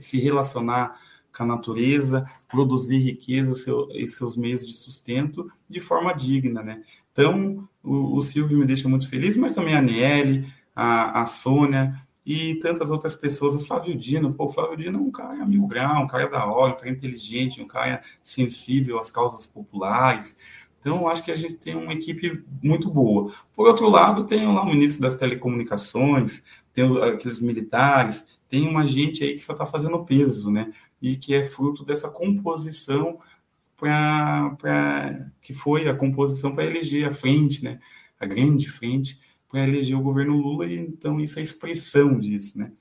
se 0.00 0.18
relacionar 0.20 1.00
com 1.36 1.44
a 1.44 1.46
natureza, 1.46 2.28
produzir 2.48 2.98
riqueza 2.98 3.54
seu, 3.54 3.88
e 3.92 4.06
seus 4.08 4.36
meios 4.36 4.66
de 4.66 4.76
sustento 4.76 5.50
de 5.68 5.80
forma 5.80 6.12
digna, 6.12 6.62
né? 6.62 6.82
Então, 7.12 7.68
o, 7.82 8.18
o 8.18 8.22
Silvio 8.22 8.58
me 8.58 8.66
deixa 8.66 8.88
muito 8.88 9.08
feliz, 9.08 9.36
mas 9.36 9.54
também 9.54 9.74
a 9.74 9.82
Niele, 9.82 10.52
a, 10.74 11.22
a 11.22 11.26
Sônia 11.26 12.00
e 12.24 12.56
tantas 12.56 12.90
outras 12.90 13.14
pessoas. 13.14 13.54
O 13.54 13.64
Flávio 13.64 13.96
Dino, 13.96 14.32
pô, 14.32 14.46
o 14.46 14.50
Flávio 14.50 14.76
Dino 14.76 14.98
é 14.98 15.02
um 15.02 15.10
cara 15.10 15.46
mil 15.46 15.66
grau, 15.66 16.02
um 16.02 16.06
cara 16.06 16.28
da 16.28 16.44
hora, 16.44 16.72
um 16.72 16.76
cara 16.76 16.90
inteligente, 16.90 17.62
um 17.62 17.66
cara 17.66 18.02
sensível 18.22 18.98
às 18.98 19.10
causas 19.10 19.46
populares. 19.46 20.36
Então, 20.78 21.06
acho 21.08 21.22
que 21.22 21.30
a 21.30 21.36
gente 21.36 21.54
tem 21.54 21.74
uma 21.74 21.92
equipe 21.92 22.42
muito 22.62 22.90
boa. 22.90 23.30
Por 23.52 23.66
outro 23.68 23.88
lado, 23.88 24.24
tem 24.24 24.46
lá 24.46 24.62
o 24.62 24.66
ministro 24.66 25.02
das 25.02 25.14
Telecomunicações, 25.14 26.42
tem 26.72 26.84
os, 26.84 26.96
aqueles 26.96 27.40
militares, 27.40 28.26
tem 28.50 28.66
uma 28.66 28.84
gente 28.84 29.22
aí 29.22 29.34
que 29.36 29.44
só 29.44 29.52
está 29.52 29.64
fazendo 29.64 30.04
peso, 30.04 30.50
né? 30.50 30.72
E 31.00 31.16
que 31.16 31.32
é 31.32 31.44
fruto 31.44 31.84
dessa 31.84 32.10
composição 32.10 33.20
para 33.76 35.30
que 35.40 35.54
foi 35.54 35.88
a 35.88 35.94
composição 35.94 36.54
para 36.54 36.66
eleger 36.66 37.08
a 37.08 37.12
frente, 37.12 37.62
né? 37.62 37.80
A 38.18 38.26
grande 38.26 38.68
frente 38.68 39.20
para 39.48 39.62
eleger 39.62 39.96
o 39.96 40.02
governo 40.02 40.36
Lula 40.36 40.66
e 40.66 40.76
então 40.76 41.20
isso 41.20 41.38
é 41.38 41.42
expressão 41.42 42.18
disso, 42.18 42.58
né? 42.58 42.72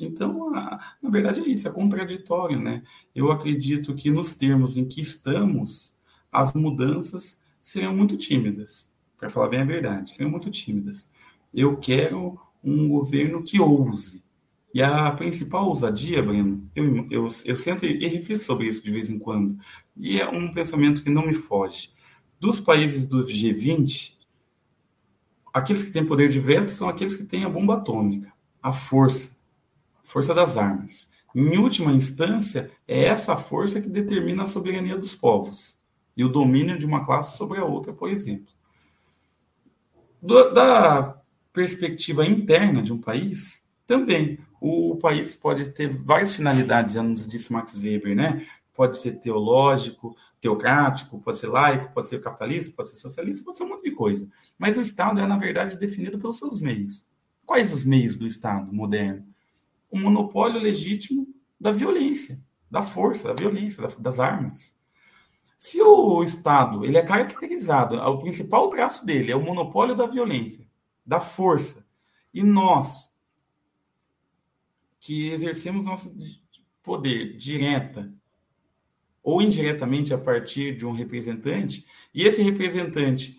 Então, 0.00 0.54
a, 0.54 0.96
na 1.02 1.10
verdade 1.10 1.40
é 1.40 1.48
isso, 1.48 1.68
é 1.68 1.70
contraditório, 1.70 2.58
né? 2.58 2.82
Eu 3.14 3.30
acredito 3.30 3.94
que 3.94 4.10
nos 4.10 4.34
termos 4.34 4.78
em 4.78 4.86
que 4.86 5.02
estamos, 5.02 5.94
as 6.32 6.54
mudanças 6.54 7.40
seriam 7.60 7.94
muito 7.94 8.16
tímidas, 8.16 8.90
para 9.18 9.28
falar 9.28 9.48
bem 9.48 9.60
a 9.60 9.64
verdade, 9.64 10.12
seriam 10.12 10.30
muito 10.30 10.50
tímidas. 10.50 11.08
Eu 11.54 11.76
quero 11.76 12.40
um 12.64 12.88
governo 12.88 13.42
que 13.42 13.60
ouse, 13.60 14.21
e 14.74 14.82
a 14.82 15.10
principal 15.12 15.68
ousadia, 15.68 16.22
Breno, 16.22 16.70
eu, 16.74 17.06
eu, 17.10 17.28
eu 17.44 17.56
sento 17.56 17.84
e, 17.84 18.06
reflito 18.06 18.42
sobre 18.42 18.66
isso 18.66 18.82
de 18.82 18.90
vez 18.90 19.10
em 19.10 19.18
quando, 19.18 19.58
e 19.96 20.20
é 20.20 20.28
um 20.28 20.52
pensamento 20.52 21.02
que 21.02 21.10
não 21.10 21.26
me 21.26 21.34
foge. 21.34 21.90
Dos 22.40 22.58
países 22.58 23.06
do 23.06 23.26
G20, 23.26 24.14
aqueles 25.52 25.82
que 25.82 25.90
têm 25.90 26.04
poder 26.04 26.30
de 26.30 26.40
veto 26.40 26.72
são 26.72 26.88
aqueles 26.88 27.14
que 27.14 27.24
têm 27.24 27.44
a 27.44 27.48
bomba 27.48 27.74
atômica, 27.74 28.32
a 28.62 28.72
força. 28.72 29.36
força 30.02 30.34
das 30.34 30.56
armas. 30.56 31.10
Em 31.34 31.58
última 31.58 31.92
instância, 31.92 32.70
é 32.86 33.04
essa 33.04 33.36
força 33.36 33.80
que 33.80 33.88
determina 33.88 34.44
a 34.44 34.46
soberania 34.46 34.96
dos 34.96 35.14
povos 35.14 35.78
e 36.16 36.24
o 36.24 36.28
domínio 36.28 36.78
de 36.78 36.86
uma 36.86 37.04
classe 37.04 37.36
sobre 37.36 37.58
a 37.58 37.64
outra, 37.64 37.92
por 37.92 38.08
exemplo. 38.08 38.52
Do, 40.20 40.50
da 40.52 41.20
perspectiva 41.52 42.26
interna 42.26 42.82
de 42.82 42.92
um 42.92 42.98
país, 42.98 43.62
também 43.86 44.38
o 44.62 44.96
país 44.96 45.34
pode 45.34 45.70
ter 45.70 45.88
várias 45.88 46.36
finalidades, 46.36 46.94
já 46.94 47.02
nos 47.02 47.26
disse 47.26 47.52
Max 47.52 47.76
Weber, 47.76 48.14
né? 48.14 48.46
Pode 48.72 48.96
ser 48.96 49.18
teológico, 49.18 50.16
teocrático, 50.40 51.20
pode 51.20 51.38
ser 51.38 51.48
laico, 51.48 51.92
pode 51.92 52.06
ser 52.06 52.22
capitalista, 52.22 52.72
pode 52.76 52.90
ser 52.90 52.96
socialista, 52.96 53.44
pode 53.44 53.56
ser 53.56 53.64
um 53.64 53.70
monte 53.70 53.82
de 53.82 53.90
coisa. 53.90 54.30
Mas 54.56 54.78
o 54.78 54.80
Estado 54.80 55.18
é, 55.18 55.26
na 55.26 55.36
verdade, 55.36 55.76
definido 55.76 56.16
pelos 56.16 56.38
seus 56.38 56.60
meios. 56.60 57.04
Quais 57.44 57.72
os 57.72 57.84
meios 57.84 58.16
do 58.16 58.24
Estado 58.24 58.72
moderno? 58.72 59.26
O 59.90 59.98
monopólio 59.98 60.60
legítimo 60.60 61.26
da 61.60 61.72
violência, 61.72 62.40
da 62.70 62.82
força, 62.82 63.28
da 63.28 63.34
violência, 63.34 63.82
das 63.98 64.20
armas. 64.20 64.76
Se 65.58 65.82
o 65.82 66.22
Estado 66.22 66.84
ele 66.84 66.96
é 66.96 67.02
caracterizado, 67.02 67.96
o 67.96 68.18
principal 68.18 68.68
traço 68.68 69.04
dele 69.04 69.32
é 69.32 69.36
o 69.36 69.42
monopólio 69.42 69.96
da 69.96 70.06
violência, 70.06 70.64
da 71.04 71.20
força, 71.20 71.84
e 72.32 72.42
nós 72.44 73.11
que 75.02 75.30
exercemos 75.30 75.84
nosso 75.84 76.16
poder 76.80 77.36
direta 77.36 78.10
ou 79.20 79.42
indiretamente 79.42 80.14
a 80.14 80.18
partir 80.18 80.76
de 80.76 80.86
um 80.86 80.92
representante, 80.92 81.84
e 82.14 82.22
esse 82.22 82.40
representante 82.40 83.38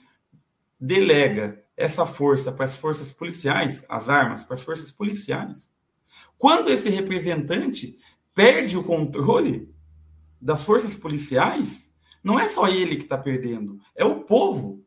delega 0.80 1.64
essa 1.76 2.06
força 2.06 2.52
para 2.52 2.66
as 2.66 2.76
forças 2.76 3.12
policiais, 3.12 3.84
as 3.90 4.10
armas 4.10 4.44
para 4.44 4.56
as 4.56 4.62
forças 4.62 4.92
policiais. 4.92 5.74
Quando 6.38 6.70
esse 6.70 6.90
representante 6.90 7.98
perde 8.36 8.78
o 8.78 8.84
controle 8.84 9.74
das 10.40 10.64
forças 10.64 10.94
policiais, 10.94 11.92
não 12.22 12.38
é 12.40 12.48
só 12.48 12.68
ele 12.68 12.98
que 12.98 13.04
está 13.04 13.18
perdendo, 13.18 13.80
é 13.96 14.04
o 14.04 14.24
povo, 14.24 14.86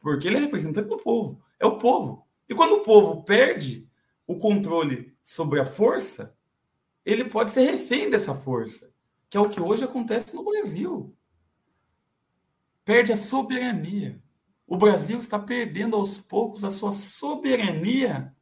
porque 0.00 0.26
ele 0.26 0.36
é 0.36 0.40
representante 0.40 0.88
do 0.88 0.98
povo, 0.98 1.40
é 1.58 1.66
o 1.66 1.78
povo. 1.78 2.26
E 2.48 2.54
quando 2.54 2.74
o 2.74 2.82
povo 2.82 3.22
perde 3.22 3.88
o 4.26 4.36
controle 4.36 5.16
sobre 5.28 5.60
a 5.60 5.66
força, 5.66 6.34
ele 7.04 7.22
pode 7.22 7.52
ser 7.52 7.60
refém 7.60 8.08
dessa 8.08 8.34
força, 8.34 8.90
que 9.28 9.36
é 9.36 9.40
o 9.40 9.50
que 9.50 9.60
hoje 9.60 9.84
acontece 9.84 10.34
no 10.34 10.42
Brasil. 10.42 11.14
Perde 12.82 13.12
a 13.12 13.16
soberania. 13.16 14.22
O 14.66 14.78
Brasil 14.78 15.18
está 15.18 15.38
perdendo 15.38 15.96
aos 15.96 16.18
poucos 16.18 16.64
a 16.64 16.70
sua 16.70 16.92
soberania 16.92 18.34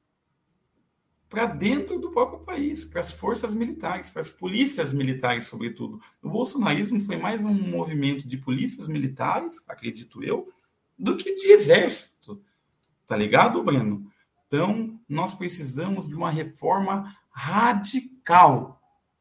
para 1.29 1.47
dentro 1.47 1.99
do 1.99 2.13
próprio 2.13 2.45
país, 2.45 2.85
para 2.85 3.01
as 3.01 3.11
forças 3.11 3.53
militares, 3.53 4.09
para 4.09 4.23
as 4.23 4.31
polícias 4.31 4.93
militares, 4.93 5.49
sobretudo. 5.49 6.01
O 6.23 6.31
bolsonarismo 6.31 7.01
foi 7.01 7.17
mais 7.17 7.45
um 7.45 7.53
movimento 7.53 8.29
de 8.29 8.39
polícias 8.39 8.87
militares, 8.87 9.57
acredito 9.67 10.23
eu, 10.23 10.53
do 10.97 11.17
que 11.17 11.35
de 11.35 11.51
exército. 11.51 12.41
Tá 13.05 13.17
ligado, 13.17 13.61
Breno? 13.65 14.09
Então, 14.47 14.99
nós 15.09 15.35
precisamos 15.35 16.09
de 16.09 16.15
uma 16.15 16.31
reforma 16.31 17.17
radical 17.31 18.81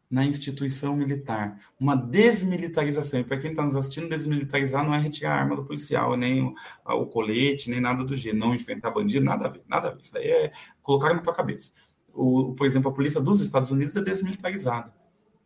na 0.10 0.24
instituição 0.24 0.96
militar, 0.96 1.60
uma 1.80 1.96
desmilitarização. 1.96 3.20
E 3.20 3.24
para 3.24 3.38
quem 3.38 3.50
está 3.50 3.64
nos 3.64 3.76
assistindo, 3.76 4.08
desmilitarizar 4.08 4.86
não 4.86 4.94
é 4.94 5.00
retirar 5.00 5.34
a 5.34 5.40
arma 5.40 5.56
do 5.56 5.66
policial, 5.66 6.16
nem 6.16 6.44
o, 6.44 6.54
o 6.86 7.06
colete, 7.08 7.70
nem 7.70 7.82
nada 7.82 8.04
do 8.04 8.16
gênero, 8.16 8.46
não 8.46 8.56
enfrentar 8.56 8.92
bandido, 8.92 9.26
nada 9.26 9.48
a 9.48 9.50
ver, 9.50 9.64
nada 9.68 9.88
a 9.90 9.92
ver. 9.92 10.02
Isso 10.02 10.14
daí 10.14 10.28
é 10.28 10.52
colocar 10.82 11.14
na 11.14 11.22
tua 11.22 11.34
cabeça 11.34 11.72
o, 12.16 12.54
por 12.56 12.66
exemplo, 12.66 12.90
a 12.90 12.94
polícia 12.94 13.20
dos 13.20 13.42
Estados 13.42 13.70
Unidos 13.70 13.96
é 13.96 14.02
desmilitarizada, 14.02 14.94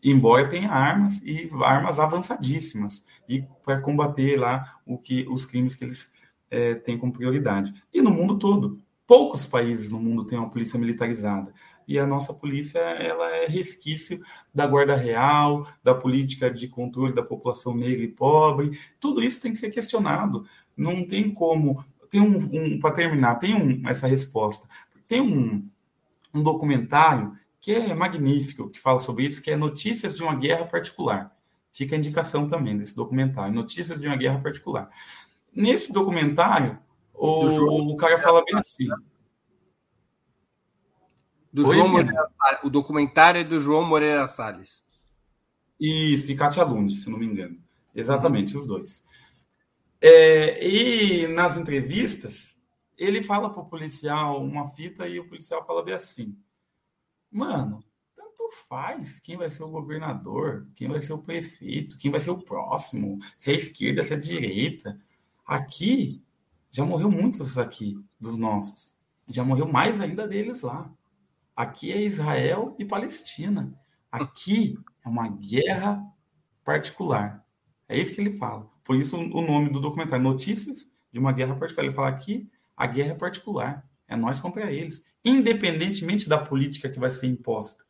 embora 0.04 0.48
tenha 0.48 0.70
armas 0.70 1.22
e 1.24 1.50
armas 1.64 2.00
avançadíssimas 2.00 3.04
e 3.28 3.44
para 3.66 3.82
combater 3.82 4.38
lá 4.38 4.80
o 4.86 4.98
que 4.98 5.26
os 5.28 5.46
crimes 5.46 5.76
que 5.76 5.84
eles 5.84 6.12
é, 6.50 6.76
têm 6.76 6.98
como 6.98 7.12
prioridade. 7.12 7.74
E 7.92 8.02
no 8.02 8.12
mundo 8.12 8.38
todo, 8.38 8.80
poucos 9.10 9.44
países 9.44 9.90
no 9.90 10.00
mundo 10.00 10.24
têm 10.24 10.38
uma 10.38 10.52
polícia 10.52 10.80
militarizada. 10.80 11.52
E 11.88 11.98
a 11.98 12.06
nossa 12.06 12.32
polícia 12.32 12.78
ela 12.78 13.28
é 13.38 13.48
resquício 13.48 14.24
da 14.54 14.68
guarda 14.68 14.96
real, 14.96 15.68
da 15.84 15.96
política 15.96 16.52
de 16.52 16.68
controle 16.68 17.16
da 17.16 17.24
população 17.24 17.76
negra 17.76 18.04
e 18.04 18.08
pobre. 18.08 18.80
Tudo 19.00 19.24
isso 19.24 19.42
tem 19.42 19.52
que 19.52 19.58
ser 19.58 19.72
questionado. 19.72 20.46
Não 20.78 21.04
tem 21.04 21.34
como. 21.34 21.84
Tem 22.08 22.22
um, 22.22 22.38
um 22.38 22.80
para 22.80 22.94
terminar, 22.94 23.38
tem 23.38 23.56
um, 23.56 23.82
essa 23.90 24.06
resposta. 24.06 24.68
Tem 25.08 25.20
um, 25.20 25.68
um 26.32 26.44
documentário 26.44 27.36
que 27.60 27.74
é 27.74 27.96
magnífico, 27.96 28.70
que 28.70 28.80
fala 28.80 29.00
sobre 29.00 29.26
isso, 29.26 29.42
que 29.42 29.50
é 29.50 29.58
Notícias 29.58 30.14
de 30.14 30.22
uma 30.22 30.36
Guerra 30.36 30.66
Particular. 30.66 31.36
Fica 31.74 31.96
a 31.96 31.98
indicação 31.98 32.46
também 32.46 32.78
desse 32.78 32.96
documentário, 32.96 33.56
Notícias 33.56 34.00
de 34.00 34.06
uma 34.06 34.16
Guerra 34.16 34.40
Particular. 34.40 34.88
Nesse 35.52 35.92
documentário, 35.92 36.78
o, 37.20 37.94
o 37.94 37.98
cara 37.98 38.20
fala 38.20 38.44
bem 38.46 38.58
assim. 38.58 38.88
Do 41.52 41.68
Oi, 41.68 41.76
João 41.76 41.90
Moreira, 41.90 42.30
o 42.64 42.70
documentário 42.70 43.42
é 43.42 43.44
do 43.44 43.60
João 43.60 43.84
Moreira 43.84 44.28
Salles. 44.28 44.84
Isso, 45.80 46.32
e 46.32 46.36
Katia 46.36 46.64
Lund, 46.64 46.94
se 46.94 47.10
não 47.10 47.18
me 47.18 47.26
engano. 47.26 47.58
Exatamente, 47.96 48.56
os 48.56 48.68
dois. 48.68 49.04
É, 50.02 50.66
e 50.66 51.28
nas 51.28 51.58
entrevistas, 51.58 52.58
ele 52.98 53.22
fala 53.22 53.52
pro 53.52 53.66
policial 53.66 54.42
uma 54.44 54.68
fita 54.68 55.08
e 55.08 55.20
o 55.20 55.28
policial 55.28 55.66
fala 55.66 55.84
bem 55.84 55.96
assim: 55.96 56.38
Mano, 57.32 57.84
tanto 58.16 58.50
faz 58.68 59.20
quem 59.20 59.36
vai 59.36 59.50
ser 59.50 59.64
o 59.64 59.70
governador, 59.70 60.68
quem 60.76 60.88
vai 60.88 61.02
ser 61.02 61.14
o 61.14 61.24
prefeito, 61.24 61.98
quem 61.98 62.12
vai 62.12 62.20
ser 62.20 62.32
o 62.32 62.42
próximo, 62.42 63.20
se 63.38 63.52
é 63.52 63.56
esquerda, 63.56 64.04
se 64.04 64.14
é 64.14 64.18
direita. 64.18 65.00
Aqui 65.46 66.24
já 66.72 66.86
morreu 66.86 67.10
muitos 67.10 67.58
aqui 67.58 67.98
dos 68.20 68.38
nossos. 68.38 68.96
Já 69.28 69.44
morreu 69.44 69.68
mais 69.68 70.00
ainda 70.00 70.28
deles 70.28 70.62
lá. 70.62 70.92
Aqui 71.56 71.92
é 71.92 72.02
Israel 72.02 72.76
e 72.80 72.86
Palestina. 72.86 73.74
Aqui 74.12 74.78
é 75.06 75.10
uma 75.10 75.28
guerra 75.28 76.04
particular. 76.64 77.46
É 77.88 77.98
isso 77.98 78.14
que 78.14 78.22
ele 78.22 78.34
fala. 78.34 78.70
Por 78.84 78.96
isso 78.96 79.18
o 79.18 79.42
nome 79.42 79.70
do 79.70 79.80
documentário, 79.80 80.24
Notícias 80.24 80.88
de 81.12 81.20
uma 81.20 81.32
Guerra 81.32 81.56
Particular. 81.56 81.86
Ele 81.86 81.96
fala 81.96 82.10
aqui 82.10 82.50
a 82.80 82.88
guerra 82.88 83.12
é 83.12 83.16
particular, 83.16 83.86
é 84.08 84.16
nós 84.16 84.40
contra 84.40 84.72
eles, 84.72 85.04
independentemente 85.24 86.30
da 86.30 86.38
política 86.38 86.90
que 86.90 86.98
vai 86.98 87.12
ser 87.12 87.28
imposta. 87.28 87.84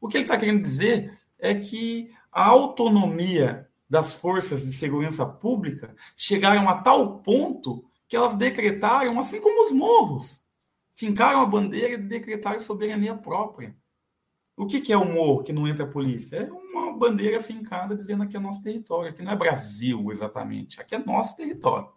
O 0.00 0.08
que 0.08 0.16
ele 0.16 0.24
está 0.24 0.36
querendo 0.36 0.62
dizer 0.62 1.16
é 1.38 1.54
que 1.54 2.10
a 2.32 2.44
autonomia 2.44 3.68
das 3.88 4.14
forças 4.14 4.66
de 4.66 4.72
segurança 4.72 5.24
pública 5.24 5.94
chegaram 6.16 6.68
a 6.68 6.82
tal 6.82 7.20
ponto 7.20 7.84
que 8.08 8.16
elas 8.16 8.34
decretaram, 8.34 9.18
assim 9.18 9.40
como 9.40 9.66
os 9.66 9.72
morros, 9.72 10.42
fincaram 10.94 11.40
a 11.40 11.46
bandeira 11.46 11.94
e 11.94 11.96
decretaram 11.96 12.60
soberania 12.60 13.14
própria. 13.14 13.76
O 14.56 14.66
que, 14.66 14.80
que 14.80 14.92
é 14.92 14.96
o 14.96 15.04
morro 15.04 15.42
que 15.42 15.52
não 15.52 15.68
entra 15.68 15.84
a 15.84 15.90
polícia? 15.90 16.36
É 16.36 16.50
uma 16.50 16.92
bandeira 16.92 17.42
fincada 17.42 17.94
dizendo 17.94 18.26
que 18.26 18.36
é 18.36 18.40
nosso 18.40 18.62
território. 18.62 19.10
Aqui 19.10 19.22
não 19.22 19.32
é 19.32 19.36
Brasil 19.36 20.10
exatamente, 20.10 20.80
aqui 20.80 20.94
é 20.94 20.98
nosso 20.98 21.36
território 21.36 21.90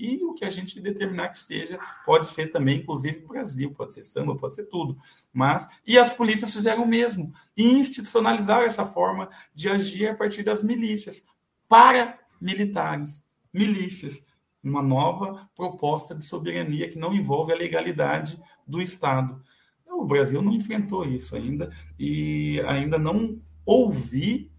e 0.00 0.24
o 0.24 0.32
que 0.32 0.44
a 0.44 0.50
gente 0.50 0.80
determinar 0.80 1.28
que 1.28 1.38
seja, 1.38 1.78
pode 2.06 2.26
ser 2.26 2.48
também, 2.48 2.78
inclusive, 2.78 3.26
Brasil, 3.26 3.72
pode 3.72 3.92
ser 3.92 4.04
samba, 4.04 4.36
pode 4.36 4.54
ser 4.54 4.64
tudo. 4.64 4.96
Mas, 5.32 5.68
e 5.86 5.98
as 5.98 6.12
polícias 6.12 6.52
fizeram 6.52 6.84
o 6.84 6.88
mesmo, 6.88 7.32
e 7.56 7.64
institucionalizaram 7.64 8.64
essa 8.64 8.84
forma 8.84 9.28
de 9.54 9.68
agir 9.68 10.08
a 10.08 10.14
partir 10.14 10.42
das 10.42 10.62
milícias, 10.62 11.24
para 11.68 12.18
militares, 12.40 13.22
milícias, 13.52 14.24
uma 14.62 14.82
nova 14.82 15.48
proposta 15.54 16.14
de 16.14 16.24
soberania 16.24 16.88
que 16.88 16.98
não 16.98 17.14
envolve 17.14 17.52
a 17.52 17.56
legalidade 17.56 18.40
do 18.66 18.80
Estado. 18.80 19.42
O 19.86 20.04
Brasil 20.04 20.40
não 20.42 20.52
enfrentou 20.52 21.04
isso 21.04 21.34
ainda, 21.34 21.72
e 21.98 22.60
ainda 22.66 22.98
não 22.98 23.40
ouvi 23.64 24.50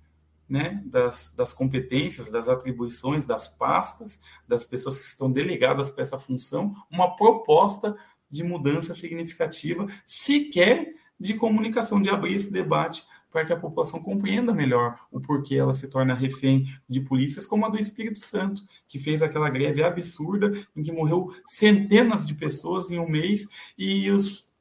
né, 0.48 0.84
das, 0.86 1.34
das 1.34 1.54
competências, 1.54 2.30
das 2.30 2.50
atribuições, 2.50 3.26
das 3.26 3.48
pastas, 3.48 4.20
das 4.48 4.66
pessoas 4.66 5.00
que 5.00 5.06
estão 5.06 5.32
delegadas 5.32 5.90
para 5.90 6.02
essa 6.04 6.20
função, 6.20 6.76
uma 6.92 7.16
proposta 7.16 7.96
de 8.30 8.44
mudança 8.44 8.94
significativa, 8.94 9.88
sequer 10.06 10.94
de 11.18 11.36
comunicação, 11.36 12.02
de 12.02 12.10
abrir 12.10 12.34
esse 12.34 12.52
debate 12.52 13.06
para 13.32 13.46
que 13.46 13.54
a 13.54 13.60
população 13.60 14.02
compreenda 14.02 14.54
melhor 14.54 15.00
o 15.10 15.20
porquê 15.20 15.56
ela 15.56 15.74
se 15.74 15.88
torna 15.88 16.14
refém 16.14 16.66
de 16.88 17.02
polícias 17.02 17.46
como 17.46 17.66
a 17.66 17.70
do 17.70 17.80
Espírito 17.80 18.20
Santo, 18.20 18.62
que 18.88 19.00
fez 19.00 19.22
aquela 19.22 19.50
greve 19.50 19.82
absurda 19.84 20.52
em 20.76 20.84
que 20.84 20.92
morreu 20.92 21.34
centenas 21.46 22.26
de 22.26 22.34
pessoas 22.34 22.92
em 22.92 23.00
um 23.00 23.10
mês 23.10 23.48
e 23.78 24.10
os 24.12 24.52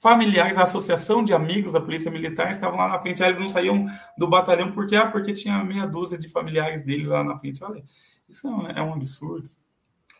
familiares, 0.00 0.58
a 0.58 0.64
associação 0.64 1.24
de 1.24 1.32
amigos 1.32 1.72
da 1.72 1.80
Polícia 1.80 2.10
Militar 2.10 2.50
estavam 2.50 2.78
lá 2.78 2.88
na 2.88 3.00
frente. 3.00 3.22
Aí 3.22 3.30
eles 3.30 3.40
não 3.40 3.48
saíam 3.48 3.86
do 4.18 4.28
batalhão 4.28 4.70
porque, 4.72 4.94
ah, 4.94 5.10
porque 5.10 5.32
tinha 5.32 5.64
meia 5.64 5.86
dúzia 5.86 6.18
de 6.18 6.28
familiares 6.28 6.82
deles 6.84 7.06
lá 7.06 7.24
na 7.24 7.38
frente. 7.38 7.64
Olha, 7.64 7.82
isso 8.28 8.46
é 8.46 8.82
um 8.82 8.92
absurdo. 8.92 9.48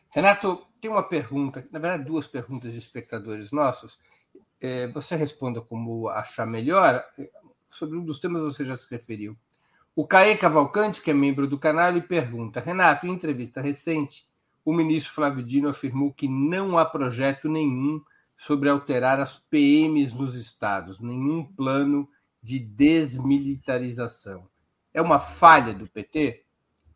Renato, 0.08 0.66
tem 0.80 0.90
uma 0.90 1.02
pergunta, 1.02 1.66
na 1.70 1.78
verdade, 1.78 2.04
duas 2.04 2.26
perguntas 2.26 2.72
de 2.72 2.78
espectadores 2.78 3.52
nossos. 3.52 3.98
é, 4.60 4.86
você 4.88 5.16
responda 5.16 5.60
como 5.60 6.08
achar 6.08 6.46
melhor. 6.46 7.04
Sobre 7.74 7.98
um 7.98 8.04
dos 8.04 8.20
temas 8.20 8.40
você 8.40 8.64
já 8.64 8.76
se 8.76 8.88
referiu. 8.88 9.36
O 9.96 10.06
Caê 10.06 10.36
Cavalcante, 10.36 11.02
que 11.02 11.10
é 11.10 11.14
membro 11.14 11.48
do 11.48 11.58
canal, 11.58 11.88
ele 11.88 12.02
pergunta: 12.02 12.60
Renato, 12.60 13.04
em 13.04 13.10
entrevista 13.10 13.60
recente, 13.60 14.28
o 14.64 14.72
ministro 14.72 15.12
Flávio 15.12 15.42
Dino 15.42 15.68
afirmou 15.68 16.12
que 16.12 16.28
não 16.28 16.78
há 16.78 16.84
projeto 16.84 17.48
nenhum 17.48 18.00
sobre 18.36 18.68
alterar 18.68 19.18
as 19.18 19.40
PMs 19.40 20.14
nos 20.14 20.36
estados, 20.36 21.00
nenhum 21.00 21.42
plano 21.42 22.08
de 22.40 22.60
desmilitarização. 22.60 24.48
É 24.92 25.02
uma 25.02 25.18
falha 25.18 25.74
do 25.74 25.88
PT? 25.88 26.44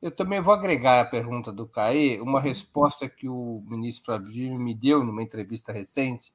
Eu 0.01 0.13
também 0.13 0.41
vou 0.41 0.55
agregar 0.55 1.01
à 1.01 1.05
pergunta 1.05 1.51
do 1.51 1.67
CAE 1.67 2.21
uma 2.21 2.41
resposta 2.41 3.09
que 3.09 3.29
o 3.29 3.65
ministro 3.67 4.07
Flávio 4.07 4.31
Dino 4.31 4.57
me 4.61 4.77
deu 4.77 5.03
numa 5.03 5.25
entrevista 5.25 5.73
recente, 5.73 6.33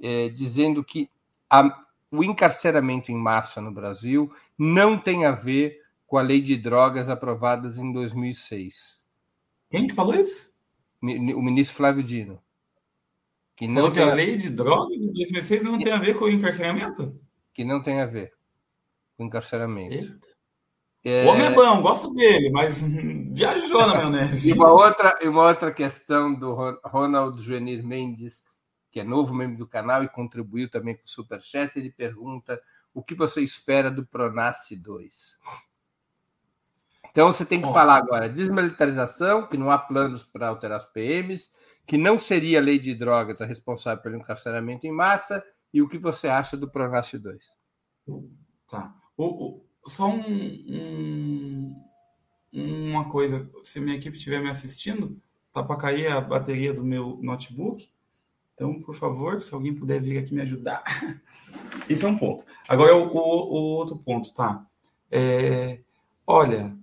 é, 0.00 0.28
dizendo 0.28 0.84
que 0.84 1.10
a, 1.50 1.84
o 2.16 2.24
encarceramento 2.24 3.10
em 3.10 3.16
massa 3.16 3.60
no 3.60 3.72
Brasil 3.72 4.32
não 4.58 4.98
tem 4.98 5.24
a 5.24 5.32
ver 5.32 5.80
com 6.06 6.18
a 6.18 6.22
lei 6.22 6.40
de 6.40 6.56
drogas 6.56 7.08
aprovadas 7.08 7.78
em 7.78 7.92
2006. 7.92 9.02
Quem 9.70 9.86
que 9.86 9.94
falou 9.94 10.14
isso? 10.14 10.52
O 11.02 11.42
ministro 11.42 11.76
Flávio 11.76 12.02
Dino. 12.02 12.40
Que 13.56 13.66
não 13.66 13.74
falou 13.74 13.92
que 13.92 14.00
a 14.00 14.14
lei 14.14 14.36
de 14.36 14.50
drogas 14.50 14.98
de 14.98 15.12
2006 15.12 15.62
não 15.62 15.78
tem 15.78 15.92
a 15.92 15.98
ver 15.98 16.14
com 16.14 16.24
o 16.24 16.30
encarceramento? 16.30 17.20
Que 17.52 17.64
não 17.64 17.82
tem 17.82 18.00
a 18.00 18.06
ver 18.06 18.32
com 19.16 19.24
o 19.24 19.26
encarceramento. 19.26 19.94
Eita. 19.94 20.34
É... 21.04 21.24
O 21.26 21.28
homem 21.28 21.46
é 21.46 21.50
bom, 21.50 21.82
gosto 21.82 22.14
dele, 22.14 22.48
mas 22.50 22.82
viajou 22.82 23.86
na 23.86 23.94
maionese. 23.94 24.48
e 24.48 24.52
uma 24.54 24.72
outra, 24.72 25.18
uma 25.22 25.48
outra 25.48 25.70
questão 25.70 26.34
do 26.34 26.54
Ronald 26.82 27.40
Juvenir 27.42 27.84
Mendes, 27.84 28.42
que 28.94 29.00
é 29.00 29.04
novo 29.04 29.34
membro 29.34 29.58
do 29.58 29.66
canal 29.66 30.04
e 30.04 30.08
contribuiu 30.08 30.70
também 30.70 30.96
com 30.96 31.02
o 31.02 31.08
Superchat, 31.08 31.76
ele 31.76 31.90
pergunta 31.90 32.62
o 32.94 33.02
que 33.02 33.12
você 33.12 33.40
espera 33.40 33.90
do 33.90 34.06
Pronace 34.06 34.76
2? 34.76 35.36
Então 37.10 37.32
você 37.32 37.44
tem 37.44 37.60
que 37.60 37.66
Bom, 37.66 37.72
falar 37.72 37.96
agora 37.96 38.28
desmilitarização, 38.28 39.48
que 39.48 39.58
não 39.58 39.68
há 39.68 39.78
planos 39.78 40.22
para 40.22 40.46
alterar 40.46 40.76
as 40.76 40.86
PMs, 40.86 41.50
que 41.84 41.98
não 41.98 42.20
seria 42.20 42.60
a 42.60 42.62
lei 42.62 42.78
de 42.78 42.94
drogas 42.94 43.40
a 43.40 43.46
responsável 43.46 44.00
pelo 44.00 44.14
encarceramento 44.14 44.86
em 44.86 44.92
massa, 44.92 45.44
e 45.72 45.82
o 45.82 45.88
que 45.88 45.98
você 45.98 46.28
acha 46.28 46.56
do 46.56 46.70
Pronace 46.70 47.18
2? 47.18 47.44
Tá. 48.68 48.94
O, 49.16 49.24
o, 49.24 49.66
só 49.88 50.08
um, 50.08 51.74
um, 52.52 52.90
uma 52.92 53.10
coisa, 53.10 53.50
se 53.64 53.80
minha 53.80 53.96
equipe 53.96 54.16
estiver 54.16 54.40
me 54.40 54.50
assistindo, 54.50 55.20
tá 55.52 55.64
para 55.64 55.80
cair 55.80 56.12
a 56.12 56.20
bateria 56.20 56.72
do 56.72 56.84
meu 56.84 57.18
notebook. 57.20 57.92
Então, 58.54 58.80
por 58.80 58.94
favor, 58.94 59.42
se 59.42 59.52
alguém 59.52 59.74
puder 59.74 60.00
vir 60.00 60.18
aqui 60.18 60.32
me 60.32 60.40
ajudar. 60.42 60.82
Isso 61.88 62.06
é 62.06 62.08
um 62.08 62.16
ponto. 62.16 62.44
Agora, 62.68 62.96
o, 62.96 63.08
o, 63.08 63.76
outro 63.76 63.98
ponto, 63.98 64.32
tá? 64.32 64.64
É, 65.10 65.80
olha, 66.26 66.76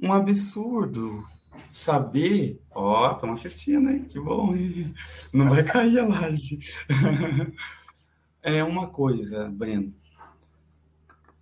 um 0.00 0.12
absurdo 0.12 1.26
saber. 1.72 2.60
Ó, 2.70 3.12
estão 3.12 3.32
assistindo, 3.32 3.90
hein? 3.90 4.04
Que 4.04 4.20
bom. 4.20 4.54
Hein? 4.54 4.94
Não 5.32 5.48
vai 5.48 5.64
cair 5.64 6.00
a 6.00 6.06
live. 6.06 6.58
é 8.42 8.62
uma 8.62 8.88
coisa, 8.88 9.48
Breno. 9.48 9.94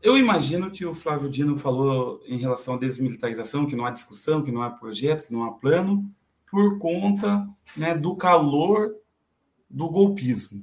Eu 0.01 0.17
imagino 0.17 0.71
que 0.71 0.87
o 0.87 0.95
Flávio 0.95 1.29
Dino 1.29 1.59
falou 1.59 2.23
em 2.27 2.39
relação 2.39 2.75
à 2.75 2.79
desmilitarização, 2.79 3.67
que 3.67 3.75
não 3.75 3.85
há 3.85 3.91
discussão, 3.91 4.43
que 4.43 4.53
não 4.53 4.63
há 4.63 4.71
projeto, 4.71 5.27
que 5.27 5.33
não 5.33 5.43
há 5.43 5.53
plano, 5.53 6.09
por 6.49 6.79
conta 6.79 7.49
né, 7.77 7.97
do 7.97 8.15
calor 8.15 8.95
do 9.69 9.89
golpismo, 9.89 10.63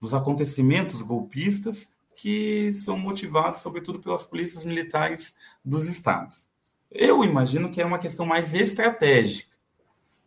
dos 0.00 0.14
acontecimentos 0.14 1.02
golpistas 1.02 1.88
que 2.14 2.72
são 2.72 2.98
motivados, 2.98 3.60
sobretudo, 3.60 3.98
pelas 3.98 4.22
polícias 4.22 4.64
militares 4.64 5.34
dos 5.64 5.86
estados. 5.86 6.48
Eu 6.90 7.24
imagino 7.24 7.70
que 7.70 7.80
é 7.80 7.86
uma 7.86 7.98
questão 7.98 8.26
mais 8.26 8.54
estratégica, 8.54 9.56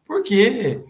porque 0.05 0.83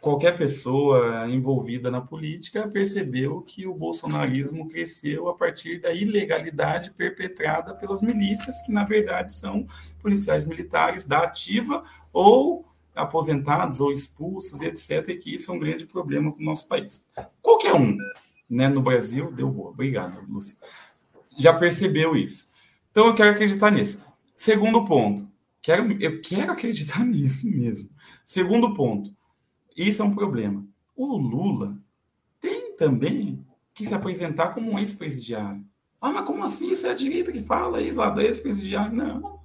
qualquer 0.00 0.36
pessoa 0.36 1.28
envolvida 1.28 1.90
na 1.90 2.00
política 2.00 2.68
percebeu 2.68 3.42
que 3.42 3.66
o 3.66 3.74
bolsonarismo 3.74 4.66
cresceu 4.66 5.28
a 5.28 5.34
partir 5.34 5.80
da 5.80 5.92
ilegalidade 5.92 6.90
perpetrada 6.90 7.74
pelas 7.74 8.00
milícias, 8.00 8.60
que 8.62 8.72
na 8.72 8.84
verdade 8.84 9.32
são 9.32 9.66
policiais 10.00 10.46
militares 10.46 11.04
da 11.04 11.18
ativa 11.18 11.84
ou 12.12 12.64
aposentados 12.94 13.80
ou 13.80 13.92
expulsos, 13.92 14.60
etc., 14.60 15.08
e 15.08 15.16
que 15.16 15.34
isso 15.34 15.50
é 15.50 15.54
um 15.54 15.58
grande 15.58 15.86
problema 15.86 16.32
para 16.32 16.40
o 16.40 16.44
nosso 16.44 16.66
país. 16.66 17.02
Qualquer 17.40 17.74
um 17.74 17.96
né, 18.50 18.68
no 18.68 18.82
Brasil, 18.82 19.30
deu 19.30 19.48
boa. 19.48 19.70
Obrigado, 19.70 20.20
Lúcia. 20.28 20.56
Já 21.36 21.52
percebeu 21.52 22.16
isso. 22.16 22.50
Então 22.90 23.06
eu 23.06 23.14
quero 23.14 23.30
acreditar 23.30 23.70
nisso. 23.70 24.02
Segundo 24.34 24.84
ponto, 24.84 25.30
quero, 25.62 25.92
eu 26.02 26.20
quero 26.20 26.52
acreditar 26.52 27.04
nisso 27.06 27.48
mesmo. 27.48 27.88
Segundo 28.24 28.74
ponto, 28.74 29.14
isso 29.76 30.02
é 30.02 30.04
um 30.04 30.14
problema. 30.14 30.66
O 30.96 31.16
Lula 31.16 31.78
tem 32.40 32.74
também 32.76 33.46
que 33.72 33.86
se 33.86 33.94
apresentar 33.94 34.48
como 34.48 34.72
um 34.72 34.78
ex-presidiário. 34.78 35.64
Ah, 36.00 36.10
mas 36.10 36.26
como 36.26 36.42
assim? 36.44 36.72
Isso 36.72 36.86
é 36.86 36.90
a 36.90 36.94
direita 36.94 37.30
que 37.30 37.40
fala 37.40 37.80
isso 37.80 37.98
lá 37.98 38.10
do 38.10 38.20
ex-presidiário? 38.20 38.92
Não. 38.92 39.40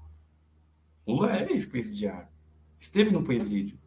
Lula 1.06 1.38
é 1.38 1.52
ex-presidiário. 1.52 2.28
Esteve 2.80 3.11
no 3.11 3.23
presídio. 3.23 3.78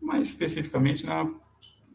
Mais 0.00 0.28
especificamente 0.28 1.06
na, 1.06 1.30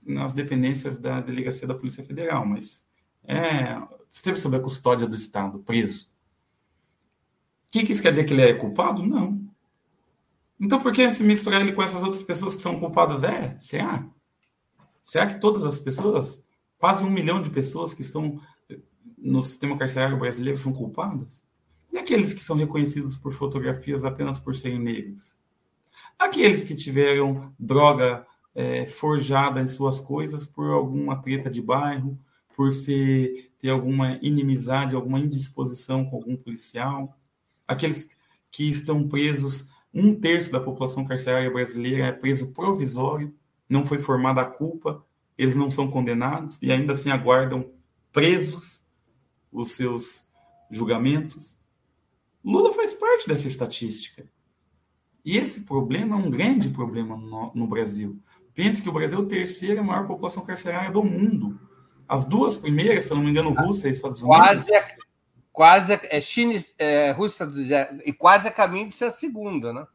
nas 0.05 0.33
dependências 0.33 0.97
da 0.97 1.21
delegacia 1.21 1.67
da 1.67 1.75
Polícia 1.75 2.03
Federal. 2.03 2.45
Mas 2.45 2.83
é, 3.23 3.81
esteve 4.09 4.39
sob 4.39 4.57
a 4.57 4.61
custódia 4.61 5.07
do 5.07 5.15
Estado, 5.15 5.59
preso. 5.59 6.09
O 7.67 7.71
que, 7.71 7.85
que 7.85 7.91
isso 7.91 8.01
quer 8.01 8.09
dizer 8.09 8.23
que 8.23 8.33
ele 8.33 8.41
é 8.41 8.53
culpado? 8.53 9.05
Não. 9.05 9.47
Então, 10.59 10.81
por 10.81 10.91
que 10.91 11.09
se 11.11 11.23
misturar 11.23 11.61
ele 11.61 11.71
com 11.71 11.83
essas 11.83 12.03
outras 12.03 12.23
pessoas 12.23 12.55
que 12.55 12.61
são 12.61 12.79
culpadas? 12.79 13.23
É, 13.23 13.57
será? 13.59 14.09
Será 15.03 15.25
que 15.25 15.39
todas 15.39 15.63
as 15.63 15.77
pessoas, 15.77 16.43
quase 16.77 17.03
um 17.03 17.09
milhão 17.09 17.41
de 17.41 17.49
pessoas 17.49 17.93
que 17.93 18.01
estão 18.01 18.41
no 19.17 19.41
sistema 19.41 19.77
carcerário 19.77 20.19
brasileiro 20.19 20.57
são 20.57 20.73
culpadas? 20.73 21.45
E 21.91 21.97
aqueles 21.97 22.33
que 22.33 22.43
são 22.43 22.57
reconhecidos 22.57 23.15
por 23.15 23.31
fotografias 23.31 24.03
apenas 24.03 24.37
por 24.39 24.55
serem 24.55 24.79
negros? 24.79 25.38
Aqueles 26.19 26.63
que 26.65 26.75
tiveram 26.75 27.53
droga 27.57 28.27
é, 28.53 28.85
forjada 28.85 29.61
em 29.61 29.67
suas 29.67 30.01
coisas 30.01 30.45
por 30.45 30.69
alguma 30.69 31.21
treta 31.21 31.49
de 31.49 31.61
bairro, 31.61 32.19
por 32.53 32.73
ser, 32.73 33.49
ter 33.57 33.69
alguma 33.69 34.19
inimizade, 34.21 34.95
alguma 34.95 35.17
indisposição 35.17 36.03
com 36.03 36.17
algum 36.17 36.35
policial? 36.35 37.17
Aqueles 37.65 38.09
que 38.51 38.69
estão 38.69 39.07
presos 39.07 39.69
um 39.93 40.13
terço 40.13 40.51
da 40.51 40.59
população 40.59 41.05
carcerária 41.05 41.49
brasileira 41.49 42.07
é 42.07 42.11
preso 42.11 42.51
provisório, 42.51 43.33
não 43.67 43.85
foi 43.85 43.97
formada 43.97 44.41
a 44.41 44.45
culpa, 44.45 45.03
eles 45.37 45.55
não 45.55 45.71
são 45.71 45.89
condenados 45.89 46.59
e 46.61 46.71
ainda 46.71 46.93
assim 46.93 47.09
aguardam 47.09 47.71
presos 48.11 48.83
os 49.51 49.71
seus 49.71 50.27
julgamentos. 50.69 51.57
Lula 52.43 52.73
faz 52.73 52.93
parte 52.93 53.27
dessa 53.27 53.47
estatística. 53.47 54.29
E 55.25 55.37
esse 55.37 55.61
problema 55.61 56.15
é 56.15 56.19
um 56.19 56.29
grande 56.29 56.69
problema 56.69 57.15
no, 57.15 57.51
no 57.53 57.67
Brasil. 57.67 58.19
Pense 58.53 58.81
que 58.81 58.89
o 58.89 58.93
Brasil 58.93 59.19
é 59.19 59.21
a 59.23 59.25
terceira 59.25 59.83
maior 59.83 60.07
população 60.07 60.43
carcerária 60.43 60.91
do 60.91 61.03
mundo. 61.03 61.59
As 62.07 62.25
duas 62.25 62.57
primeiras, 62.57 63.05
se 63.05 63.11
não 63.11 63.21
me 63.21 63.29
engano, 63.29 63.53
Rússia 63.53 63.87
e 63.87 63.91
Estados 63.91 64.21
Unidos. 64.21 64.37
Quase 64.37 64.71
quase 65.59 65.99
é 66.03 66.21
China, 66.21 66.63
é, 66.77 67.11
Rússia 67.11 67.45
e 68.05 68.13
quase 68.13 68.47
a 68.47 68.51
caminho 68.51 68.87
de 68.87 68.93
ser 68.93 69.05
a 69.05 69.11
segunda, 69.11 69.73
né? 69.73 69.85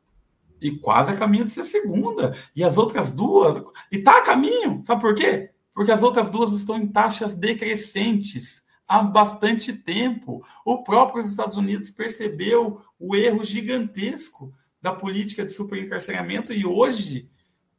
E 0.61 0.72
quase 0.72 1.12
a 1.12 1.16
caminho 1.16 1.47
de 1.47 1.51
ser 1.51 1.62
a 1.62 1.64
segunda. 1.64 2.37
E 2.55 2.62
as 2.62 2.77
outras 2.77 3.11
duas. 3.11 3.62
E 3.91 3.99
tá 3.99 4.18
a 4.18 4.22
caminho. 4.22 4.83
Sabe 4.85 5.01
por 5.01 5.14
quê? 5.14 5.51
Porque 5.75 5.91
as 5.91 6.03
outras 6.03 6.29
duas 6.29 6.53
estão 6.53 6.77
em 6.77 6.87
taxas 6.87 7.35
decrescentes 7.35 8.62
há 8.87 9.03
bastante 9.03 9.72
tempo. 9.72 10.45
O 10.66 10.85
próprio 10.85 11.25
Estados 11.25 11.57
Unidos 11.57 11.91
percebeu 11.91 12.83
o 12.99 13.16
erro 13.16 13.43
gigantesco 13.43 14.53
da 14.85 14.93
política 14.93 15.47
de 15.47 15.51
superencarceramento 15.51 16.53
e 16.53 16.66
hoje 16.66 17.30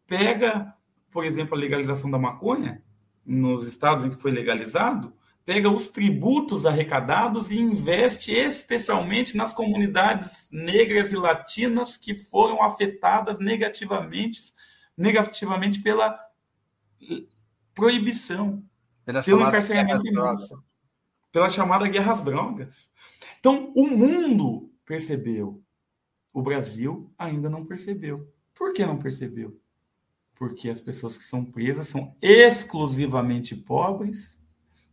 pega, 0.07 0.73
por 1.11 1.23
exemplo, 1.23 1.53
a 1.53 1.59
legalização 1.59 2.09
da 2.09 2.17
maconha 2.17 2.83
nos 3.23 3.67
estados 3.67 4.03
em 4.03 4.09
que 4.09 4.19
foi 4.19 4.31
legalizado 4.31 5.13
pega 5.45 5.69
os 5.69 5.89
tributos 5.89 6.65
arrecadados 6.65 7.51
e 7.51 7.59
investe 7.59 8.33
especialmente 8.33 9.37
nas 9.37 9.53
comunidades 9.53 10.49
negras 10.51 11.11
e 11.11 11.15
latinas 11.15 11.95
que 11.95 12.15
foram 12.15 12.63
afetadas 12.63 13.37
negativamente, 13.37 14.41
negativamente 14.97 15.83
pela 15.83 16.19
proibição, 17.75 18.63
pela 19.05 19.21
pelo 19.21 19.41
encarceramento 19.41 20.07
em 20.07 20.11
massa, 20.11 20.57
pela 21.31 21.51
chamada 21.51 21.87
guerra 21.87 22.13
às 22.13 22.23
drogas. 22.23 22.89
Então, 23.37 23.71
o 23.75 23.85
mundo 23.85 24.71
percebeu, 24.83 25.63
o 26.35 26.41
Brasil 26.41 27.09
ainda 27.17 27.49
não 27.49 27.65
percebeu. 27.65 28.29
Por 28.53 28.73
que 28.73 28.85
não 28.85 28.99
percebeu? 28.99 29.57
Porque 30.35 30.69
as 30.69 30.81
pessoas 30.81 31.15
que 31.15 31.23
são 31.23 31.45
presas 31.45 31.87
são 31.87 32.13
exclusivamente 32.21 33.55
pobres 33.55 34.37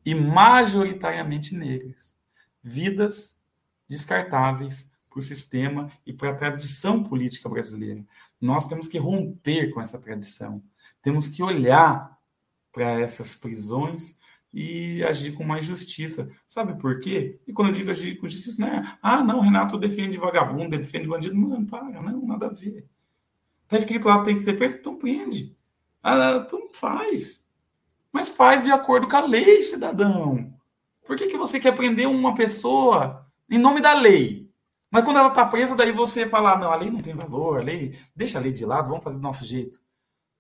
e 0.07 0.15
majoritariamente 0.15 1.57
negras. 1.57 2.15
Vidas 2.63 3.37
descartáveis 3.89 4.89
para 5.11 5.19
o 5.19 5.23
sistema 5.23 5.91
e 6.07 6.13
para 6.13 6.31
a 6.31 6.35
tradição 6.35 7.03
política 7.03 7.49
brasileira. 7.49 8.07
Nós 8.41 8.69
temos 8.69 8.87
que 8.87 8.97
romper 8.97 9.73
com 9.73 9.81
essa 9.81 9.99
tradição. 9.99 10.63
Temos 11.03 11.27
que 11.27 11.43
olhar 11.43 12.17
para 12.71 13.01
essas 13.01 13.35
prisões 13.35 14.17
e 14.53 15.03
agir 15.05 15.33
com 15.33 15.45
mais 15.45 15.65
justiça. 15.65 16.31
Sabe 16.47 16.79
por 16.81 17.01
quê? 17.01 17.41
E 17.47 17.53
quando 17.53 17.69
eu 17.69 17.75
digo 17.75 17.91
agir 17.91 18.19
com 18.19 18.29
justiça, 18.29 18.61
não 18.61 18.69
é, 18.69 18.99
ah, 19.03 19.25
não, 19.25 19.41
Renato 19.41 19.79
defende 19.79 20.19
vagabundo, 20.19 20.77
defende 20.77 21.09
bandido. 21.09 21.35
Mano, 21.35 21.67
para, 21.67 21.85
não, 22.03 22.27
nada 22.27 22.47
a 22.47 22.53
ver. 22.53 22.87
Tá 23.67 23.79
escrito 23.79 24.07
lá, 24.07 24.23
tem 24.23 24.37
que 24.37 24.45
ser 24.45 24.55
preso, 24.55 24.77
então 24.77 24.97
prende. 24.97 25.57
Ah, 26.03 26.43
então 26.45 26.69
faz. 26.73 27.43
Mas 28.13 28.29
faz 28.29 28.63
de 28.63 28.71
acordo 28.71 29.09
com 29.09 29.17
a 29.17 29.27
lei, 29.27 29.63
cidadão. 29.63 30.53
Por 31.07 31.17
que, 31.17 31.29
que 31.29 31.39
você 31.39 31.59
quer 31.59 31.75
prender 31.75 32.07
uma 32.07 32.35
pessoa 32.35 33.27
em 33.51 33.59
nome 33.59 33.81
da 33.81 33.95
lei? 33.95 34.51
Mas 34.91 35.05
quando 35.05 35.19
ela 35.19 35.29
está 35.29 35.47
presa, 35.47 35.75
daí 35.75 35.91
você 35.91 36.29
fala, 36.29 36.53
ah, 36.53 36.59
não, 36.59 36.71
a 36.71 36.77
lei 36.77 36.91
não 36.91 37.01
tem 37.01 37.15
valor, 37.15 37.61
a 37.61 37.63
lei, 37.63 37.99
deixa 38.15 38.39
a 38.39 38.43
lei 38.43 38.53
de 38.53 38.67
lado, 38.67 38.91
vamos 38.91 39.03
fazer 39.03 39.17
do 39.17 39.23
nosso 39.23 39.47
jeito. 39.47 39.79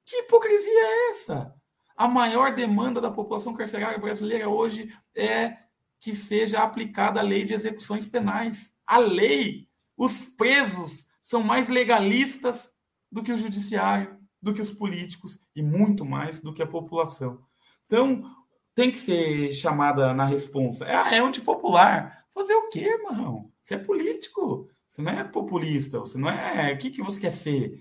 Que 0.04 0.16
hipocrisia 0.16 0.70
é 0.70 1.10
essa? 1.10 1.54
A 2.02 2.08
maior 2.08 2.52
demanda 2.52 3.00
da 3.00 3.12
população 3.12 3.54
carcerária 3.54 3.96
brasileira 3.96 4.48
hoje 4.48 4.92
é 5.14 5.56
que 6.00 6.16
seja 6.16 6.58
aplicada 6.58 7.20
a 7.20 7.22
lei 7.22 7.44
de 7.44 7.54
execuções 7.54 8.04
penais. 8.04 8.74
A 8.84 8.98
lei, 8.98 9.68
os 9.96 10.24
presos 10.24 11.06
são 11.22 11.44
mais 11.44 11.68
legalistas 11.68 12.72
do 13.08 13.22
que 13.22 13.32
o 13.32 13.38
judiciário, 13.38 14.18
do 14.42 14.52
que 14.52 14.60
os 14.60 14.72
políticos 14.72 15.38
e 15.54 15.62
muito 15.62 16.04
mais 16.04 16.40
do 16.40 16.52
que 16.52 16.60
a 16.60 16.66
população. 16.66 17.40
Então, 17.86 18.28
tem 18.74 18.90
que 18.90 18.98
ser 18.98 19.52
chamada 19.52 20.12
na 20.12 20.24
responsa. 20.24 20.84
É, 20.84 21.18
é 21.18 21.18
antipopular. 21.20 22.26
Fazer 22.34 22.54
o 22.54 22.68
quê, 22.68 22.80
irmão? 22.80 23.48
Você 23.62 23.74
é 23.74 23.78
político. 23.78 24.68
Você 24.88 25.02
não 25.02 25.12
é 25.12 25.22
populista. 25.22 26.00
Você 26.00 26.18
não 26.18 26.28
é. 26.28 26.72
O 26.72 26.78
que, 26.78 26.90
que 26.90 27.00
você 27.00 27.20
quer 27.20 27.30
ser? 27.30 27.80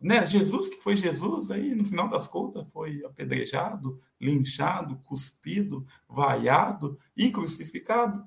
Né? 0.00 0.24
Jesus, 0.26 0.68
que 0.68 0.76
foi 0.76 0.94
Jesus, 0.94 1.50
aí 1.50 1.74
no 1.74 1.84
final 1.84 2.08
das 2.08 2.28
contas 2.28 2.68
foi 2.68 3.04
apedrejado, 3.04 4.00
linchado, 4.20 4.96
cuspido, 5.04 5.84
vaiado 6.08 6.98
e 7.16 7.30
crucificado. 7.32 8.24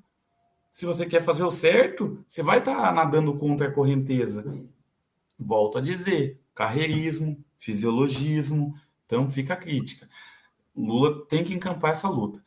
Se 0.71 0.85
você 0.85 1.05
quer 1.05 1.23
fazer 1.23 1.43
o 1.43 1.51
certo, 1.51 2.23
você 2.27 2.43
vai 2.43 2.59
estar 2.59 2.75
tá 2.75 2.91
nadando 2.91 3.35
contra 3.37 3.67
a 3.67 3.71
correnteza. 3.71 4.43
Volto 5.37 5.77
a 5.77 5.81
dizer: 5.81 6.41
carreirismo, 6.53 7.43
fisiologismo. 7.57 8.75
Então 9.05 9.29
fica 9.29 9.53
a 9.53 9.57
crítica. 9.57 10.09
Lula 10.75 11.25
tem 11.27 11.43
que 11.43 11.53
encampar 11.53 11.91
essa 11.91 12.09
luta. 12.09 12.41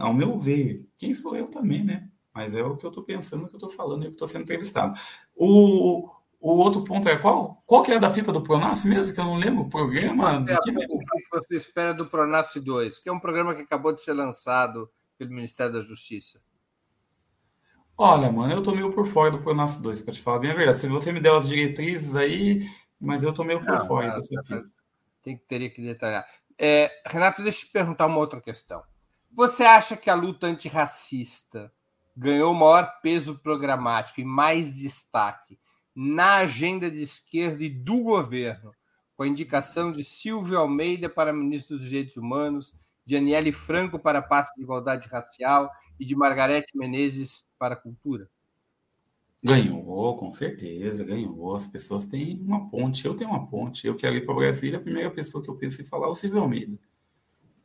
Ao 0.00 0.12
meu 0.12 0.38
ver, 0.38 0.88
quem 0.96 1.14
sou 1.14 1.36
eu 1.36 1.48
também, 1.48 1.84
né? 1.84 2.08
Mas 2.34 2.54
é 2.54 2.62
o 2.62 2.76
que 2.76 2.84
eu 2.84 2.90
estou 2.90 3.04
pensando, 3.04 3.44
o 3.44 3.48
que 3.48 3.54
eu 3.54 3.58
estou 3.58 3.70
falando 3.70 4.04
e 4.04 4.06
o 4.06 4.10
que 4.10 4.14
estou 4.14 4.28
sendo 4.28 4.42
entrevistado. 4.42 4.98
O, 5.34 6.10
o 6.54 6.58
outro 6.58 6.84
ponto 6.84 7.08
é 7.08 7.16
qual? 7.16 7.60
Qual 7.66 7.82
que 7.82 7.90
é 7.90 7.98
da 7.98 8.08
fita 8.08 8.32
do 8.32 8.40
Pronas 8.40 8.84
mesmo? 8.84 9.12
Que 9.12 9.20
eu 9.20 9.24
não 9.24 9.36
lembro 9.36 9.62
o 9.62 9.68
programa. 9.68 10.44
É, 10.48 10.56
que... 10.58 10.72
que 10.72 11.30
você 11.32 11.56
espera 11.56 11.92
do 11.92 12.06
Pronas 12.06 12.52
2, 12.54 13.00
que 13.00 13.08
é 13.08 13.12
um 13.12 13.18
programa 13.18 13.52
que 13.52 13.62
acabou 13.62 13.92
de 13.92 14.00
ser 14.00 14.12
lançado 14.12 14.88
pelo 15.18 15.32
Ministério 15.32 15.72
da 15.72 15.80
Justiça. 15.80 16.40
Olha, 17.98 18.30
mano, 18.30 18.52
eu 18.52 18.62
tô 18.62 18.72
meio 18.72 18.92
por 18.92 19.06
fora 19.06 19.32
do 19.32 19.42
Pronas 19.42 19.78
2, 19.78 20.02
para 20.02 20.14
te 20.14 20.22
falar 20.22 20.38
bem 20.38 20.52
a 20.52 20.54
verdade. 20.54 20.78
Se 20.78 20.86
você 20.86 21.10
me 21.10 21.18
der 21.18 21.32
as 21.32 21.48
diretrizes 21.48 22.14
aí, 22.14 22.64
mas 23.00 23.24
eu 23.24 23.34
tô 23.34 23.42
meio 23.42 23.58
por 23.58 23.68
não, 23.68 23.86
fora 23.86 24.06
não, 24.06 24.14
dessa 24.14 24.40
fita. 24.44 24.62
Tem, 25.24 25.36
teria 25.48 25.70
que 25.70 25.82
detalhar. 25.82 26.24
É, 26.56 26.92
Renato, 27.06 27.42
deixa 27.42 27.62
eu 27.62 27.66
te 27.66 27.72
perguntar 27.72 28.06
uma 28.06 28.18
outra 28.18 28.40
questão. 28.40 28.84
Você 29.32 29.64
acha 29.64 29.96
que 29.96 30.08
a 30.08 30.14
luta 30.14 30.46
antirracista 30.46 31.72
ganhou 32.16 32.54
maior 32.54 33.00
peso 33.02 33.36
programático 33.36 34.20
e 34.20 34.24
mais 34.24 34.76
destaque 34.76 35.58
na 35.96 36.36
agenda 36.36 36.90
de 36.90 37.00
esquerda 37.02 37.64
e 37.64 37.70
do 37.70 38.02
governo, 38.02 38.70
com 39.16 39.22
a 39.22 39.26
indicação 39.26 39.90
de 39.90 40.04
Silvio 40.04 40.58
Almeida 40.58 41.08
para 41.08 41.32
ministro 41.32 41.78
dos 41.78 41.86
Direitos 41.86 42.18
Humanos, 42.18 42.74
de 43.06 43.16
Aniele 43.16 43.50
Franco 43.50 43.98
para 43.98 44.18
a 44.18 44.22
pasta 44.22 44.52
de 44.56 44.62
igualdade 44.62 45.08
racial 45.08 45.70
e 45.98 46.04
de 46.04 46.14
Margarete 46.14 46.76
Menezes 46.76 47.46
para 47.58 47.74
a 47.74 47.78
cultura? 47.78 48.28
Ganhou, 49.42 50.16
com 50.18 50.30
certeza, 50.32 51.04
ganhou. 51.04 51.54
As 51.54 51.66
pessoas 51.66 52.04
têm 52.04 52.40
uma 52.42 52.68
ponte. 52.68 53.06
Eu 53.06 53.14
tenho 53.14 53.30
uma 53.30 53.46
ponte. 53.46 53.86
Eu 53.86 53.96
quero 53.96 54.16
ir 54.16 54.26
para 54.26 54.34
Brasília, 54.34 54.78
a 54.78 54.82
primeira 54.82 55.10
pessoa 55.10 55.42
que 55.42 55.48
eu 55.48 55.56
penso 55.56 55.80
em 55.80 55.84
falar 55.84 56.08
é 56.08 56.10
o 56.10 56.14
Silvio 56.14 56.40
Almeida. 56.40 56.78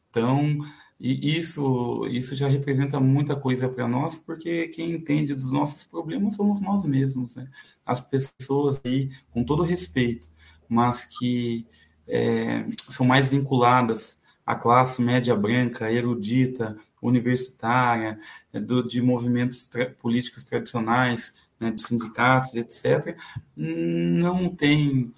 Então, 0.09 0.59
e 1.03 1.35
isso, 1.35 2.05
isso 2.11 2.35
já 2.35 2.47
representa 2.47 2.99
muita 2.99 3.35
coisa 3.35 3.67
para 3.67 3.87
nós, 3.87 4.17
porque 4.17 4.67
quem 4.67 4.91
entende 4.91 5.33
dos 5.33 5.51
nossos 5.51 5.83
problemas 5.83 6.35
somos 6.35 6.61
nós 6.61 6.83
mesmos. 6.83 7.37
Né? 7.37 7.49
As 7.83 7.99
pessoas 7.99 8.79
aí, 8.83 9.09
com 9.31 9.43
todo 9.43 9.63
respeito, 9.63 10.29
mas 10.69 11.03
que 11.03 11.65
é, 12.07 12.67
são 12.87 13.03
mais 13.03 13.27
vinculadas 13.27 14.21
à 14.45 14.55
classe 14.55 15.01
média 15.01 15.35
branca, 15.35 15.91
erudita, 15.91 16.77
universitária, 17.01 18.19
é, 18.53 18.59
do, 18.59 18.87
de 18.87 19.01
movimentos 19.01 19.65
tra 19.65 19.89
políticos 19.89 20.43
tradicionais, 20.43 21.33
né, 21.59 21.71
dos 21.71 21.83
sindicatos, 21.83 22.53
etc., 22.53 23.17
não 23.57 24.49
tem 24.49 25.11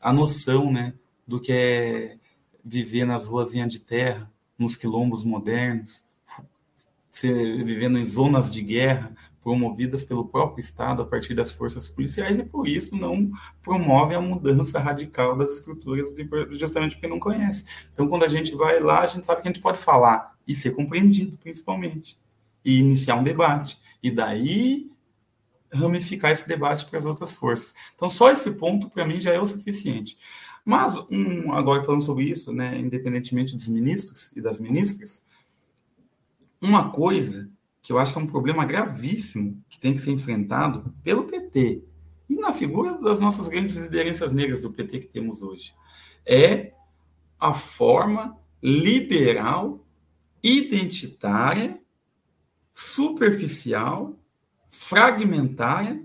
a 0.00 0.14
noção 0.14 0.72
né, 0.72 0.94
do 1.26 1.38
que 1.40 1.52
é 1.52 2.16
viver 2.64 3.04
nas 3.04 3.26
ruazinhas 3.26 3.68
de 3.68 3.80
terra, 3.80 4.30
nos 4.58 4.76
quilombos 4.76 5.24
modernos, 5.24 6.04
vivendo 7.22 7.98
em 7.98 8.06
zonas 8.06 8.52
de 8.52 8.62
guerra 8.62 9.14
promovidas 9.46 10.02
pelo 10.02 10.26
próprio 10.26 10.60
Estado 10.60 11.02
a 11.02 11.06
partir 11.06 11.32
das 11.32 11.52
forças 11.52 11.88
policiais 11.88 12.36
e 12.36 12.42
por 12.42 12.66
isso 12.66 12.96
não 12.96 13.30
promove 13.62 14.12
a 14.12 14.20
mudança 14.20 14.80
radical 14.80 15.36
das 15.36 15.52
estruturas 15.52 16.12
justamente 16.50 16.96
porque 16.96 17.06
não 17.06 17.20
conhece. 17.20 17.64
Então, 17.92 18.08
quando 18.08 18.24
a 18.24 18.28
gente 18.28 18.56
vai 18.56 18.80
lá, 18.80 19.02
a 19.02 19.06
gente 19.06 19.24
sabe 19.24 19.42
que 19.42 19.48
a 19.48 19.52
gente 19.52 19.62
pode 19.62 19.78
falar 19.78 20.36
e 20.48 20.52
ser 20.52 20.72
compreendido, 20.72 21.38
principalmente, 21.38 22.18
e 22.64 22.80
iniciar 22.80 23.14
um 23.14 23.22
debate. 23.22 23.78
E 24.02 24.10
daí 24.10 24.90
ramificar 25.72 26.32
esse 26.32 26.48
debate 26.48 26.84
para 26.86 26.98
as 26.98 27.04
outras 27.04 27.36
forças. 27.36 27.72
Então, 27.94 28.10
só 28.10 28.32
esse 28.32 28.50
ponto, 28.50 28.90
para 28.90 29.06
mim, 29.06 29.20
já 29.20 29.32
é 29.32 29.38
o 29.38 29.46
suficiente. 29.46 30.18
Mas, 30.66 30.96
um, 31.08 31.52
agora 31.52 31.84
falando 31.84 32.02
sobre 32.02 32.24
isso, 32.24 32.52
né, 32.52 32.76
independentemente 32.76 33.54
dos 33.54 33.68
ministros 33.68 34.32
e 34.34 34.40
das 34.40 34.58
ministras, 34.58 35.24
uma 36.60 36.90
coisa 36.90 37.48
que 37.80 37.92
eu 37.92 37.98
acho 38.00 38.12
que 38.12 38.18
é 38.18 38.22
um 38.22 38.26
problema 38.26 38.64
gravíssimo 38.64 39.62
que 39.68 39.78
tem 39.78 39.94
que 39.94 40.00
ser 40.00 40.10
enfrentado 40.10 40.92
pelo 41.04 41.22
PT 41.22 41.84
e 42.28 42.34
na 42.34 42.52
figura 42.52 42.98
das 42.98 43.20
nossas 43.20 43.46
grandes 43.46 43.76
lideranças 43.76 44.32
negras 44.32 44.60
do 44.60 44.72
PT 44.72 44.98
que 44.98 45.06
temos 45.06 45.40
hoje 45.40 45.72
é 46.26 46.72
a 47.38 47.54
forma 47.54 48.36
liberal, 48.60 49.86
identitária, 50.42 51.80
superficial 52.74 54.18
fragmentária 54.68 56.04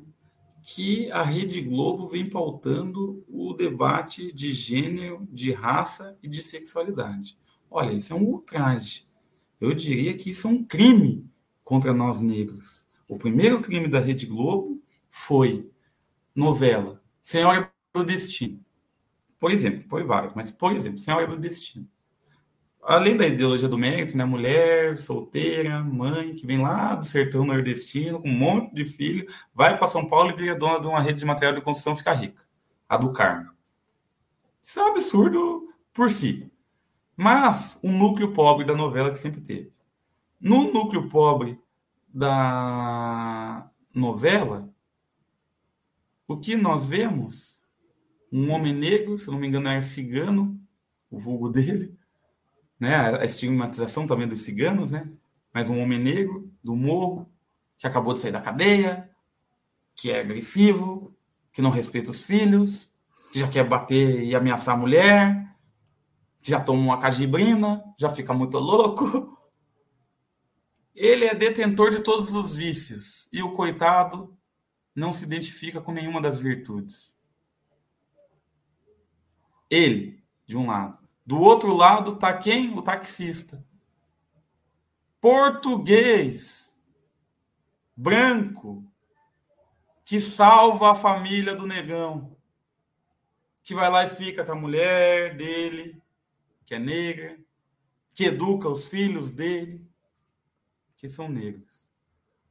que 0.63 1.11
a 1.11 1.23
Rede 1.23 1.61
Globo 1.61 2.07
vem 2.07 2.29
pautando 2.29 3.23
o 3.27 3.53
debate 3.53 4.31
de 4.31 4.53
gênero, 4.53 5.27
de 5.31 5.51
raça 5.51 6.17
e 6.21 6.27
de 6.27 6.41
sexualidade. 6.41 7.37
Olha, 7.69 7.91
isso 7.93 8.13
é 8.13 8.15
um 8.15 8.23
ultraje. 8.23 9.05
Eu 9.59 9.73
diria 9.73 10.13
que 10.15 10.31
isso 10.31 10.47
é 10.47 10.51
um 10.51 10.63
crime 10.63 11.25
contra 11.63 11.93
nós 11.93 12.19
negros. 12.19 12.85
O 13.07 13.17
primeiro 13.17 13.61
crime 13.61 13.87
da 13.87 13.99
Rede 13.99 14.25
Globo 14.25 14.81
foi 15.09 15.69
novela 16.35 17.01
Senhora 17.21 17.71
do 17.93 18.03
Destino. 18.03 18.63
Por 19.39 19.51
exemplo, 19.51 19.83
foi 19.89 20.03
vários, 20.03 20.33
mas 20.35 20.51
por 20.51 20.71
exemplo, 20.71 20.99
Senhora 20.99 21.27
do 21.27 21.37
Destino 21.37 21.87
além 22.83 23.15
da 23.15 23.27
ideologia 23.27 23.67
do 23.67 23.77
mérito, 23.77 24.17
né? 24.17 24.25
Mulher, 24.25 24.97
solteira, 24.97 25.83
mãe, 25.83 26.35
que 26.35 26.45
vem 26.45 26.61
lá 26.61 26.95
do 26.95 27.05
sertão 27.05 27.45
nordestino, 27.45 28.21
com 28.21 28.29
um 28.29 28.33
monte 28.33 28.73
de 28.73 28.85
filho, 28.85 29.27
vai 29.53 29.77
para 29.77 29.87
São 29.87 30.07
Paulo 30.07 30.31
e 30.31 30.35
vira 30.35 30.55
dona 30.55 30.79
de 30.79 30.87
uma 30.87 31.01
rede 31.01 31.19
de 31.19 31.25
material 31.25 31.55
de 31.55 31.61
construção 31.61 31.95
fica 31.95 32.13
rica. 32.13 32.43
A 32.89 32.97
do 32.97 33.13
Carmo. 33.13 33.51
Isso 34.61 34.79
é 34.79 34.83
um 34.83 34.87
absurdo 34.87 35.73
por 35.93 36.09
si. 36.09 36.51
Mas 37.15 37.79
um 37.83 37.97
núcleo 37.97 38.33
pobre 38.33 38.65
da 38.65 38.75
novela 38.75 39.11
que 39.11 39.17
sempre 39.17 39.41
teve. 39.41 39.71
No 40.39 40.71
núcleo 40.71 41.07
pobre 41.07 41.59
da 42.07 43.69
novela, 43.93 44.73
o 46.27 46.37
que 46.37 46.55
nós 46.55 46.85
vemos? 46.85 47.61
Um 48.31 48.51
homem 48.51 48.73
negro, 48.73 49.17
se 49.17 49.29
não 49.29 49.37
me 49.37 49.47
engano, 49.47 49.67
é 49.67 49.81
cigano, 49.81 50.59
o 51.09 51.19
vulgo 51.19 51.49
dele, 51.49 51.97
né, 52.81 52.95
a 52.95 53.23
estigmatização 53.23 54.07
também 54.07 54.27
dos 54.27 54.41
ciganos, 54.41 54.89
né? 54.89 55.07
Mas 55.53 55.69
um 55.69 55.79
homem 55.79 55.99
negro 55.99 56.51
do 56.63 56.75
morro 56.75 57.31
que 57.77 57.85
acabou 57.85 58.11
de 58.11 58.19
sair 58.19 58.31
da 58.31 58.41
cadeia, 58.41 59.07
que 59.95 60.09
é 60.09 60.19
agressivo, 60.19 61.15
que 61.53 61.61
não 61.61 61.69
respeita 61.69 62.09
os 62.09 62.23
filhos, 62.23 62.91
que 63.31 63.39
já 63.39 63.47
quer 63.47 63.63
bater 63.69 64.23
e 64.23 64.33
ameaçar 64.33 64.73
a 64.73 64.77
mulher, 64.77 65.55
que 66.41 66.49
já 66.49 66.59
toma 66.59 66.81
uma 66.81 66.97
cajibrina, 66.97 67.83
já 67.99 68.09
fica 68.09 68.33
muito 68.33 68.57
louco. 68.57 69.37
ele 70.95 71.25
é 71.25 71.35
detentor 71.35 71.91
de 71.91 71.99
todos 71.99 72.33
os 72.33 72.51
vícios 72.55 73.29
e 73.31 73.43
o 73.43 73.51
coitado 73.51 74.35
não 74.95 75.13
se 75.13 75.23
identifica 75.23 75.79
com 75.79 75.91
nenhuma 75.91 76.19
das 76.19 76.39
virtudes. 76.39 77.15
Ele, 79.69 80.23
de 80.47 80.57
um 80.57 80.65
lado. 80.65 81.00
Do 81.25 81.37
outro 81.37 81.73
lado 81.73 82.13
está 82.13 82.37
quem? 82.37 82.77
O 82.77 82.81
taxista. 82.81 83.63
Português, 85.19 86.75
branco, 87.95 88.83
que 90.03 90.19
salva 90.19 90.91
a 90.91 90.95
família 90.95 91.55
do 91.55 91.67
negão, 91.67 92.35
que 93.63 93.75
vai 93.75 93.89
lá 93.89 94.03
e 94.05 94.09
fica 94.09 94.43
com 94.43 94.51
a 94.51 94.55
mulher 94.55 95.37
dele, 95.37 96.01
que 96.65 96.73
é 96.73 96.79
negra, 96.79 97.39
que 98.13 98.25
educa 98.25 98.67
os 98.67 98.87
filhos 98.87 99.31
dele, 99.31 99.87
que 100.97 101.07
são 101.07 101.29
negros. 101.29 101.87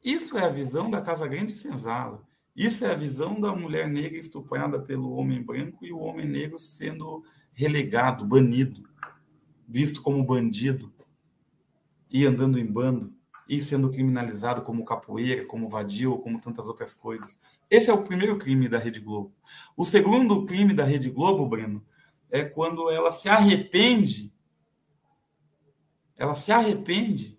Isso 0.03 0.39
é 0.39 0.45
a 0.45 0.49
visão 0.49 0.89
da 0.89 1.03
Casa 1.03 1.27
Grande 1.27 1.55
Senzala. 1.55 2.27
Isso 2.57 2.85
é 2.85 2.93
a 2.93 2.97
visão 2.97 3.39
da 3.39 3.55
mulher 3.55 3.89
negra 3.89 4.19
estuprada 4.19 4.81
pelo 4.81 5.13
homem 5.13 5.43
branco 5.43 5.85
e 5.85 5.93
o 5.93 5.99
homem 5.99 6.27
negro 6.27 6.59
sendo 6.59 7.25
relegado, 7.53 8.25
banido, 8.25 8.89
visto 9.69 10.03
como 10.03 10.25
bandido 10.25 10.93
e 12.11 12.27
andando 12.27 12.59
em 12.59 12.67
bando 12.67 13.13
e 13.49 13.61
sendo 13.61 13.91
criminalizado 13.91 14.63
como 14.63 14.85
capoeira, 14.85 15.45
como 15.47 15.69
vadio, 15.69 16.19
como 16.19 16.41
tantas 16.41 16.67
outras 16.67 16.95
coisas. 16.95 17.39
Esse 17.69 17.91
é 17.91 17.93
o 17.93 18.03
primeiro 18.03 18.39
crime 18.39 18.69
da 18.69 18.79
Rede 18.79 19.01
Globo. 19.01 19.33
O 19.77 19.85
segundo 19.85 20.45
crime 20.45 20.73
da 20.73 20.85
Rede 20.85 21.11
Globo, 21.11 21.47
Breno, 21.47 21.85
é 22.31 22.45
quando 22.45 22.91
ela 22.91 23.11
se 23.11 23.29
arrepende, 23.29 24.33
ela 26.17 26.35
se 26.35 26.53
arrepende 26.53 27.39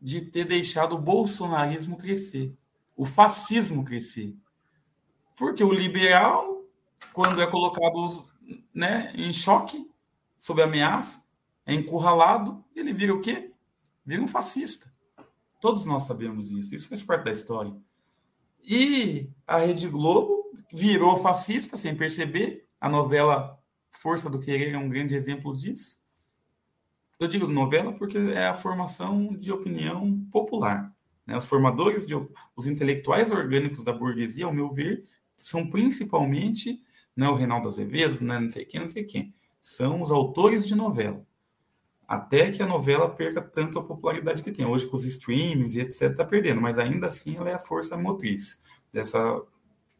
de 0.00 0.20
ter 0.20 0.44
deixado 0.44 0.96
o 0.96 1.00
bolsonarismo 1.00 1.96
crescer 1.96 2.56
o 2.96 3.04
fascismo 3.04 3.84
crescer. 3.84 4.36
Porque 5.36 5.64
o 5.64 5.72
liberal, 5.72 6.64
quando 7.12 7.40
é 7.40 7.46
colocado 7.46 8.26
né, 8.74 9.12
em 9.14 9.32
choque, 9.32 9.90
sob 10.36 10.62
ameaça, 10.62 11.22
é 11.64 11.74
encurralado, 11.74 12.64
ele 12.74 12.92
vira 12.92 13.14
o 13.14 13.20
quê? 13.20 13.52
Vira 14.04 14.22
um 14.22 14.28
fascista. 14.28 14.92
Todos 15.60 15.86
nós 15.86 16.04
sabemos 16.04 16.50
isso, 16.50 16.74
isso 16.74 16.88
faz 16.88 17.02
parte 17.02 17.24
da 17.24 17.32
história. 17.32 17.74
E 18.64 19.30
a 19.46 19.58
Rede 19.58 19.88
Globo 19.88 20.50
virou 20.72 21.18
fascista 21.18 21.76
sem 21.76 21.94
perceber. 21.94 22.66
A 22.80 22.88
novela 22.88 23.60
Força 23.90 24.28
do 24.28 24.40
Querer 24.40 24.74
é 24.74 24.78
um 24.78 24.88
grande 24.88 25.14
exemplo 25.14 25.56
disso. 25.56 26.00
Eu 27.20 27.28
digo 27.28 27.46
novela 27.46 27.92
porque 27.92 28.18
é 28.18 28.48
a 28.48 28.54
formação 28.54 29.36
de 29.36 29.52
opinião 29.52 30.26
popular. 30.32 30.92
Né? 31.24 31.36
Os 31.36 31.44
formadores, 31.44 32.04
de, 32.04 32.14
os 32.56 32.66
intelectuais 32.66 33.30
orgânicos 33.30 33.84
da 33.84 33.92
burguesia, 33.92 34.46
ao 34.46 34.52
meu 34.52 34.72
ver, 34.72 35.04
são 35.36 35.68
principalmente 35.70 36.80
não 37.16 37.28
é 37.28 37.30
o 37.30 37.34
Reinaldo 37.34 37.68
Azevedo, 37.68 38.22
não, 38.22 38.34
é 38.34 38.40
não 38.40 38.50
sei 38.50 38.64
quem, 38.64 38.80
não 38.80 38.88
sei 38.88 39.04
quem. 39.04 39.34
São 39.60 40.02
os 40.02 40.10
autores 40.10 40.66
de 40.66 40.74
novela. 40.74 41.24
Até 42.06 42.50
que 42.50 42.62
a 42.62 42.66
novela 42.66 43.08
perca 43.08 43.40
tanto 43.40 43.78
a 43.78 43.84
popularidade 43.84 44.42
que 44.42 44.52
tem. 44.52 44.66
Hoje, 44.66 44.86
com 44.86 44.96
os 44.96 45.06
streamings 45.06 45.74
e 45.74 45.80
etc., 45.80 46.10
está 46.10 46.24
perdendo, 46.24 46.60
mas 46.60 46.78
ainda 46.78 47.06
assim 47.06 47.36
ela 47.36 47.48
é 47.48 47.54
a 47.54 47.58
força 47.58 47.96
motriz 47.96 48.60
dessa, 48.92 49.42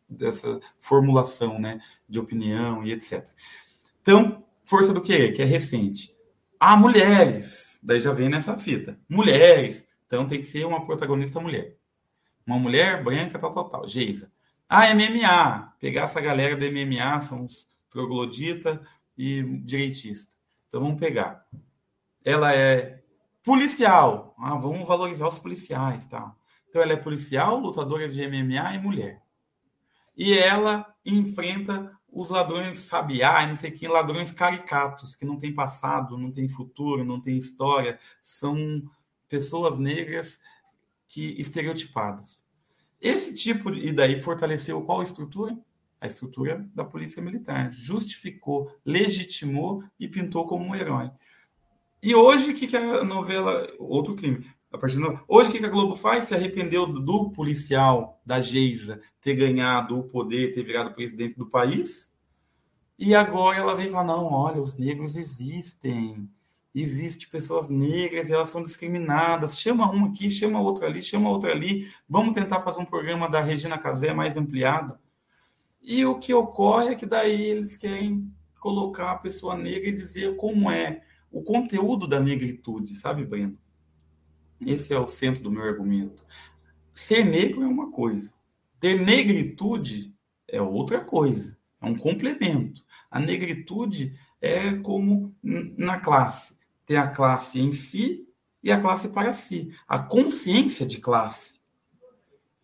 dessa 0.09 0.61
formulação 0.79 1.59
né, 1.59 1.81
de 2.09 2.19
opinião 2.19 2.85
e 2.85 2.93
etc. 2.93 3.27
Então, 4.01 4.45
força 4.65 4.93
do 4.93 5.01
querer, 5.01 5.33
que 5.33 5.43
é 5.43 5.45
recente. 5.45 6.15
Ah, 6.59 6.77
mulheres. 6.77 7.79
Daí 7.83 8.01
já 8.01 8.13
vem 8.13 8.29
nessa 8.29 8.59
fita. 8.59 8.99
Mulheres 9.09 9.87
então 10.13 10.27
tem 10.27 10.41
que 10.41 10.47
ser 10.47 10.67
uma 10.67 10.85
protagonista 10.85 11.41
mulher. 11.41 11.79
Uma 12.47 12.59
mulher 12.59 13.03
branca, 13.03 13.39
tal, 13.39 13.51
tal, 13.51 13.67
tal. 13.67 13.89
Geisa. 13.89 14.31
Ah, 14.75 14.89
MMA. 14.95 15.75
Pegar 15.79 16.05
essa 16.05 16.19
galera 16.19 16.57
do 16.57 16.65
MMA, 16.65 17.21
são 17.21 17.45
os 17.45 17.69
troglodita 17.91 18.83
e 19.19 19.43
direitista. 19.59 20.35
Então 20.67 20.81
vamos 20.81 20.99
pegar. 20.99 21.47
Ela 22.25 22.55
é 22.55 23.03
policial. 23.45 24.35
Ah, 24.39 24.55
vamos 24.55 24.89
valorizar 24.89 25.29
os 25.29 25.39
policiais, 25.39 26.07
tal. 26.07 26.35
Então 26.67 26.81
ela 26.81 26.95
é 26.95 26.97
policial, 26.97 27.59
lutadora 27.59 28.09
de 28.09 28.27
MMA 28.27 28.75
e 28.75 28.79
mulher. 28.79 29.23
E 30.17 30.33
ela 30.33 30.91
enfrenta 31.05 31.93
os 32.11 32.31
ladrões 32.31 32.79
sabiá, 32.79 33.47
não 33.47 33.57
sei 33.57 33.73
quem, 33.73 33.91
ladrões 33.91 34.33
caricatos, 34.33 35.15
que 35.15 35.27
não 35.27 35.37
tem 35.37 35.55
passado, 35.55 36.17
não 36.17 36.33
tem 36.33 36.49
futuro, 36.49 37.05
não 37.05 37.21
tem 37.21 37.37
história, 37.37 38.01
são 38.23 38.83
pessoas 39.29 39.79
negras 39.79 40.41
que 41.09 41.39
estereotipadas. 41.39 42.42
Esse 43.03 43.35
tipo 43.35 43.73
de, 43.73 43.89
e 43.89 43.93
daí 43.93 44.21
fortaleceu 44.21 44.81
qual 44.83 45.03
estrutura? 45.03 45.59
A 46.01 46.07
estrutura 46.07 46.65
da 46.73 46.85
polícia 46.85 47.21
militar. 47.21 47.73
Justificou, 47.73 48.73
legitimou 48.87 49.83
e 49.99 50.07
pintou 50.07 50.47
como 50.47 50.65
um 50.65 50.75
herói. 50.75 51.11
E 52.01 52.15
hoje, 52.15 52.53
o 52.53 52.55
que, 52.55 52.69
que 52.69 52.77
a 52.77 53.03
novela. 53.03 53.69
Outro 53.79 54.15
crime. 54.15 54.47
A 54.73 54.79
partir 54.79 54.97
de... 54.97 55.19
Hoje, 55.29 55.49
o 55.49 55.53
que, 55.53 55.59
que 55.59 55.67
a 55.67 55.69
Globo 55.69 55.95
faz? 55.95 56.27
Se 56.27 56.35
arrependeu 56.35 56.87
do 56.87 57.31
policial, 57.31 58.21
da 58.25 58.41
Geisa, 58.41 59.03
ter 59.21 59.35
ganhado 59.35 59.99
o 59.99 60.05
poder, 60.05 60.53
ter 60.55 60.63
virado 60.63 60.95
presidente 60.95 61.37
do 61.37 61.51
país. 61.51 62.13
E 62.99 63.15
agora 63.17 63.59
ela 63.59 63.75
vem 63.75 63.91
falar: 63.91 64.05
não, 64.05 64.27
olha, 64.27 64.61
os 64.61 64.79
negros 64.79 65.17
existem 65.17 66.29
existe 66.75 67.29
pessoas 67.29 67.69
negras 67.69 68.31
elas 68.31 68.49
são 68.49 68.63
discriminadas. 68.63 69.59
Chama 69.59 69.91
uma 69.91 70.09
aqui, 70.09 70.31
chama 70.31 70.61
outra 70.61 70.87
ali, 70.87 71.03
chama 71.03 71.29
outra 71.29 71.51
ali. 71.51 71.91
Vamos 72.09 72.35
tentar 72.35 72.63
fazer 72.63 72.81
um 72.81 72.87
programa 72.87 73.29
da 73.29 73.41
Regina 73.41 73.79
Casé 73.79 74.13
mais 74.15 74.37
ampliado. 74.37 74.99
E 75.83 76.05
o 76.05 76.19
que 76.19 76.33
ocorre 76.33 76.93
é 76.93 76.95
que 76.95 77.07
daí 77.07 77.43
eles 77.43 77.77
querem 77.77 78.33
colocar 78.61 79.11
a 79.11 79.19
pessoa 79.19 79.57
negra 79.57 79.89
e 79.89 79.93
dizer 79.93 80.37
como 80.37 80.71
é 80.71 81.03
o 81.31 81.43
conteúdo 81.43 82.07
da 82.07 82.21
negritude, 82.21 82.95
sabe, 82.95 83.25
Breno? 83.25 83.59
Esse 84.65 84.95
é 84.95 84.99
o 84.99 85.09
centro 85.09 85.43
do 85.43 85.51
meu 85.51 85.65
argumento. 85.65 86.25
Ser 86.95 87.25
negro 87.25 87.63
é 87.63 87.67
uma 87.67 87.91
coisa, 87.91 88.35
ter 88.79 89.01
negritude 89.01 90.15
é 90.47 90.63
outra 90.63 91.01
coisa, 91.01 91.59
é 91.81 91.87
um 91.87 91.97
complemento. 91.97 92.85
A 93.11 93.19
negritude 93.19 94.17
é 94.41 94.75
como 94.75 95.35
na 95.43 95.99
classe 95.99 96.62
tem 96.93 96.99
a 96.99 97.09
classe 97.09 97.59
em 97.59 97.73
si 97.73 98.29
e 98.63 98.71
a 98.71 98.79
classe 98.79 99.09
para 99.09 99.33
si. 99.33 99.75
A 99.89 99.99
consciência 99.99 100.85
de 100.85 100.99
classe. 100.99 101.55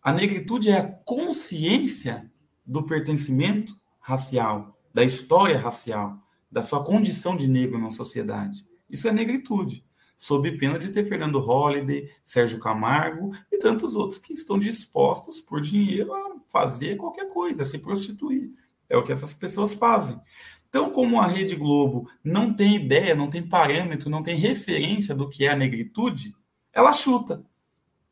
A 0.03 0.13
negritude 0.13 0.69
é 0.69 0.77
a 0.77 0.87
consciência 0.87 2.31
do 2.63 2.85
pertencimento 2.85 3.75
racial, 3.99 4.79
da 4.93 5.03
história 5.03 5.57
racial, 5.57 6.19
da 6.51 6.61
sua 6.61 6.83
condição 6.83 7.35
de 7.35 7.47
negro 7.47 7.79
na 7.79 7.89
sociedade. 7.89 8.67
Isso 8.87 9.07
é 9.07 9.11
negritude, 9.11 9.83
sob 10.15 10.51
pena 10.59 10.77
de 10.77 10.89
ter 10.89 11.05
Fernando 11.05 11.39
Holliday, 11.39 12.07
Sérgio 12.23 12.59
Camargo 12.59 13.31
e 13.51 13.57
tantos 13.57 13.95
outros 13.95 14.19
que 14.19 14.33
estão 14.33 14.59
dispostos 14.59 15.41
por 15.41 15.59
dinheiro 15.59 16.13
a 16.13 16.35
fazer 16.49 16.97
qualquer 16.97 17.27
coisa, 17.29 17.63
a 17.63 17.65
se 17.65 17.79
prostituir. 17.79 18.51
É 18.87 18.95
o 18.95 19.03
que 19.03 19.11
essas 19.11 19.33
pessoas 19.33 19.73
fazem. 19.73 20.21
Então, 20.69 20.91
como 20.91 21.19
a 21.19 21.25
Rede 21.25 21.55
Globo 21.55 22.07
não 22.23 22.53
tem 22.53 22.75
ideia, 22.75 23.15
não 23.15 23.29
tem 23.29 23.45
parâmetro, 23.45 24.09
não 24.09 24.21
tem 24.21 24.37
referência 24.37 25.15
do 25.15 25.27
que 25.27 25.45
é 25.45 25.49
a 25.49 25.55
negritude, 25.55 26.35
ela 26.71 26.93
chuta. 26.93 27.43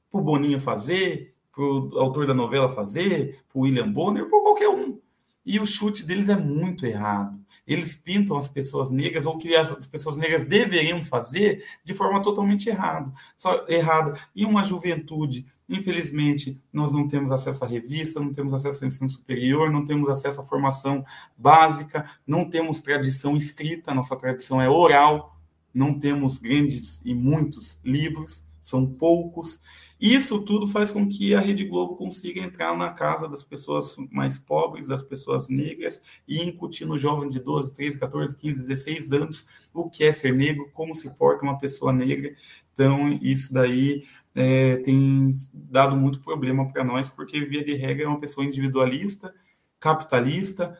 Para 0.10 0.20
o 0.20 0.24
Boninho 0.24 0.60
fazer, 0.60 1.36
para 1.52 1.64
o 1.64 2.00
autor 2.00 2.26
da 2.26 2.34
novela 2.34 2.74
fazer, 2.74 3.44
para 3.48 3.60
o 3.60 3.62
William 3.62 3.92
Bonner, 3.92 4.28
para 4.28 4.42
qualquer 4.42 4.70
um. 4.70 5.00
E 5.46 5.60
o 5.60 5.66
chute 5.66 6.04
deles 6.04 6.30
é 6.30 6.36
muito 6.36 6.86
errado. 6.86 7.40
Eles 7.66 7.94
pintam 7.94 8.38
as 8.38 8.48
pessoas 8.48 8.90
negras, 8.90 9.26
ou 9.26 9.38
que 9.38 9.56
as 9.56 9.86
pessoas 9.86 10.18
negras 10.18 10.46
deveriam 10.46 11.06
fazer, 11.06 11.64
de 11.84 11.94
forma 11.94 12.22
totalmente 12.22 12.70
errado, 12.70 13.14
só, 13.36 13.66
errada. 13.68 14.20
E 14.36 14.46
uma 14.46 14.64
juventude 14.64 15.46
Infelizmente, 15.70 16.62
nós 16.72 16.94
não 16.94 17.08
temos 17.08 17.32
acesso 17.32 17.64
à 17.66 17.68
revista, 17.68 18.20
não 18.20 18.32
temos 18.32 18.54
acesso 18.54 18.84
à 18.84 18.88
ensino 18.88 19.10
superior, 19.10 19.70
não 19.70 19.84
temos 19.84 20.10
acesso 20.10 20.40
à 20.40 20.46
formação 20.46 21.06
básica, 21.38 22.10
não 22.26 22.50
temos 22.50 22.82
tradição 22.82 23.36
escrita, 23.36 23.94
nossa 23.94 24.16
tradição 24.16 24.62
é 24.62 24.70
oral, 24.70 25.38
não 25.74 26.00
temos 26.00 26.38
grandes 26.38 27.02
e 27.04 27.14
muitos 27.14 27.80
livros, 27.84 28.46
são 28.62 28.86
poucos. 28.86 29.60
Isso 30.00 30.42
tudo 30.42 30.68
faz 30.68 30.92
com 30.92 31.08
que 31.08 31.34
a 31.34 31.40
Rede 31.40 31.66
Globo 31.66 31.96
consiga 31.96 32.42
entrar 32.42 32.78
na 32.78 32.92
casa 32.92 33.28
das 33.28 33.44
pessoas 33.44 33.96
mais 34.12 34.38
pobres, 34.38 34.88
das 34.88 35.02
pessoas 35.02 35.50
negras, 35.50 36.02
e 36.28 36.44
incutir 36.44 36.86
no 36.86 36.98
jovem 36.98 37.30
de 37.30 37.40
12, 37.40 37.74
13, 37.74 37.98
14, 37.98 38.36
15, 38.36 38.62
16 38.62 39.12
anos 39.12 39.46
o 39.74 39.90
que 39.90 40.04
é 40.04 40.12
ser 40.12 40.34
negro, 40.34 40.70
como 40.74 40.96
se 40.96 41.10
porta 41.18 41.44
uma 41.44 41.58
pessoa 41.58 41.92
negra. 41.92 42.36
Então, 42.74 43.08
isso 43.22 43.54
daí 43.54 44.06
é, 44.38 44.78
tem 44.78 45.34
dado 45.52 45.98
muito 45.98 46.22
problema 46.22 46.72
para 46.72 46.84
nós, 46.84 47.10
porque, 47.10 47.44
via 47.44 47.66
de 47.66 47.74
regra, 47.74 48.06
é 48.06 48.08
uma 48.08 48.20
pessoa 48.20 48.46
individualista, 48.46 49.34
capitalista, 49.80 50.78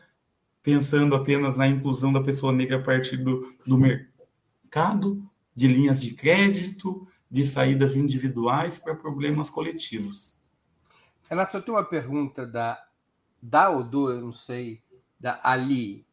pensando 0.62 1.16
apenas 1.16 1.56
na 1.56 1.66
inclusão 1.66 2.12
da 2.12 2.22
pessoa 2.22 2.52
negra 2.52 2.76
a 2.76 2.82
partir 2.82 3.16
do, 3.16 3.52
do 3.66 3.76
mercado, 3.76 5.28
de 5.56 5.66
linhas 5.66 6.00
de 6.00 6.14
crédito, 6.14 7.04
de 7.28 7.44
saídas 7.44 7.96
individuais 7.96 8.78
para 8.78 8.94
problemas 8.94 9.50
coletivos. 9.50 10.36
Renato, 11.28 11.56
eu 11.56 11.62
tenho 11.62 11.76
uma 11.76 11.84
pergunta 11.84 12.46
da, 12.46 12.80
da 13.42 13.70
Odo, 13.70 14.12
eu 14.12 14.20
não 14.20 14.32
sei, 14.32 14.80
da 15.18 15.40
Ali, 15.42 16.06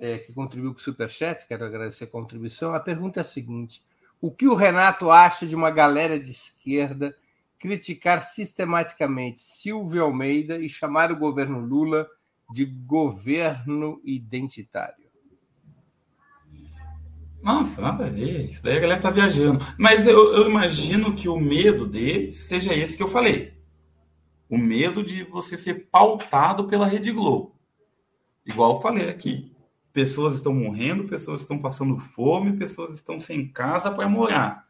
é, 0.00 0.18
que 0.18 0.32
contribuiu 0.32 0.72
com 0.72 0.80
o 0.80 0.82
Superchat, 0.82 1.46
quero 1.46 1.64
agradecer 1.64 2.04
a 2.04 2.08
contribuição. 2.08 2.74
A 2.74 2.80
pergunta 2.80 3.20
é 3.20 3.22
a 3.22 3.24
seguinte: 3.24 3.84
o 4.20 4.30
que 4.30 4.48
o 4.48 4.54
Renato 4.54 5.10
acha 5.10 5.46
de 5.46 5.54
uma 5.54 5.70
galera 5.70 6.18
de 6.18 6.30
esquerda 6.30 7.14
criticar 7.58 8.22
sistematicamente 8.22 9.40
Silvio 9.40 10.04
Almeida 10.04 10.58
e 10.58 10.68
chamar 10.68 11.10
o 11.10 11.16
governo 11.16 11.60
Lula 11.60 12.06
de 12.52 12.64
governo 12.64 14.00
identitário? 14.04 15.08
Nossa, 17.42 17.80
nada 17.80 18.06
a 18.06 18.08
ver. 18.08 18.46
Isso 18.46 18.62
daí 18.62 18.76
a 18.76 18.80
galera 18.80 19.00
tá 19.00 19.10
viajando. 19.10 19.64
Mas 19.78 20.06
eu, 20.06 20.34
eu 20.34 20.50
imagino 20.50 21.14
que 21.14 21.28
o 21.28 21.38
medo 21.38 21.86
dele 21.86 22.32
seja 22.32 22.74
esse 22.74 22.96
que 22.96 23.02
eu 23.02 23.08
falei. 23.08 23.56
O 24.48 24.58
medo 24.58 25.04
de 25.04 25.24
você 25.24 25.56
ser 25.56 25.88
pautado 25.90 26.66
pela 26.66 26.86
Rede 26.86 27.12
Globo. 27.12 27.54
Igual 28.44 28.76
eu 28.76 28.80
falei 28.80 29.08
aqui. 29.08 29.52
Pessoas 29.98 30.34
estão 30.34 30.54
morrendo, 30.54 31.08
pessoas 31.08 31.40
estão 31.40 31.58
passando 31.58 31.98
fome, 31.98 32.56
pessoas 32.56 32.94
estão 32.94 33.18
sem 33.18 33.48
casa 33.48 33.90
para 33.90 34.08
morar. 34.08 34.68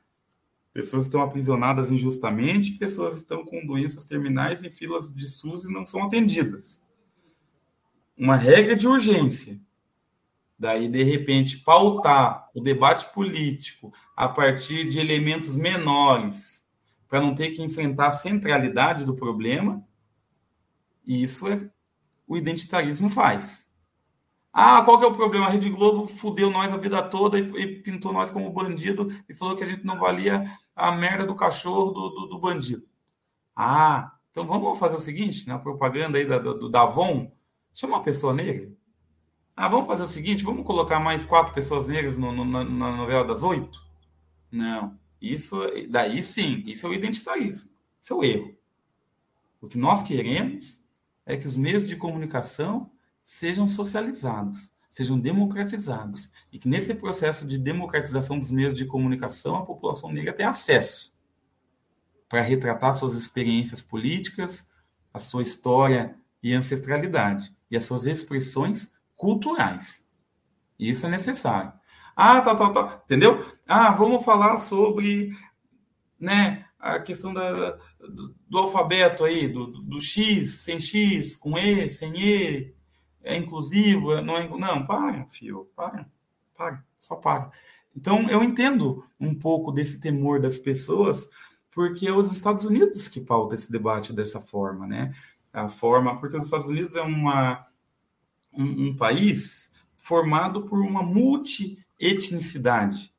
Pessoas 0.72 1.05
estão 1.05 1.20
aprisionadas 1.20 1.91
injustamente, 1.91 2.79
pessoas 2.79 3.18
estão 3.18 3.45
com 3.45 3.66
doenças 3.66 4.07
terminais 4.07 4.64
em 4.64 4.70
filas 4.70 5.12
de 5.12 5.26
SUS 5.26 5.64
e 5.64 5.70
não 5.70 5.85
são 5.85 6.03
atendidas. 6.03 6.81
Uma 8.16 8.37
regra 8.37 8.74
de 8.74 8.89
urgência 8.89 9.61
daí 10.59 10.89
de 10.89 11.03
repente 11.03 11.59
pautar 11.59 12.49
o 12.55 12.61
debate 12.62 13.12
político 13.12 13.93
a 14.16 14.31
partir 14.31 14.89
de 14.89 14.99
elementos 14.99 15.59
menores 15.59 16.66
para 17.07 17.20
não 17.20 17.35
ter 17.35 17.51
que 17.51 17.62
enfrentar 17.62 18.07
a 18.09 18.12
centralidade 18.12 19.05
do 19.05 19.14
problema, 19.14 19.87
isso 21.07 21.47
é 21.47 21.68
o 22.26 22.35
identitarismo 22.35 23.11
faz. 23.11 23.68
Ah, 24.53 24.82
qual 24.82 24.99
que 24.99 25.05
é 25.05 25.09
o 25.09 25.14
problema? 25.14 25.46
A 25.46 25.51
Rede 25.51 25.70
Globo 25.70 26.07
fudeu 26.09 26.51
nós 26.51 26.72
a 26.72 26.76
vida 26.76 27.03
toda 27.03 27.38
e, 27.38 27.42
e 27.42 27.82
pintou 27.82 28.12
nós 28.12 28.30
como 28.30 28.51
bandido 28.51 29.09
e 29.28 29.34
falou 29.34 29.57
que 29.57 29.62
a 29.62 29.66
gente 29.66 29.84
não 29.84 29.99
valia 29.99 30.51
a 30.74 30.92
merda 30.92 31.26
do 31.26 31.34
cachorro 31.34 31.90
do, 31.92 32.09
do, 32.09 32.26
do 32.26 32.40
bandido. 32.40 32.86
Ah, 33.55 34.12
então 34.30 34.46
vamos 34.46 34.78
fazer 34.78 34.96
o 34.96 35.01
seguinte, 35.01 35.46
na 35.46 35.59
propaganda 35.59 36.18
aí 36.18 36.24
da, 36.24 36.38
do, 36.38 36.68
da 36.68 36.82
Avon, 36.82 37.30
chama 37.72 37.96
uma 37.96 38.03
pessoa 38.03 38.32
negra, 38.32 38.72
ah, 39.61 39.68
vamos 39.68 39.88
fazer 39.88 40.05
o 40.05 40.09
seguinte, 40.09 40.44
vamos 40.44 40.64
colocar 40.64 41.01
mais 41.01 41.24
quatro 41.24 41.53
pessoas 41.53 41.88
negras 41.88 42.16
no, 42.16 42.30
no, 42.30 42.44
na, 42.44 42.62
na, 42.62 42.96
novela 42.96 43.24
das 43.24 43.42
oito? 43.42 43.84
Não. 44.53 44.96
Isso, 45.20 45.57
daí 45.88 46.22
sim, 46.22 46.62
isso 46.64 46.86
é 46.86 46.90
o 46.90 46.94
identitarismo. 46.94 47.68
Isso 48.01 48.12
é 48.12 48.16
o 48.16 48.22
erro. 48.22 48.57
O 49.61 49.66
que 49.66 49.76
nós 49.76 50.01
queremos 50.01 50.80
é 51.26 51.36
que 51.36 51.49
os 51.49 51.57
meios 51.57 51.84
de 51.84 51.96
comunicação 51.96 52.88
sejam 53.29 53.68
socializados, 53.68 54.72
sejam 54.91 55.20
democratizados. 55.20 56.33
E 56.51 56.59
que 56.59 56.66
nesse 56.66 56.95
processo 56.95 57.47
de 57.47 57.59
democratização 57.59 58.39
dos 58.39 58.51
meios 58.51 58.72
de 58.72 58.87
comunicação, 58.87 59.57
a 59.57 59.66
população 59.66 60.11
negra 60.11 60.33
tenha 60.33 60.49
acesso 60.49 61.14
para 62.26 62.41
retratar 62.41 62.95
suas 62.95 63.12
experiências 63.12 63.83
políticas, 63.83 64.66
a 65.12 65.20
sua 65.20 65.43
história 65.43 66.16
e 66.43 66.55
ancestralidade, 66.55 67.55
e 67.70 67.76
as 67.76 67.85
suas 67.85 68.07
expressões 68.07 68.91
culturais. 69.14 70.03
Isso 70.79 71.05
é 71.05 71.11
necessário. 71.11 71.74
Ah, 72.16 72.41
tá, 72.41 72.55
tá, 72.55 72.70
tá. 72.70 73.03
Entendeu? 73.05 73.47
Ah, 73.66 73.91
vamos 73.93 74.24
falar 74.24 74.57
sobre 74.57 75.37
né, 76.18 76.64
a 76.79 76.99
questão 76.99 77.35
da, 77.35 77.72
do, 78.01 78.35
do 78.49 78.59
alfabeto 78.59 79.22
aí, 79.22 79.49
do, 79.49 79.66
do, 79.66 80.01
X, 80.01 80.62
sem 80.62 80.81
X, 80.81 81.37
com 81.37 81.59
E, 81.59 81.91
sem 81.91 82.18
E, 82.18 82.78
é 83.29 83.37
inclusivo, 83.37 84.14
é, 84.14 84.22
não 84.22 84.37
é. 84.37 84.49
Não, 84.49 84.87
para, 84.87 85.26
filho, 85.26 85.68
para, 85.76 86.09
para, 86.57 86.83
só 86.97 87.14
para. 87.14 87.51
Então, 87.95 88.29
eu 88.31 88.43
entendo 88.43 89.05
um 89.20 89.35
pouco 89.35 89.70
desse 89.70 90.01
temor 90.01 90.41
das 90.41 90.57
pessoas, 90.57 91.29
porque 91.70 92.09
é 92.09 92.12
os 92.12 92.33
Estados 92.33 92.64
Unidos 92.64 93.07
que 93.07 93.20
pauta 93.20 93.55
esse 93.55 93.70
debate 93.70 94.14
dessa 94.14 94.41
forma, 94.41 94.87
né? 94.87 95.14
A 95.53 95.68
forma, 95.68 96.18
porque 96.18 96.39
os 96.39 96.45
Estados 96.45 96.70
Unidos 96.70 96.97
é 96.97 97.03
uma 97.03 97.66
um, 98.53 98.89
um 98.89 98.97
país 98.97 99.70
formado 99.97 100.62
por 100.62 100.81
uma 100.81 101.03
multietnicidade. 101.03 103.12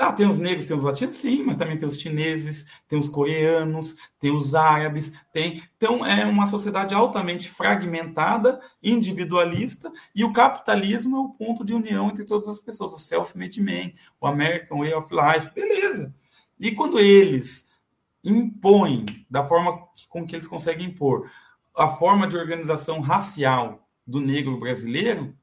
Ah, 0.00 0.12
tem 0.12 0.30
os 0.30 0.38
negros, 0.38 0.64
tem 0.64 0.76
os 0.76 0.84
latinos, 0.84 1.16
sim, 1.16 1.42
mas 1.42 1.56
também 1.56 1.76
tem 1.76 1.88
os 1.88 1.98
chineses, 1.98 2.64
tem 2.86 2.96
os 2.96 3.08
coreanos, 3.08 3.96
tem 4.20 4.30
os 4.30 4.54
árabes, 4.54 5.12
tem. 5.32 5.60
Então, 5.76 6.06
é 6.06 6.24
uma 6.24 6.46
sociedade 6.46 6.94
altamente 6.94 7.48
fragmentada, 7.48 8.60
individualista, 8.80 9.90
e 10.14 10.24
o 10.24 10.32
capitalismo 10.32 11.16
é 11.16 11.20
o 11.20 11.30
ponto 11.30 11.64
de 11.64 11.74
união 11.74 12.08
entre 12.08 12.24
todas 12.24 12.48
as 12.48 12.60
pessoas, 12.60 12.92
o 12.92 12.98
self-made 12.98 13.60
man, 13.60 13.90
o 14.20 14.26
American 14.28 14.78
Way 14.78 14.94
of 14.94 15.08
Life, 15.12 15.50
beleza. 15.52 16.14
E 16.60 16.70
quando 16.70 17.00
eles 17.00 17.68
impõem, 18.22 19.04
da 19.28 19.44
forma 19.44 19.84
com 20.08 20.24
que 20.24 20.36
eles 20.36 20.46
conseguem 20.46 20.90
impor, 20.90 21.28
a 21.76 21.88
forma 21.88 22.28
de 22.28 22.36
organização 22.36 23.00
racial 23.00 23.88
do 24.06 24.20
negro 24.20 24.60
brasileiro, 24.60 25.36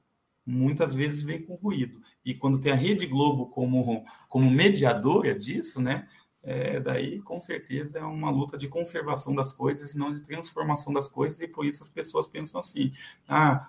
muitas 0.45 0.93
vezes 0.93 1.23
vem 1.23 1.41
com 1.41 1.55
ruído. 1.55 1.99
E 2.23 2.33
quando 2.33 2.59
tem 2.59 2.71
a 2.71 2.75
Rede 2.75 3.07
Globo 3.07 3.47
como, 3.47 4.05
como 4.29 4.49
mediadora 4.51 5.37
disso, 5.37 5.81
né? 5.81 6.07
É, 6.43 6.79
daí 6.79 7.19
com 7.21 7.39
certeza 7.39 7.97
é 7.97 8.03
uma 8.03 8.29
luta 8.29 8.55
de 8.55 8.67
conservação 8.67 9.33
das 9.33 9.51
coisas 9.51 9.95
não 9.95 10.13
de 10.13 10.21
transformação 10.21 10.93
das 10.93 11.09
coisas, 11.09 11.41
e 11.41 11.47
por 11.47 11.65
isso 11.65 11.81
as 11.81 11.89
pessoas 11.89 12.27
pensam 12.27 12.59
assim: 12.59 12.93
ah, 13.27 13.67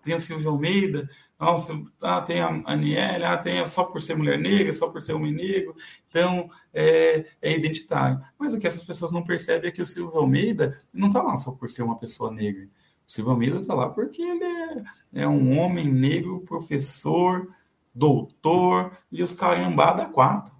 tem 0.00 0.14
o 0.14 0.20
Silvio 0.20 0.50
Almeida, 0.50 1.08
nossa, 1.38 1.78
ah, 2.00 2.22
tem 2.22 2.40
a 2.40 2.62
Aniele, 2.64 3.24
ah, 3.24 3.36
tem 3.36 3.66
só 3.66 3.84
por 3.84 4.00
ser 4.00 4.16
mulher 4.16 4.38
negra, 4.38 4.72
só 4.72 4.88
por 4.88 5.02
ser 5.02 5.12
homem 5.12 5.32
negro, 5.32 5.76
então 6.08 6.48
é, 6.72 7.26
é 7.42 7.52
identitário. 7.52 8.24
Mas 8.38 8.54
o 8.54 8.58
que 8.58 8.66
essas 8.66 8.84
pessoas 8.84 9.12
não 9.12 9.22
percebem 9.22 9.68
é 9.68 9.72
que 9.72 9.82
o 9.82 9.86
Silvio 9.86 10.18
Almeida 10.18 10.80
não 10.92 11.08
está 11.08 11.22
lá 11.22 11.36
só 11.36 11.52
por 11.52 11.68
ser 11.68 11.82
uma 11.82 11.98
pessoa 11.98 12.30
negra 12.32 12.68
Silvio 13.06 13.32
Almeida 13.32 13.60
está 13.60 13.74
lá 13.74 13.88
porque 13.88 14.22
ele 14.22 14.44
é, 14.44 14.84
é, 15.14 15.28
um 15.28 15.58
homem 15.58 15.86
negro, 15.86 16.40
professor, 16.40 17.48
doutor 17.94 18.96
e 19.10 19.22
os 19.22 19.34
carambada 19.34 20.06
quatro. 20.06 20.54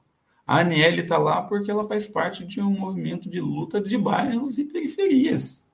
A 0.46 0.60
Aniele 0.60 1.00
está 1.00 1.16
lá 1.16 1.40
porque 1.42 1.70
ela 1.70 1.86
faz 1.86 2.06
parte 2.06 2.44
de 2.44 2.60
um 2.60 2.78
movimento 2.78 3.30
de 3.30 3.40
luta 3.40 3.80
de 3.80 3.96
bairros 3.96 4.58
e 4.58 4.64
periferias. 4.64 5.64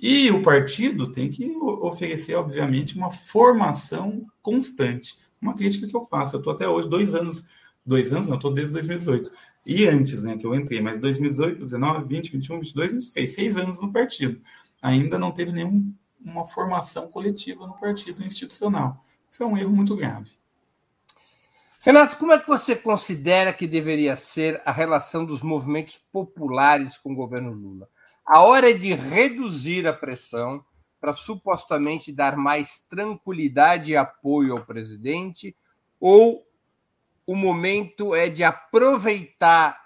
E 0.00 0.30
o 0.30 0.42
partido 0.42 1.12
tem 1.12 1.30
que 1.30 1.48
oferecer, 1.56 2.34
obviamente, 2.34 2.96
uma 2.96 3.10
formação 3.10 4.26
constante. 4.42 5.18
Uma 5.40 5.54
crítica 5.54 5.86
que 5.86 5.94
eu 5.94 6.04
faço. 6.06 6.34
Eu 6.34 6.38
estou 6.38 6.52
até 6.52 6.68
hoje, 6.68 6.88
dois 6.88 7.14
anos, 7.14 7.44
dois 7.86 8.12
anos, 8.12 8.28
não, 8.28 8.36
estou 8.36 8.52
desde 8.52 8.72
2018. 8.72 9.30
E 9.64 9.86
antes, 9.86 10.22
né, 10.22 10.36
que 10.36 10.46
eu 10.46 10.54
entrei, 10.54 10.80
mas 10.80 10.98
2018, 10.98 11.62
19, 11.64 12.08
20, 12.08 12.32
21, 12.32 12.60
22, 12.60 12.92
23, 12.92 13.34
seis 13.34 13.56
anos 13.56 13.80
no 13.80 13.92
partido 13.92 14.40
ainda 14.84 15.18
não 15.18 15.32
teve 15.32 15.50
nenhuma 15.50 16.44
formação 16.44 17.08
coletiva 17.08 17.66
no 17.66 17.72
partido 17.72 18.22
institucional. 18.22 19.02
Isso 19.30 19.42
é 19.42 19.46
um 19.46 19.56
erro 19.56 19.70
muito 19.70 19.96
grave. 19.96 20.30
Renato, 21.80 22.18
como 22.18 22.32
é 22.32 22.38
que 22.38 22.46
você 22.46 22.76
considera 22.76 23.50
que 23.50 23.66
deveria 23.66 24.14
ser 24.14 24.60
a 24.64 24.70
relação 24.70 25.24
dos 25.24 25.40
movimentos 25.40 25.96
populares 25.96 26.98
com 26.98 27.12
o 27.12 27.16
governo 27.16 27.50
Lula? 27.50 27.88
A 28.26 28.40
hora 28.42 28.70
é 28.70 28.74
de 28.74 28.92
reduzir 28.92 29.86
a 29.86 29.92
pressão 29.92 30.62
para 31.00 31.16
supostamente 31.16 32.12
dar 32.12 32.36
mais 32.36 32.80
tranquilidade 32.80 33.92
e 33.92 33.96
apoio 33.96 34.54
ao 34.54 34.66
presidente, 34.66 35.56
ou 35.98 36.46
o 37.26 37.34
momento 37.34 38.14
é 38.14 38.28
de 38.28 38.44
aproveitar 38.44 39.82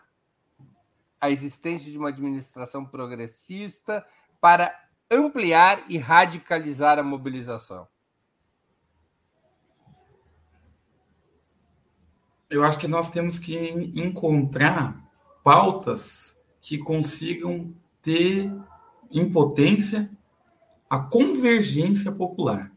a 1.20 1.30
existência 1.30 1.90
de 1.90 1.98
uma 1.98 2.08
administração 2.08 2.84
progressista 2.84 4.04
para 4.40 4.87
ampliar 5.10 5.84
e 5.88 5.98
radicalizar 5.98 6.98
a 6.98 7.02
mobilização? 7.02 7.86
Eu 12.50 12.64
acho 12.64 12.78
que 12.78 12.88
nós 12.88 13.10
temos 13.10 13.38
que 13.38 13.56
encontrar 13.94 15.06
pautas 15.44 16.38
que 16.60 16.78
consigam 16.78 17.74
ter 18.00 18.50
em 19.10 19.30
potência 19.30 20.10
a 20.88 20.98
convergência 20.98 22.10
popular, 22.10 22.72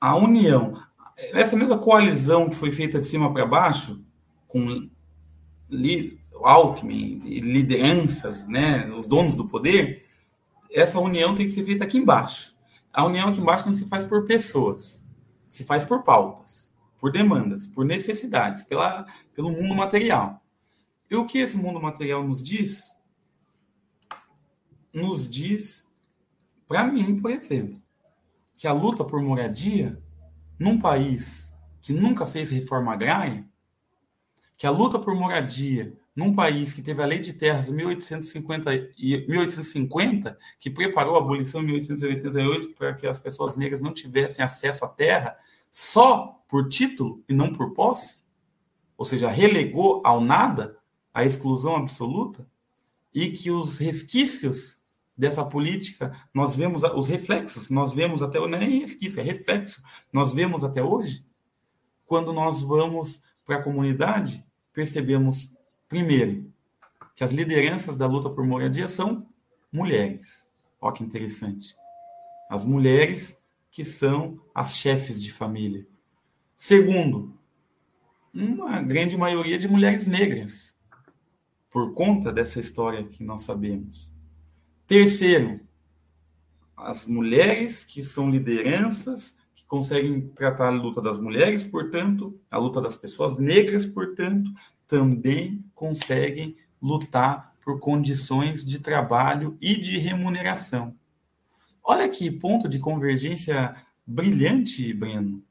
a 0.00 0.16
união. 0.16 0.82
Essa 1.16 1.56
mesma 1.56 1.78
coalizão 1.78 2.48
que 2.48 2.56
foi 2.56 2.72
feita 2.72 2.98
de 2.98 3.06
cima 3.06 3.32
para 3.32 3.44
baixo, 3.44 4.02
com 4.46 4.88
Alckmin 6.42 7.22
e 7.24 7.40
lideranças, 7.40 8.48
né, 8.48 8.90
os 8.90 9.06
donos 9.06 9.36
do 9.36 9.46
poder, 9.46 10.06
essa 10.72 10.98
união 10.98 11.34
tem 11.34 11.46
que 11.46 11.52
ser 11.52 11.64
feita 11.64 11.84
aqui 11.84 11.98
embaixo. 11.98 12.56
A 12.92 13.04
união 13.04 13.28
aqui 13.28 13.40
embaixo 13.40 13.66
não 13.66 13.74
se 13.74 13.86
faz 13.86 14.04
por 14.04 14.24
pessoas, 14.26 15.04
se 15.48 15.64
faz 15.64 15.84
por 15.84 16.02
pautas, 16.02 16.70
por 16.98 17.10
demandas, 17.10 17.66
por 17.66 17.84
necessidades, 17.84 18.62
pela, 18.62 19.06
pelo 19.34 19.50
mundo 19.50 19.74
material. 19.74 20.42
E 21.10 21.16
o 21.16 21.26
que 21.26 21.38
esse 21.38 21.56
mundo 21.56 21.80
material 21.80 22.22
nos 22.26 22.42
diz? 22.42 22.96
Nos 24.92 25.28
diz, 25.28 25.90
para 26.66 26.84
mim, 26.84 27.20
por 27.20 27.30
exemplo, 27.30 27.80
que 28.54 28.66
a 28.66 28.72
luta 28.72 29.04
por 29.04 29.20
moradia 29.22 30.02
num 30.58 30.78
país 30.78 31.52
que 31.80 31.92
nunca 31.92 32.26
fez 32.26 32.50
reforma 32.50 32.92
agrária, 32.92 33.46
que 34.56 34.66
a 34.66 34.70
luta 34.70 34.98
por 34.98 35.14
moradia 35.14 35.98
num 36.14 36.34
país 36.34 36.72
que 36.72 36.82
teve 36.82 37.02
a 37.02 37.06
lei 37.06 37.18
de 37.18 37.32
terras 37.32 37.68
em 37.68 37.72
1850, 37.72 38.90
e 38.98 39.26
1850 39.26 40.38
que 40.58 40.70
preparou 40.70 41.16
a 41.16 41.18
abolição 41.18 41.62
em 41.62 41.66
1888 41.66 42.74
para 42.74 42.94
que 42.94 43.06
as 43.06 43.18
pessoas 43.18 43.56
negras 43.56 43.80
não 43.80 43.92
tivessem 43.92 44.44
acesso 44.44 44.84
à 44.84 44.88
terra 44.88 45.36
só 45.70 46.38
por 46.46 46.68
título 46.68 47.24
e 47.28 47.32
não 47.32 47.52
por 47.52 47.72
posse, 47.72 48.22
ou 48.96 49.06
seja, 49.06 49.30
relegou 49.30 50.02
ao 50.04 50.20
nada 50.20 50.76
a 51.14 51.24
exclusão 51.24 51.76
absoluta, 51.76 52.46
e 53.14 53.30
que 53.30 53.50
os 53.50 53.78
resquícios 53.78 54.78
dessa 55.16 55.44
política, 55.44 56.12
nós 56.32 56.54
vemos 56.54 56.82
os 56.82 57.06
reflexos, 57.06 57.68
nós 57.68 57.92
vemos 57.92 58.22
até 58.22 58.38
não 58.38 58.56
é 58.56 58.60
nem 58.60 58.80
resquício, 58.80 59.20
é 59.20 59.22
reflexo, 59.22 59.82
nós 60.12 60.32
vemos 60.32 60.64
até 60.64 60.82
hoje, 60.82 61.24
quando 62.06 62.32
nós 62.32 62.60
vamos 62.62 63.22
para 63.44 63.56
a 63.56 63.62
comunidade, 63.62 64.44
percebemos 64.72 65.54
Primeiro, 65.92 66.50
que 67.14 67.22
as 67.22 67.32
lideranças 67.32 67.98
da 67.98 68.06
luta 68.06 68.30
por 68.30 68.46
moradia 68.46 68.88
são 68.88 69.26
mulheres. 69.70 70.48
Olha 70.80 70.94
que 70.94 71.04
interessante. 71.04 71.76
As 72.48 72.64
mulheres 72.64 73.38
que 73.70 73.84
são 73.84 74.40
as 74.54 74.74
chefes 74.74 75.20
de 75.20 75.30
família. 75.30 75.86
Segundo, 76.56 77.38
uma 78.32 78.80
grande 78.80 79.18
maioria 79.18 79.58
de 79.58 79.68
mulheres 79.68 80.06
negras, 80.06 80.74
por 81.70 81.92
conta 81.92 82.32
dessa 82.32 82.58
história 82.58 83.04
que 83.04 83.22
nós 83.22 83.42
sabemos. 83.42 84.10
Terceiro, 84.86 85.60
as 86.74 87.04
mulheres 87.04 87.84
que 87.84 88.02
são 88.02 88.30
lideranças, 88.30 89.36
que 89.54 89.66
conseguem 89.66 90.22
tratar 90.28 90.68
a 90.68 90.70
luta 90.70 91.02
das 91.02 91.20
mulheres, 91.20 91.62
portanto, 91.62 92.40
a 92.50 92.56
luta 92.56 92.80
das 92.80 92.96
pessoas 92.96 93.38
negras, 93.38 93.84
portanto, 93.84 94.50
também 94.92 95.64
conseguem 95.74 96.54
lutar 96.80 97.54
por 97.64 97.80
condições 97.80 98.62
de 98.62 98.78
trabalho 98.78 99.56
e 99.58 99.74
de 99.74 99.96
remuneração. 99.96 100.94
Olha 101.82 102.06
que 102.10 102.30
ponto 102.30 102.68
de 102.68 102.78
convergência 102.78 103.74
brilhante, 104.06 104.92
Breno. 104.92 105.42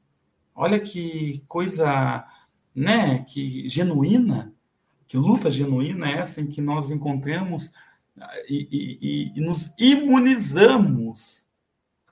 Olha 0.54 0.78
que 0.78 1.42
coisa, 1.48 2.24
né, 2.72 3.24
que 3.24 3.68
genuína, 3.68 4.54
que 5.08 5.16
luta 5.16 5.50
genuína 5.50 6.08
é 6.08 6.18
essa 6.18 6.40
em 6.40 6.46
que 6.46 6.62
nós 6.62 6.92
encontramos 6.92 7.72
e, 8.48 8.68
e, 8.70 9.32
e 9.34 9.40
nos 9.40 9.72
imunizamos 9.76 11.44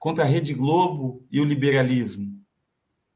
contra 0.01 0.25
a 0.25 0.27
Rede 0.27 0.53
Globo 0.53 1.23
e 1.31 1.41
o 1.41 1.45
liberalismo. 1.45 2.41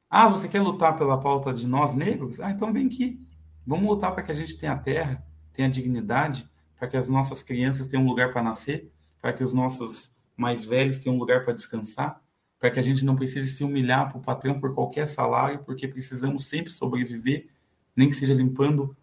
Ah, 0.08 0.28
você 0.28 0.48
quer 0.48 0.62
lutar 0.62 0.96
pela 0.96 1.20
pauta 1.20 1.52
de 1.52 1.66
nós 1.66 1.96
negros? 1.96 2.38
Ah, 2.38 2.52
então 2.52 2.72
vem 2.72 2.86
aqui. 2.86 3.34
Vamos 3.66 3.88
lutar 3.88 4.12
para 4.14 4.22
que 4.22 4.32
a 4.32 4.34
gente 4.34 4.56
tenha 4.56 4.76
terra, 4.76 5.24
tenha 5.52 5.68
dignidade, 5.68 6.48
para 6.76 6.88
que 6.88 6.96
as 6.96 7.08
nossas 7.08 7.42
crianças 7.42 7.88
tenham 7.88 8.04
um 8.04 8.08
lugar 8.08 8.32
para 8.32 8.42
nascer, 8.42 8.90
para 9.20 9.32
que 9.32 9.42
os 9.42 9.52
nossos 9.52 10.12
mais 10.36 10.64
velhos 10.64 10.98
tenham 10.98 11.16
um 11.16 11.18
lugar 11.18 11.44
para 11.44 11.54
descansar, 11.54 12.20
para 12.58 12.70
que 12.70 12.78
a 12.78 12.82
gente 12.82 13.04
não 13.04 13.16
precise 13.16 13.48
se 13.48 13.64
humilhar 13.64 14.08
para 14.08 14.18
o 14.18 14.22
patrão 14.22 14.60
por 14.60 14.74
qualquer 14.74 15.06
salário, 15.06 15.62
porque 15.64 15.88
precisamos 15.88 16.46
sempre 16.46 16.70
sobreviver, 16.70 17.48
nem 17.96 18.08
que 18.08 18.14
seja 18.14 18.34
limpando 18.34 18.96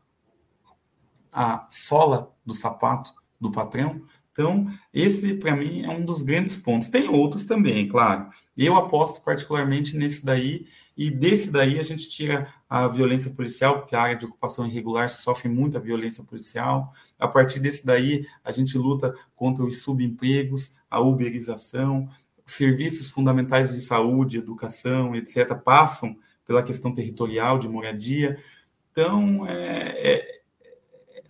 a 1.32 1.66
sola 1.70 2.36
do 2.46 2.54
sapato 2.54 3.14
do 3.40 3.52
patrão. 3.52 4.04
Então, 4.32 4.68
esse 4.94 5.34
para 5.36 5.56
mim 5.56 5.84
é 5.84 5.90
um 5.90 6.06
dos 6.06 6.22
grandes 6.22 6.56
pontos. 6.56 6.90
Tem 6.90 7.10
outros 7.10 7.46
também, 7.46 7.88
claro. 7.88 8.30
Eu 8.56 8.76
aposto 8.78 9.22
particularmente 9.22 9.96
nesse 9.98 10.26
daí, 10.26 10.68
e 10.96 11.10
desse 11.10 11.52
daí 11.52 11.80
a 11.80 11.84
gente 11.84 12.10
tira 12.10 12.54
a 12.72 12.88
violência 12.88 13.30
policial, 13.30 13.80
porque 13.80 13.94
a 13.94 14.02
área 14.02 14.16
de 14.16 14.26
ocupação 14.26 14.66
irregular 14.66 15.10
sofre 15.10 15.50
muita 15.50 15.78
violência 15.78 16.24
policial. 16.24 16.94
A 17.20 17.28
partir 17.28 17.60
desse 17.60 17.86
daí, 17.86 18.26
a 18.42 18.50
gente 18.54 18.78
luta 18.78 19.14
contra 19.36 19.66
os 19.66 19.82
subempregos, 19.82 20.74
a 20.90 21.02
uberização, 21.02 22.08
serviços 22.46 23.12
fundamentais 23.12 23.74
de 23.74 23.82
saúde, 23.82 24.38
educação, 24.38 25.14
etc., 25.14 25.54
passam 25.54 26.18
pela 26.46 26.64
questão 26.64 26.94
territorial 26.94 27.60
de 27.60 27.68
moradia. 27.68 28.42
Então, 28.90 29.46
é, 29.46 30.14
é, 30.14 30.42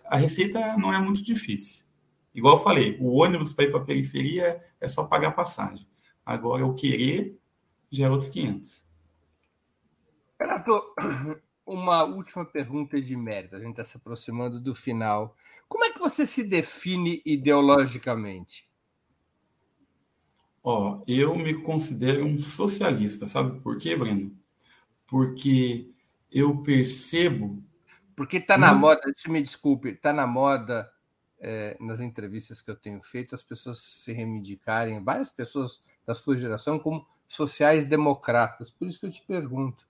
a 0.06 0.16
receita 0.16 0.76
não 0.76 0.94
é 0.94 1.00
muito 1.00 1.24
difícil. 1.24 1.84
Igual 2.32 2.58
eu 2.58 2.62
falei, 2.62 2.96
o 3.00 3.16
ônibus 3.16 3.52
para 3.52 3.64
ir 3.64 3.72
para 3.72 3.80
a 3.80 3.84
periferia 3.84 4.62
é 4.80 4.86
só 4.86 5.02
pagar 5.02 5.32
passagem. 5.32 5.88
Agora, 6.24 6.64
o 6.64 6.72
querer 6.72 7.36
é 7.98 8.08
outros 8.08 8.30
500. 8.30 8.91
Renato, 10.42 10.94
uma 11.64 12.02
última 12.02 12.44
pergunta 12.44 13.00
de 13.00 13.16
mérito. 13.16 13.54
A 13.54 13.60
gente 13.60 13.70
está 13.70 13.84
se 13.84 13.96
aproximando 13.96 14.60
do 14.60 14.74
final. 14.74 15.36
Como 15.68 15.84
é 15.84 15.92
que 15.92 16.00
você 16.00 16.26
se 16.26 16.42
define 16.42 17.22
ideologicamente? 17.24 18.68
Ó, 20.64 20.98
oh, 20.98 21.04
eu 21.06 21.36
me 21.36 21.54
considero 21.54 22.24
um 22.24 22.38
socialista, 22.38 23.26
sabe 23.26 23.60
por 23.60 23.78
quê, 23.78 23.96
Breno? 23.96 24.36
Porque 25.06 25.90
eu 26.30 26.62
percebo. 26.62 27.62
Porque 28.14 28.36
está 28.36 28.58
na 28.58 28.74
moda, 28.74 29.00
se 29.16 29.30
me 29.30 29.40
desculpe, 29.40 29.88
está 29.88 30.12
na 30.12 30.26
moda 30.26 30.88
é, 31.40 31.76
nas 31.80 31.98
entrevistas 32.00 32.60
que 32.60 32.70
eu 32.70 32.76
tenho 32.76 33.00
feito, 33.00 33.34
as 33.34 33.42
pessoas 33.42 33.78
se 33.78 34.12
reivindicarem, 34.12 35.02
várias 35.02 35.30
pessoas 35.30 35.82
da 36.06 36.14
sua 36.14 36.36
geração 36.36 36.78
como 36.78 37.06
sociais-democratas. 37.26 38.70
Por 38.70 38.86
isso 38.86 39.00
que 39.00 39.06
eu 39.06 39.10
te 39.10 39.22
pergunto. 39.22 39.86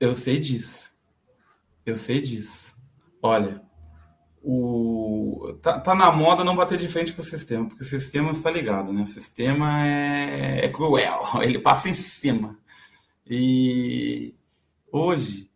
Eu 0.00 0.14
sei 0.14 0.38
disso. 0.38 0.92
Eu 1.84 1.96
sei 1.96 2.20
disso. 2.20 2.74
Olha, 3.22 3.62
o 4.42 5.58
tá, 5.62 5.80
tá, 5.80 5.94
na 5.94 6.12
moda 6.12 6.44
não 6.44 6.56
bater 6.56 6.78
de 6.78 6.88
frente 6.88 7.12
com 7.12 7.20
o 7.20 7.24
sistema, 7.24 7.66
porque 7.66 7.82
o 7.82 7.86
sistema 7.86 8.30
está 8.30 8.50
ligado, 8.50 8.92
né? 8.92 9.02
O 9.02 9.06
sistema 9.08 9.86
é, 9.86 10.64
é 10.64 10.68
cruel, 10.68 11.28
ele 11.42 11.58
passa 11.58 11.88
em 11.88 11.94
cima. 11.94 12.58
E 13.26 14.34
hoje, 14.92 15.50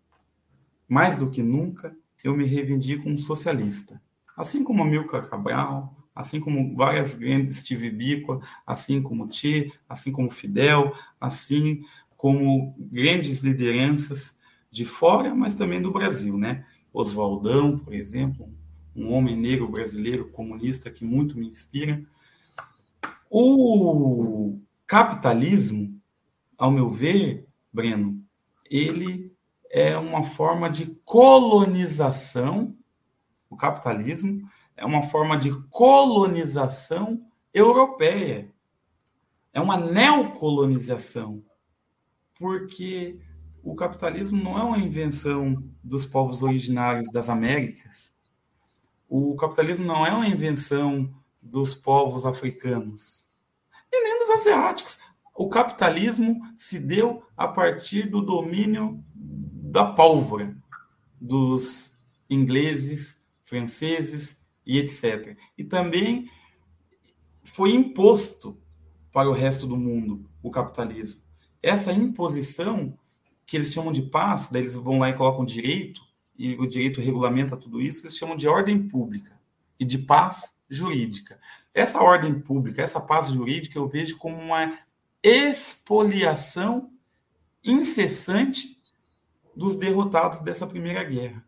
mais 0.89 1.17
do 1.17 1.31
que 1.31 1.43
nunca, 1.43 1.97
eu 2.25 2.37
me 2.37 2.45
reivindico 2.45 3.09
um 3.09 3.17
socialista 3.17 4.01
assim 4.37 4.65
como 4.65 4.85
Milka 4.85 5.23
Cabral, 5.23 5.97
assim 6.15 6.41
como 6.41 6.77
várias 6.77 7.15
grandes 7.15 7.59
Steve 7.59 7.91
Biko, 7.91 8.43
assim 8.67 9.03
como 9.03 9.33
Che, 9.33 9.73
assim 9.89 10.13
como 10.13 10.31
Fidel, 10.31 10.95
assim 11.21 11.83
como 12.23 12.77
grandes 12.79 13.41
lideranças 13.41 14.39
de 14.71 14.85
fora, 14.85 15.35
mas 15.35 15.57
também 15.57 15.83
do 15.83 15.91
Brasil, 15.91 16.39
né? 16.39 16.65
Oswaldão, 16.93 17.77
por 17.77 17.93
exemplo, 17.93 18.49
um 18.95 19.13
homem 19.13 19.37
negro 19.37 19.67
brasileiro 19.67 20.31
comunista 20.31 20.89
que 20.89 21.05
muito 21.05 21.37
me 21.37 21.49
inspira. 21.49 22.01
O 23.29 24.61
capitalismo, 24.87 26.01
ao 26.57 26.71
meu 26.71 26.91
ver, 26.93 27.49
Breno, 27.73 28.23
ele 28.71 29.35
é 29.69 29.97
uma 29.97 30.23
forma 30.23 30.71
de 30.71 30.87
colonização 31.05 32.77
o 33.51 33.57
capitalismo 33.57 34.49
é 34.75 34.87
uma 34.87 35.03
forma 35.03 35.37
de 35.37 35.53
colonização 35.69 37.23
europeia. 37.53 38.51
É 39.53 39.61
uma 39.61 39.77
neocolonização. 39.77 41.45
Porque 42.43 43.21
o 43.63 43.77
capitalismo 43.77 44.43
não 44.43 44.59
é 44.59 44.65
uma 44.65 44.79
invenção 44.79 45.63
dos 45.81 46.05
povos 46.05 46.43
originários 46.43 47.09
das 47.13 47.29
Américas. 47.29 48.13
O 49.09 49.37
capitalismo 49.37 49.87
não 49.87 50.05
é 50.05 50.11
uma 50.11 50.27
invenção 50.27 51.15
dos 51.41 51.73
povos 51.73 52.27
africanos 52.27 53.29
e 53.93 54.03
nem 54.03 54.19
dos 54.19 54.31
asiáticos. 54.31 54.99
O 55.37 55.49
capitalismo 55.49 56.41
se 56.57 56.81
deu 56.81 57.23
a 57.37 57.47
partir 57.47 58.11
do 58.11 58.21
domínio 58.21 59.01
da 59.15 59.85
pólvora 59.85 60.57
dos 61.21 61.93
ingleses, 62.29 63.23
franceses 63.45 64.45
e 64.67 64.81
etc. 64.81 65.39
E 65.57 65.63
também 65.63 66.29
foi 67.45 67.71
imposto 67.71 68.61
para 69.13 69.31
o 69.31 69.33
resto 69.33 69.65
do 69.65 69.77
mundo 69.77 70.29
o 70.43 70.51
capitalismo. 70.51 71.23
Essa 71.63 71.93
imposição, 71.93 72.99
que 73.47 73.57
eles 73.57 73.73
chamam 73.73 73.93
de 73.93 74.03
paz, 74.03 74.49
daí 74.51 74.63
eles 74.63 74.75
vão 74.75 74.99
lá 74.99 75.11
e 75.11 75.15
colocam 75.15 75.45
direito, 75.45 76.03
e 76.37 76.55
o 76.55 76.67
direito 76.67 77.01
regulamenta 77.01 77.57
tudo 77.57 77.81
isso, 77.81 78.07
eles 78.07 78.17
chamam 78.17 78.37
de 78.37 78.49
ordem 78.49 78.89
pública 78.89 79.39
e 79.79 79.85
de 79.85 79.99
paz 79.99 80.55
jurídica. 80.69 81.39
Essa 81.73 82.01
ordem 82.01 82.41
pública, 82.41 82.83
essa 82.83 83.01
paz 83.01 83.29
jurídica, 83.29 83.79
eu 83.79 83.89
vejo 83.89 84.17
como 84.17 84.37
uma 84.37 84.79
expoliação 85.23 86.91
incessante 87.63 88.83
dos 89.55 89.77
derrotados 89.77 90.41
dessa 90.41 90.67
primeira 90.67 91.05
guerra. 91.05 91.45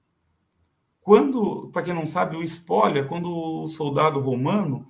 Quando, 1.00 1.68
para 1.72 1.82
quem 1.82 1.94
não 1.94 2.06
sabe, 2.06 2.36
o 2.36 2.42
espólio 2.42 3.02
é 3.02 3.04
quando 3.04 3.30
o 3.30 3.66
soldado 3.66 4.20
romano 4.20 4.86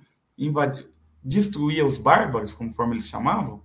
destruía 1.23 1.85
os 1.85 1.97
bárbaros, 1.97 2.53
conforme 2.53 2.95
eles 2.95 3.07
chamavam, 3.07 3.63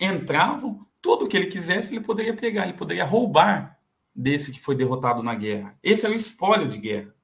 entravam, 0.00 0.86
tudo 1.02 1.28
que 1.28 1.36
ele 1.36 1.46
quisesse 1.46 1.94
ele 1.94 2.04
poderia 2.04 2.34
pegar, 2.34 2.64
ele 2.64 2.76
poderia 2.76 3.04
roubar 3.04 3.78
desse 4.14 4.50
que 4.50 4.60
foi 4.60 4.74
derrotado 4.74 5.22
na 5.22 5.34
guerra. 5.34 5.78
Esse 5.82 6.06
é 6.06 6.08
o 6.08 6.14
espólio 6.14 6.68
de 6.68 6.78
guerra. 6.78 7.14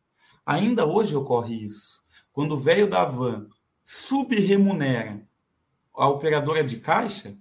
Ainda 0.45 0.87
hoje 0.87 1.17
ocorre 1.17 1.55
isso. 1.55 2.03
Quando 2.33 2.53
o 2.53 2.59
velho 2.59 2.89
da 2.89 3.05
van 3.05 3.49
subremunera 3.83 5.27
a 5.95 6.09
operadora 6.09 6.63
de 6.63 6.77
caixa 6.79 7.37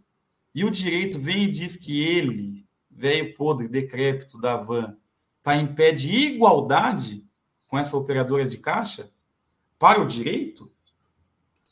e 0.54 0.64
o 0.64 0.72
direito 0.72 1.20
vem 1.20 1.44
e 1.44 1.52
diz 1.52 1.76
que 1.76 2.02
ele, 2.02 2.66
velho 2.90 3.36
podre, 3.36 3.68
decrépito 3.68 4.40
da 4.40 4.56
van, 4.56 4.98
está 5.38 5.56
em 5.56 5.68
pé 5.68 5.92
de 5.92 6.16
igualdade 6.16 7.26
com 7.68 7.78
essa 7.78 7.98
operadora 7.98 8.46
de 8.46 8.58
caixa 8.58 9.12
para 9.78 10.02
o 10.02 10.08
direito, 10.08 10.72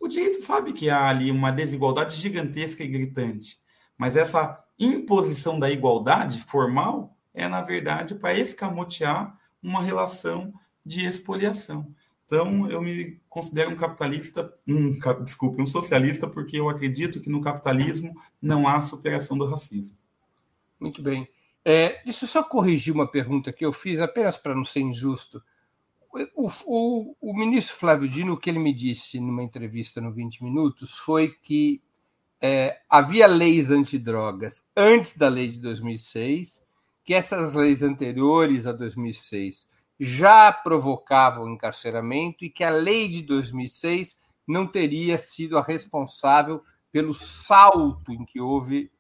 o 0.04 0.08
direito 0.08 0.42
sabe 0.42 0.74
que 0.74 0.90
há 0.90 1.08
ali 1.08 1.32
uma 1.32 1.52
desigualdade 1.52 2.16
gigantesca 2.16 2.84
e 2.84 2.88
gritante, 2.88 3.58
mas 3.98 4.18
essa 4.18 4.62
imposição 4.78 5.60
da 5.60 5.70
igualdade 5.70 6.42
formal 6.42 7.16
é, 7.34 7.48
na 7.48 7.62
verdade, 7.62 8.16
para 8.16 8.38
escamotear 8.38 9.38
uma 9.62 9.82
relação 9.82 10.54
de 10.86 11.06
expoliação. 11.06 11.94
Então, 12.26 12.70
eu 12.70 12.82
me 12.82 13.20
considero 13.28 13.72
um 13.72 13.76
capitalista, 13.76 14.54
um, 14.68 14.98
desculpe, 15.24 15.62
um 15.62 15.66
socialista, 15.66 16.28
porque 16.28 16.60
eu 16.60 16.70
acredito 16.70 17.20
que 17.20 17.30
no 17.30 17.42
capitalismo 17.42 18.14
não 18.42 18.68
há 18.68 18.80
superação 18.82 19.38
do 19.38 19.46
racismo. 19.46 19.98
Muito 20.80 21.02
bem. 21.02 21.28
É, 21.66 22.02
deixa 22.04 22.26
eu 22.26 22.30
só 22.30 22.44
corrigir 22.44 22.94
uma 22.94 23.10
pergunta 23.10 23.54
que 23.54 23.66
eu 23.66 23.72
fiz, 23.72 24.00
apenas 24.00 24.38
para 24.38 24.56
não 24.56 24.64
ser 24.64 24.82
injusto. 24.82 25.42
O, 26.36 26.48
o, 26.68 27.16
o, 27.20 27.36
ministro 27.36 27.76
Flávio 27.76 28.08
Dino, 28.08 28.34
o 28.34 28.38
que 28.38 28.48
ele 28.48 28.60
me 28.60 28.72
disse 28.72 29.20
numa 29.20 29.42
entrevista 29.42 30.00
no 30.00 30.14
20 30.14 30.44
Minutos 30.44 30.96
foi 30.96 31.30
que 31.42 31.82
é, 32.40 32.80
havia 32.88 33.26
leis 33.26 33.72
antidrogas 33.72 34.68
antes 34.78 35.18
da 35.18 35.28
lei 35.28 35.48
de 35.48 35.58
2006, 35.58 36.64
que 37.04 37.16
essas 37.16 37.56
leis 37.56 37.82
anteriores 37.82 38.68
a 38.68 38.72
2006 38.72 39.68
já 40.00 40.54
provocavam 40.54 41.50
encarceramento 41.50 42.46
e 42.46 42.50
que 42.50 42.64
a 42.64 42.70
lei 42.70 43.08
de 43.08 43.24
2006 43.24 44.20
não 44.48 44.68
teria 44.68 45.18
sido 45.18 45.58
a 45.58 45.64
responsável 45.64 46.62
pelo 46.92 47.14
salto 47.14 48.12
em 48.12 48.24
que 48.24 48.40
houve 48.40 48.92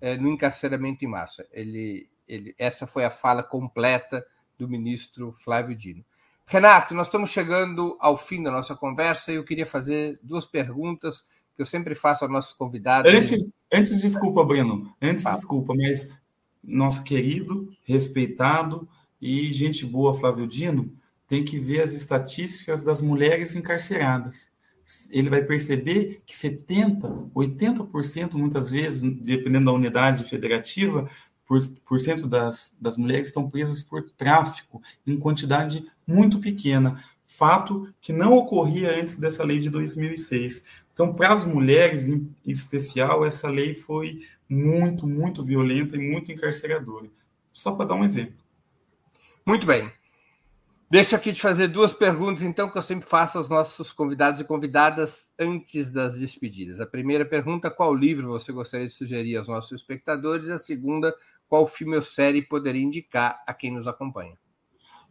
é, 0.00 0.16
no 0.16 0.30
encarceramento 0.30 1.04
em 1.04 1.08
massa. 1.08 1.46
Ele, 1.52 2.08
ele, 2.26 2.54
essa 2.56 2.86
foi 2.86 3.04
a 3.04 3.10
fala 3.10 3.42
completa 3.42 4.24
do 4.56 4.66
ministro 4.66 5.32
Flávio 5.32 5.76
Dino. 5.76 6.02
Renato, 6.48 6.94
nós 6.94 7.08
estamos 7.08 7.30
chegando 7.30 7.96
ao 7.98 8.16
fim 8.16 8.40
da 8.40 8.52
nossa 8.52 8.76
conversa 8.76 9.32
e 9.32 9.34
eu 9.34 9.44
queria 9.44 9.66
fazer 9.66 10.18
duas 10.22 10.46
perguntas 10.46 11.24
que 11.56 11.62
eu 11.62 11.66
sempre 11.66 11.94
faço 11.94 12.24
aos 12.24 12.32
nossos 12.32 12.54
convidados. 12.54 13.12
Antes, 13.12 13.52
antes 13.72 14.00
desculpa, 14.00 14.44
Breno, 14.44 14.94
antes, 15.02 15.24
Fala. 15.24 15.34
desculpa, 15.34 15.74
mas 15.74 16.08
nosso 16.62 17.02
querido, 17.02 17.68
respeitado 17.82 18.88
e 19.20 19.52
gente 19.52 19.84
boa 19.84 20.14
Flávio 20.14 20.46
Dino 20.46 20.92
tem 21.26 21.44
que 21.44 21.58
ver 21.58 21.80
as 21.80 21.92
estatísticas 21.92 22.84
das 22.84 23.00
mulheres 23.00 23.56
encarceradas. 23.56 24.52
Ele 25.10 25.28
vai 25.28 25.42
perceber 25.42 26.20
que 26.24 26.32
70%, 26.32 27.30
80% 27.34 28.34
muitas 28.34 28.70
vezes, 28.70 29.02
dependendo 29.02 29.64
da 29.64 29.72
unidade 29.72 30.22
federativa, 30.22 31.10
por, 31.46 32.00
cento 32.00 32.26
das, 32.26 32.74
das 32.80 32.96
mulheres 32.96 33.28
estão 33.28 33.48
presas 33.48 33.82
por 33.82 34.10
tráfico 34.10 34.82
em 35.06 35.18
quantidade 35.18 35.86
muito 36.06 36.40
pequena. 36.40 37.02
Fato 37.24 37.92
que 38.00 38.12
não 38.12 38.34
ocorria 38.36 39.00
antes 39.00 39.16
dessa 39.16 39.44
lei 39.44 39.58
de 39.58 39.70
2006. 39.70 40.62
Então, 40.92 41.12
para 41.12 41.32
as 41.32 41.44
mulheres 41.44 42.08
em 42.08 42.34
especial, 42.44 43.24
essa 43.24 43.48
lei 43.48 43.74
foi 43.74 44.22
muito, 44.48 45.06
muito 45.06 45.44
violenta 45.44 45.96
e 45.96 45.98
muito 45.98 46.32
encarceradora. 46.32 47.08
Só 47.52 47.72
para 47.72 47.86
dar 47.86 47.94
um 47.94 48.04
exemplo. 48.04 48.36
Muito 49.44 49.66
bem. 49.66 49.92
Deixa 50.88 51.16
aqui 51.16 51.32
te 51.32 51.42
fazer 51.42 51.66
duas 51.66 51.92
perguntas, 51.92 52.44
então, 52.44 52.70
que 52.70 52.78
eu 52.78 52.82
sempre 52.82 53.08
faço 53.08 53.38
aos 53.38 53.48
nossos 53.48 53.92
convidados 53.92 54.40
e 54.40 54.44
convidadas 54.44 55.32
antes 55.36 55.90
das 55.90 56.16
despedidas. 56.16 56.80
A 56.80 56.86
primeira 56.86 57.24
pergunta: 57.24 57.68
qual 57.68 57.92
livro 57.92 58.28
você 58.28 58.52
gostaria 58.52 58.86
de 58.86 58.92
sugerir 58.92 59.36
aos 59.36 59.48
nossos 59.48 59.72
espectadores? 59.72 60.46
E 60.46 60.52
a 60.52 60.58
segunda: 60.58 61.12
qual 61.48 61.66
filme 61.66 61.96
ou 61.96 62.02
série 62.02 62.42
poderia 62.42 62.82
indicar 62.82 63.42
a 63.46 63.54
quem 63.54 63.72
nos 63.72 63.86
acompanha? 63.86 64.36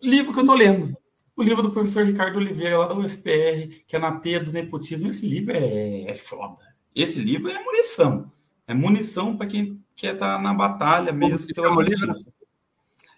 Livro 0.01 0.33
que 0.33 0.39
eu 0.39 0.43
estou 0.43 0.55
lendo. 0.55 0.95
O 1.35 1.43
livro 1.43 1.61
do 1.61 1.71
professor 1.71 2.05
Ricardo 2.05 2.37
Oliveira, 2.37 2.77
lá 2.77 2.87
da 2.87 2.95
UFPR, 2.95 3.83
que 3.87 3.95
é 3.95 3.99
na 3.99 4.19
teia 4.19 4.39
do 4.39 4.53
nepotismo. 4.53 5.09
Esse 5.09 5.25
livro 5.25 5.53
é, 5.55 6.03
é 6.03 6.15
foda. 6.15 6.61
Esse 6.93 7.19
livro 7.19 7.49
é 7.49 7.61
munição. 7.61 8.31
É 8.67 8.73
munição 8.73 9.35
para 9.35 9.47
quem 9.47 9.83
quer 9.95 10.13
estar 10.13 10.37
tá 10.37 10.41
na 10.41 10.53
batalha 10.53 11.11
mesmo 11.11 11.53
pela 11.53 11.71
justiça. 11.73 12.33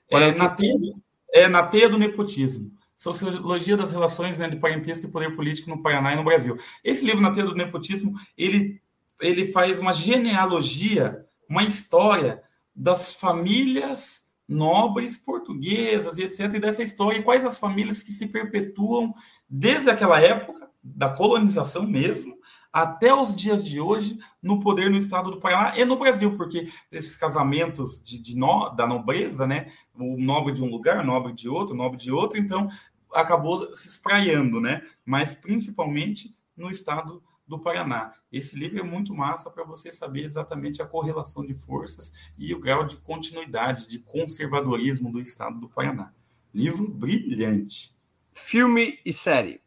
É, 0.09 0.33
na 0.33 0.49
teia, 0.49 0.93
é 1.31 1.47
na 1.47 1.63
teia 1.63 1.89
do 1.89 1.97
nepotismo. 1.97 2.71
Sociologia 2.97 3.77
das 3.77 3.91
relações 3.91 4.39
né, 4.39 4.49
de 4.49 4.55
parentesco 4.55 5.05
e 5.05 5.11
poder 5.11 5.35
político 5.35 5.69
no 5.69 5.83
Paraná 5.83 6.13
e 6.13 6.15
no 6.15 6.23
Brasil. 6.23 6.57
Esse 6.83 7.05
livro, 7.05 7.21
Na 7.21 7.29
Teia 7.29 7.45
do 7.45 7.53
Nepotismo, 7.53 8.13
ele, 8.35 8.81
ele 9.21 9.51
faz 9.51 9.77
uma 9.77 9.93
genealogia, 9.93 11.23
uma 11.47 11.61
história 11.61 12.41
das 12.77 13.15
famílias 13.15 14.27
nobres 14.47 15.17
portuguesas 15.17 16.17
e 16.17 16.23
etc. 16.23 16.53
E 16.53 16.59
dessa 16.59 16.83
história, 16.83 17.17
e 17.17 17.23
quais 17.23 17.43
as 17.43 17.57
famílias 17.57 18.03
que 18.03 18.11
se 18.11 18.27
perpetuam 18.27 19.13
desde 19.49 19.89
aquela 19.89 20.21
época, 20.21 20.67
da 20.81 21.09
colonização 21.09 21.85
mesmo, 21.85 22.37
até 22.71 23.13
os 23.13 23.35
dias 23.35 23.65
de 23.65 23.81
hoje, 23.81 24.19
no 24.41 24.59
poder 24.59 24.89
no 24.89 24.97
estado 24.97 25.31
do 25.31 25.39
Paraná 25.39 25.77
e 25.77 25.83
no 25.83 25.97
Brasil, 25.97 26.37
porque 26.37 26.71
esses 26.91 27.17
casamentos 27.17 28.01
de, 28.01 28.19
de 28.19 28.37
no, 28.37 28.69
da 28.69 28.85
nobreza, 28.85 29.47
né? 29.47 29.71
O 29.95 30.15
nobre 30.17 30.53
de 30.53 30.61
um 30.61 30.69
lugar, 30.69 30.99
o 30.99 31.05
nobre 31.05 31.33
de 31.33 31.49
outro, 31.49 31.73
o 31.73 31.77
nobre 31.77 31.97
de 31.97 32.11
outro, 32.11 32.39
então 32.39 32.69
acabou 33.13 33.75
se 33.75 33.87
espraiando, 33.87 34.61
né? 34.61 34.81
Mas 35.03 35.33
principalmente 35.33 36.37
no 36.55 36.69
estado 36.69 37.21
do 37.47 37.57
Paraná. 37.57 38.13
Esse 38.31 38.57
livro 38.57 38.79
é 38.79 38.83
muito 38.83 39.13
massa 39.13 39.49
para 39.49 39.63
você 39.63 39.91
saber 39.91 40.25
exatamente 40.25 40.81
a 40.81 40.85
correlação 40.85 41.45
de 41.45 41.53
forças 41.53 42.11
e 42.37 42.53
o 42.53 42.59
grau 42.59 42.85
de 42.85 42.97
continuidade, 42.97 43.87
de 43.87 43.99
conservadorismo 43.99 45.11
do 45.11 45.19
estado 45.19 45.59
do 45.59 45.69
Paraná. 45.69 46.11
Livro 46.53 46.87
brilhante. 46.87 47.95
Filme 48.33 48.99
e 49.05 49.13
série. 49.13 49.61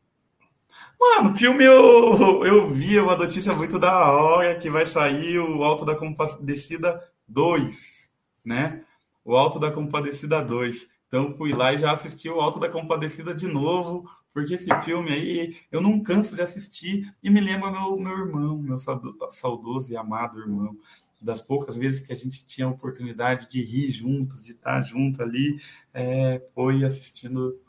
Mano, 1.01 1.35
filme 1.35 1.65
eu, 1.65 2.45
eu 2.45 2.75
vi 2.75 2.99
uma 3.01 3.17
notícia 3.17 3.55
muito 3.55 3.79
da 3.79 4.11
hora 4.13 4.59
que 4.59 4.69
vai 4.69 4.85
sair 4.85 5.39
o 5.39 5.65
Alto 5.65 5.85
da 5.85 5.95
Compadecida 5.95 7.03
2, 7.27 8.11
né? 8.45 8.85
O 9.25 9.35
Alto 9.35 9.59
da 9.59 9.71
Compadecida 9.71 10.45
2. 10.45 10.89
Então 11.09 11.35
fui 11.35 11.53
lá 11.53 11.73
e 11.73 11.79
já 11.79 11.93
assisti 11.93 12.29
o 12.29 12.41
Alto 12.41 12.61
da 12.61 12.69
Compadecida 12.69 13.35
de 13.35 13.47
novo 13.47 14.09
porque 14.33 14.55
esse 14.55 14.69
filme 14.83 15.13
aí 15.13 15.57
eu 15.71 15.81
não 15.81 16.01
canso 16.01 16.35
de 16.35 16.43
assistir 16.43 17.13
e 17.23 17.29
me 17.29 17.41
lembra 17.41 17.71
meu, 17.71 17.97
meu 17.99 18.19
irmão, 18.19 18.59
meu 18.59 18.77
saudoso 19.31 19.93
e 19.93 19.97
amado 19.97 20.41
irmão. 20.41 20.77
Das 21.21 21.41
poucas 21.41 21.77
vezes 21.77 22.01
que 22.01 22.13
a 22.13 22.17
gente 22.17 22.47
tinha 22.47 22.67
a 22.67 22.71
oportunidade 22.71 23.47
de 23.51 23.61
rir 23.61 23.91
juntos, 23.91 24.45
de 24.45 24.53
estar 24.53 24.81
junto 24.83 25.23
ali, 25.23 25.61
é, 25.93 26.43
foi 26.55 26.83
assistindo 26.83 27.61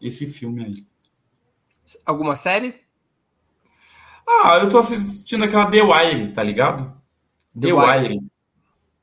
esse 0.00 0.28
filme 0.28 0.64
aí. 0.64 0.86
Alguma 2.06 2.36
série? 2.36 2.82
Ah, 4.24 4.58
eu 4.62 4.68
tô 4.68 4.78
assistindo 4.78 5.44
aquela 5.44 5.68
The 5.68 5.82
Wire, 5.82 6.32
tá 6.32 6.42
ligado? 6.42 6.84
The, 7.52 7.66
The 7.66 7.72
Wire. 7.72 8.08
Wire. 8.14 8.30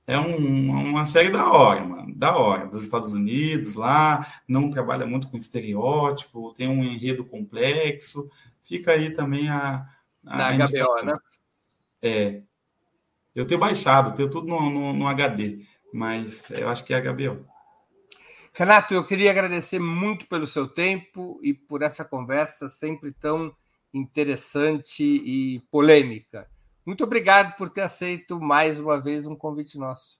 É 0.06 0.18
um, 0.18 0.70
uma 0.70 1.06
série 1.06 1.30
da 1.30 1.52
hora, 1.52 1.84
mano 1.84 1.97
da 2.18 2.36
hora, 2.36 2.66
dos 2.66 2.84
Estados 2.84 3.14
Unidos 3.14 3.76
lá, 3.76 4.42
não 4.48 4.72
trabalha 4.72 5.06
muito 5.06 5.30
com 5.30 5.38
estereótipo, 5.38 6.52
tem 6.54 6.68
um 6.68 6.84
enredo 6.84 7.24
complexo. 7.24 8.28
Fica 8.64 8.92
aí 8.92 9.12
também 9.12 9.48
a. 9.50 9.88
a 10.26 10.38
Na 10.38 10.66
HBO, 10.66 11.06
né? 11.06 11.14
É. 12.02 12.42
Eu 13.36 13.46
tenho 13.46 13.60
baixado, 13.60 14.16
tenho 14.16 14.30
tudo 14.30 14.48
no, 14.48 14.70
no, 14.70 14.94
no 14.94 15.08
HD, 15.08 15.64
mas 15.94 16.50
eu 16.50 16.68
acho 16.70 16.84
que 16.84 16.92
é 16.92 17.00
HBO. 17.00 17.46
Renato, 18.52 18.96
eu 18.96 19.06
queria 19.06 19.30
agradecer 19.30 19.78
muito 19.78 20.26
pelo 20.26 20.48
seu 20.48 20.68
tempo 20.68 21.40
e 21.44 21.54
por 21.54 21.84
essa 21.84 22.04
conversa 22.04 22.68
sempre 22.68 23.14
tão 23.14 23.56
interessante 23.94 25.04
e 25.04 25.60
polêmica. 25.70 26.50
Muito 26.84 27.04
obrigado 27.04 27.56
por 27.56 27.70
ter 27.70 27.82
aceito 27.82 28.42
mais 28.42 28.80
uma 28.80 29.00
vez 29.00 29.28
um 29.28 29.36
convite 29.36 29.78
nosso. 29.78 30.20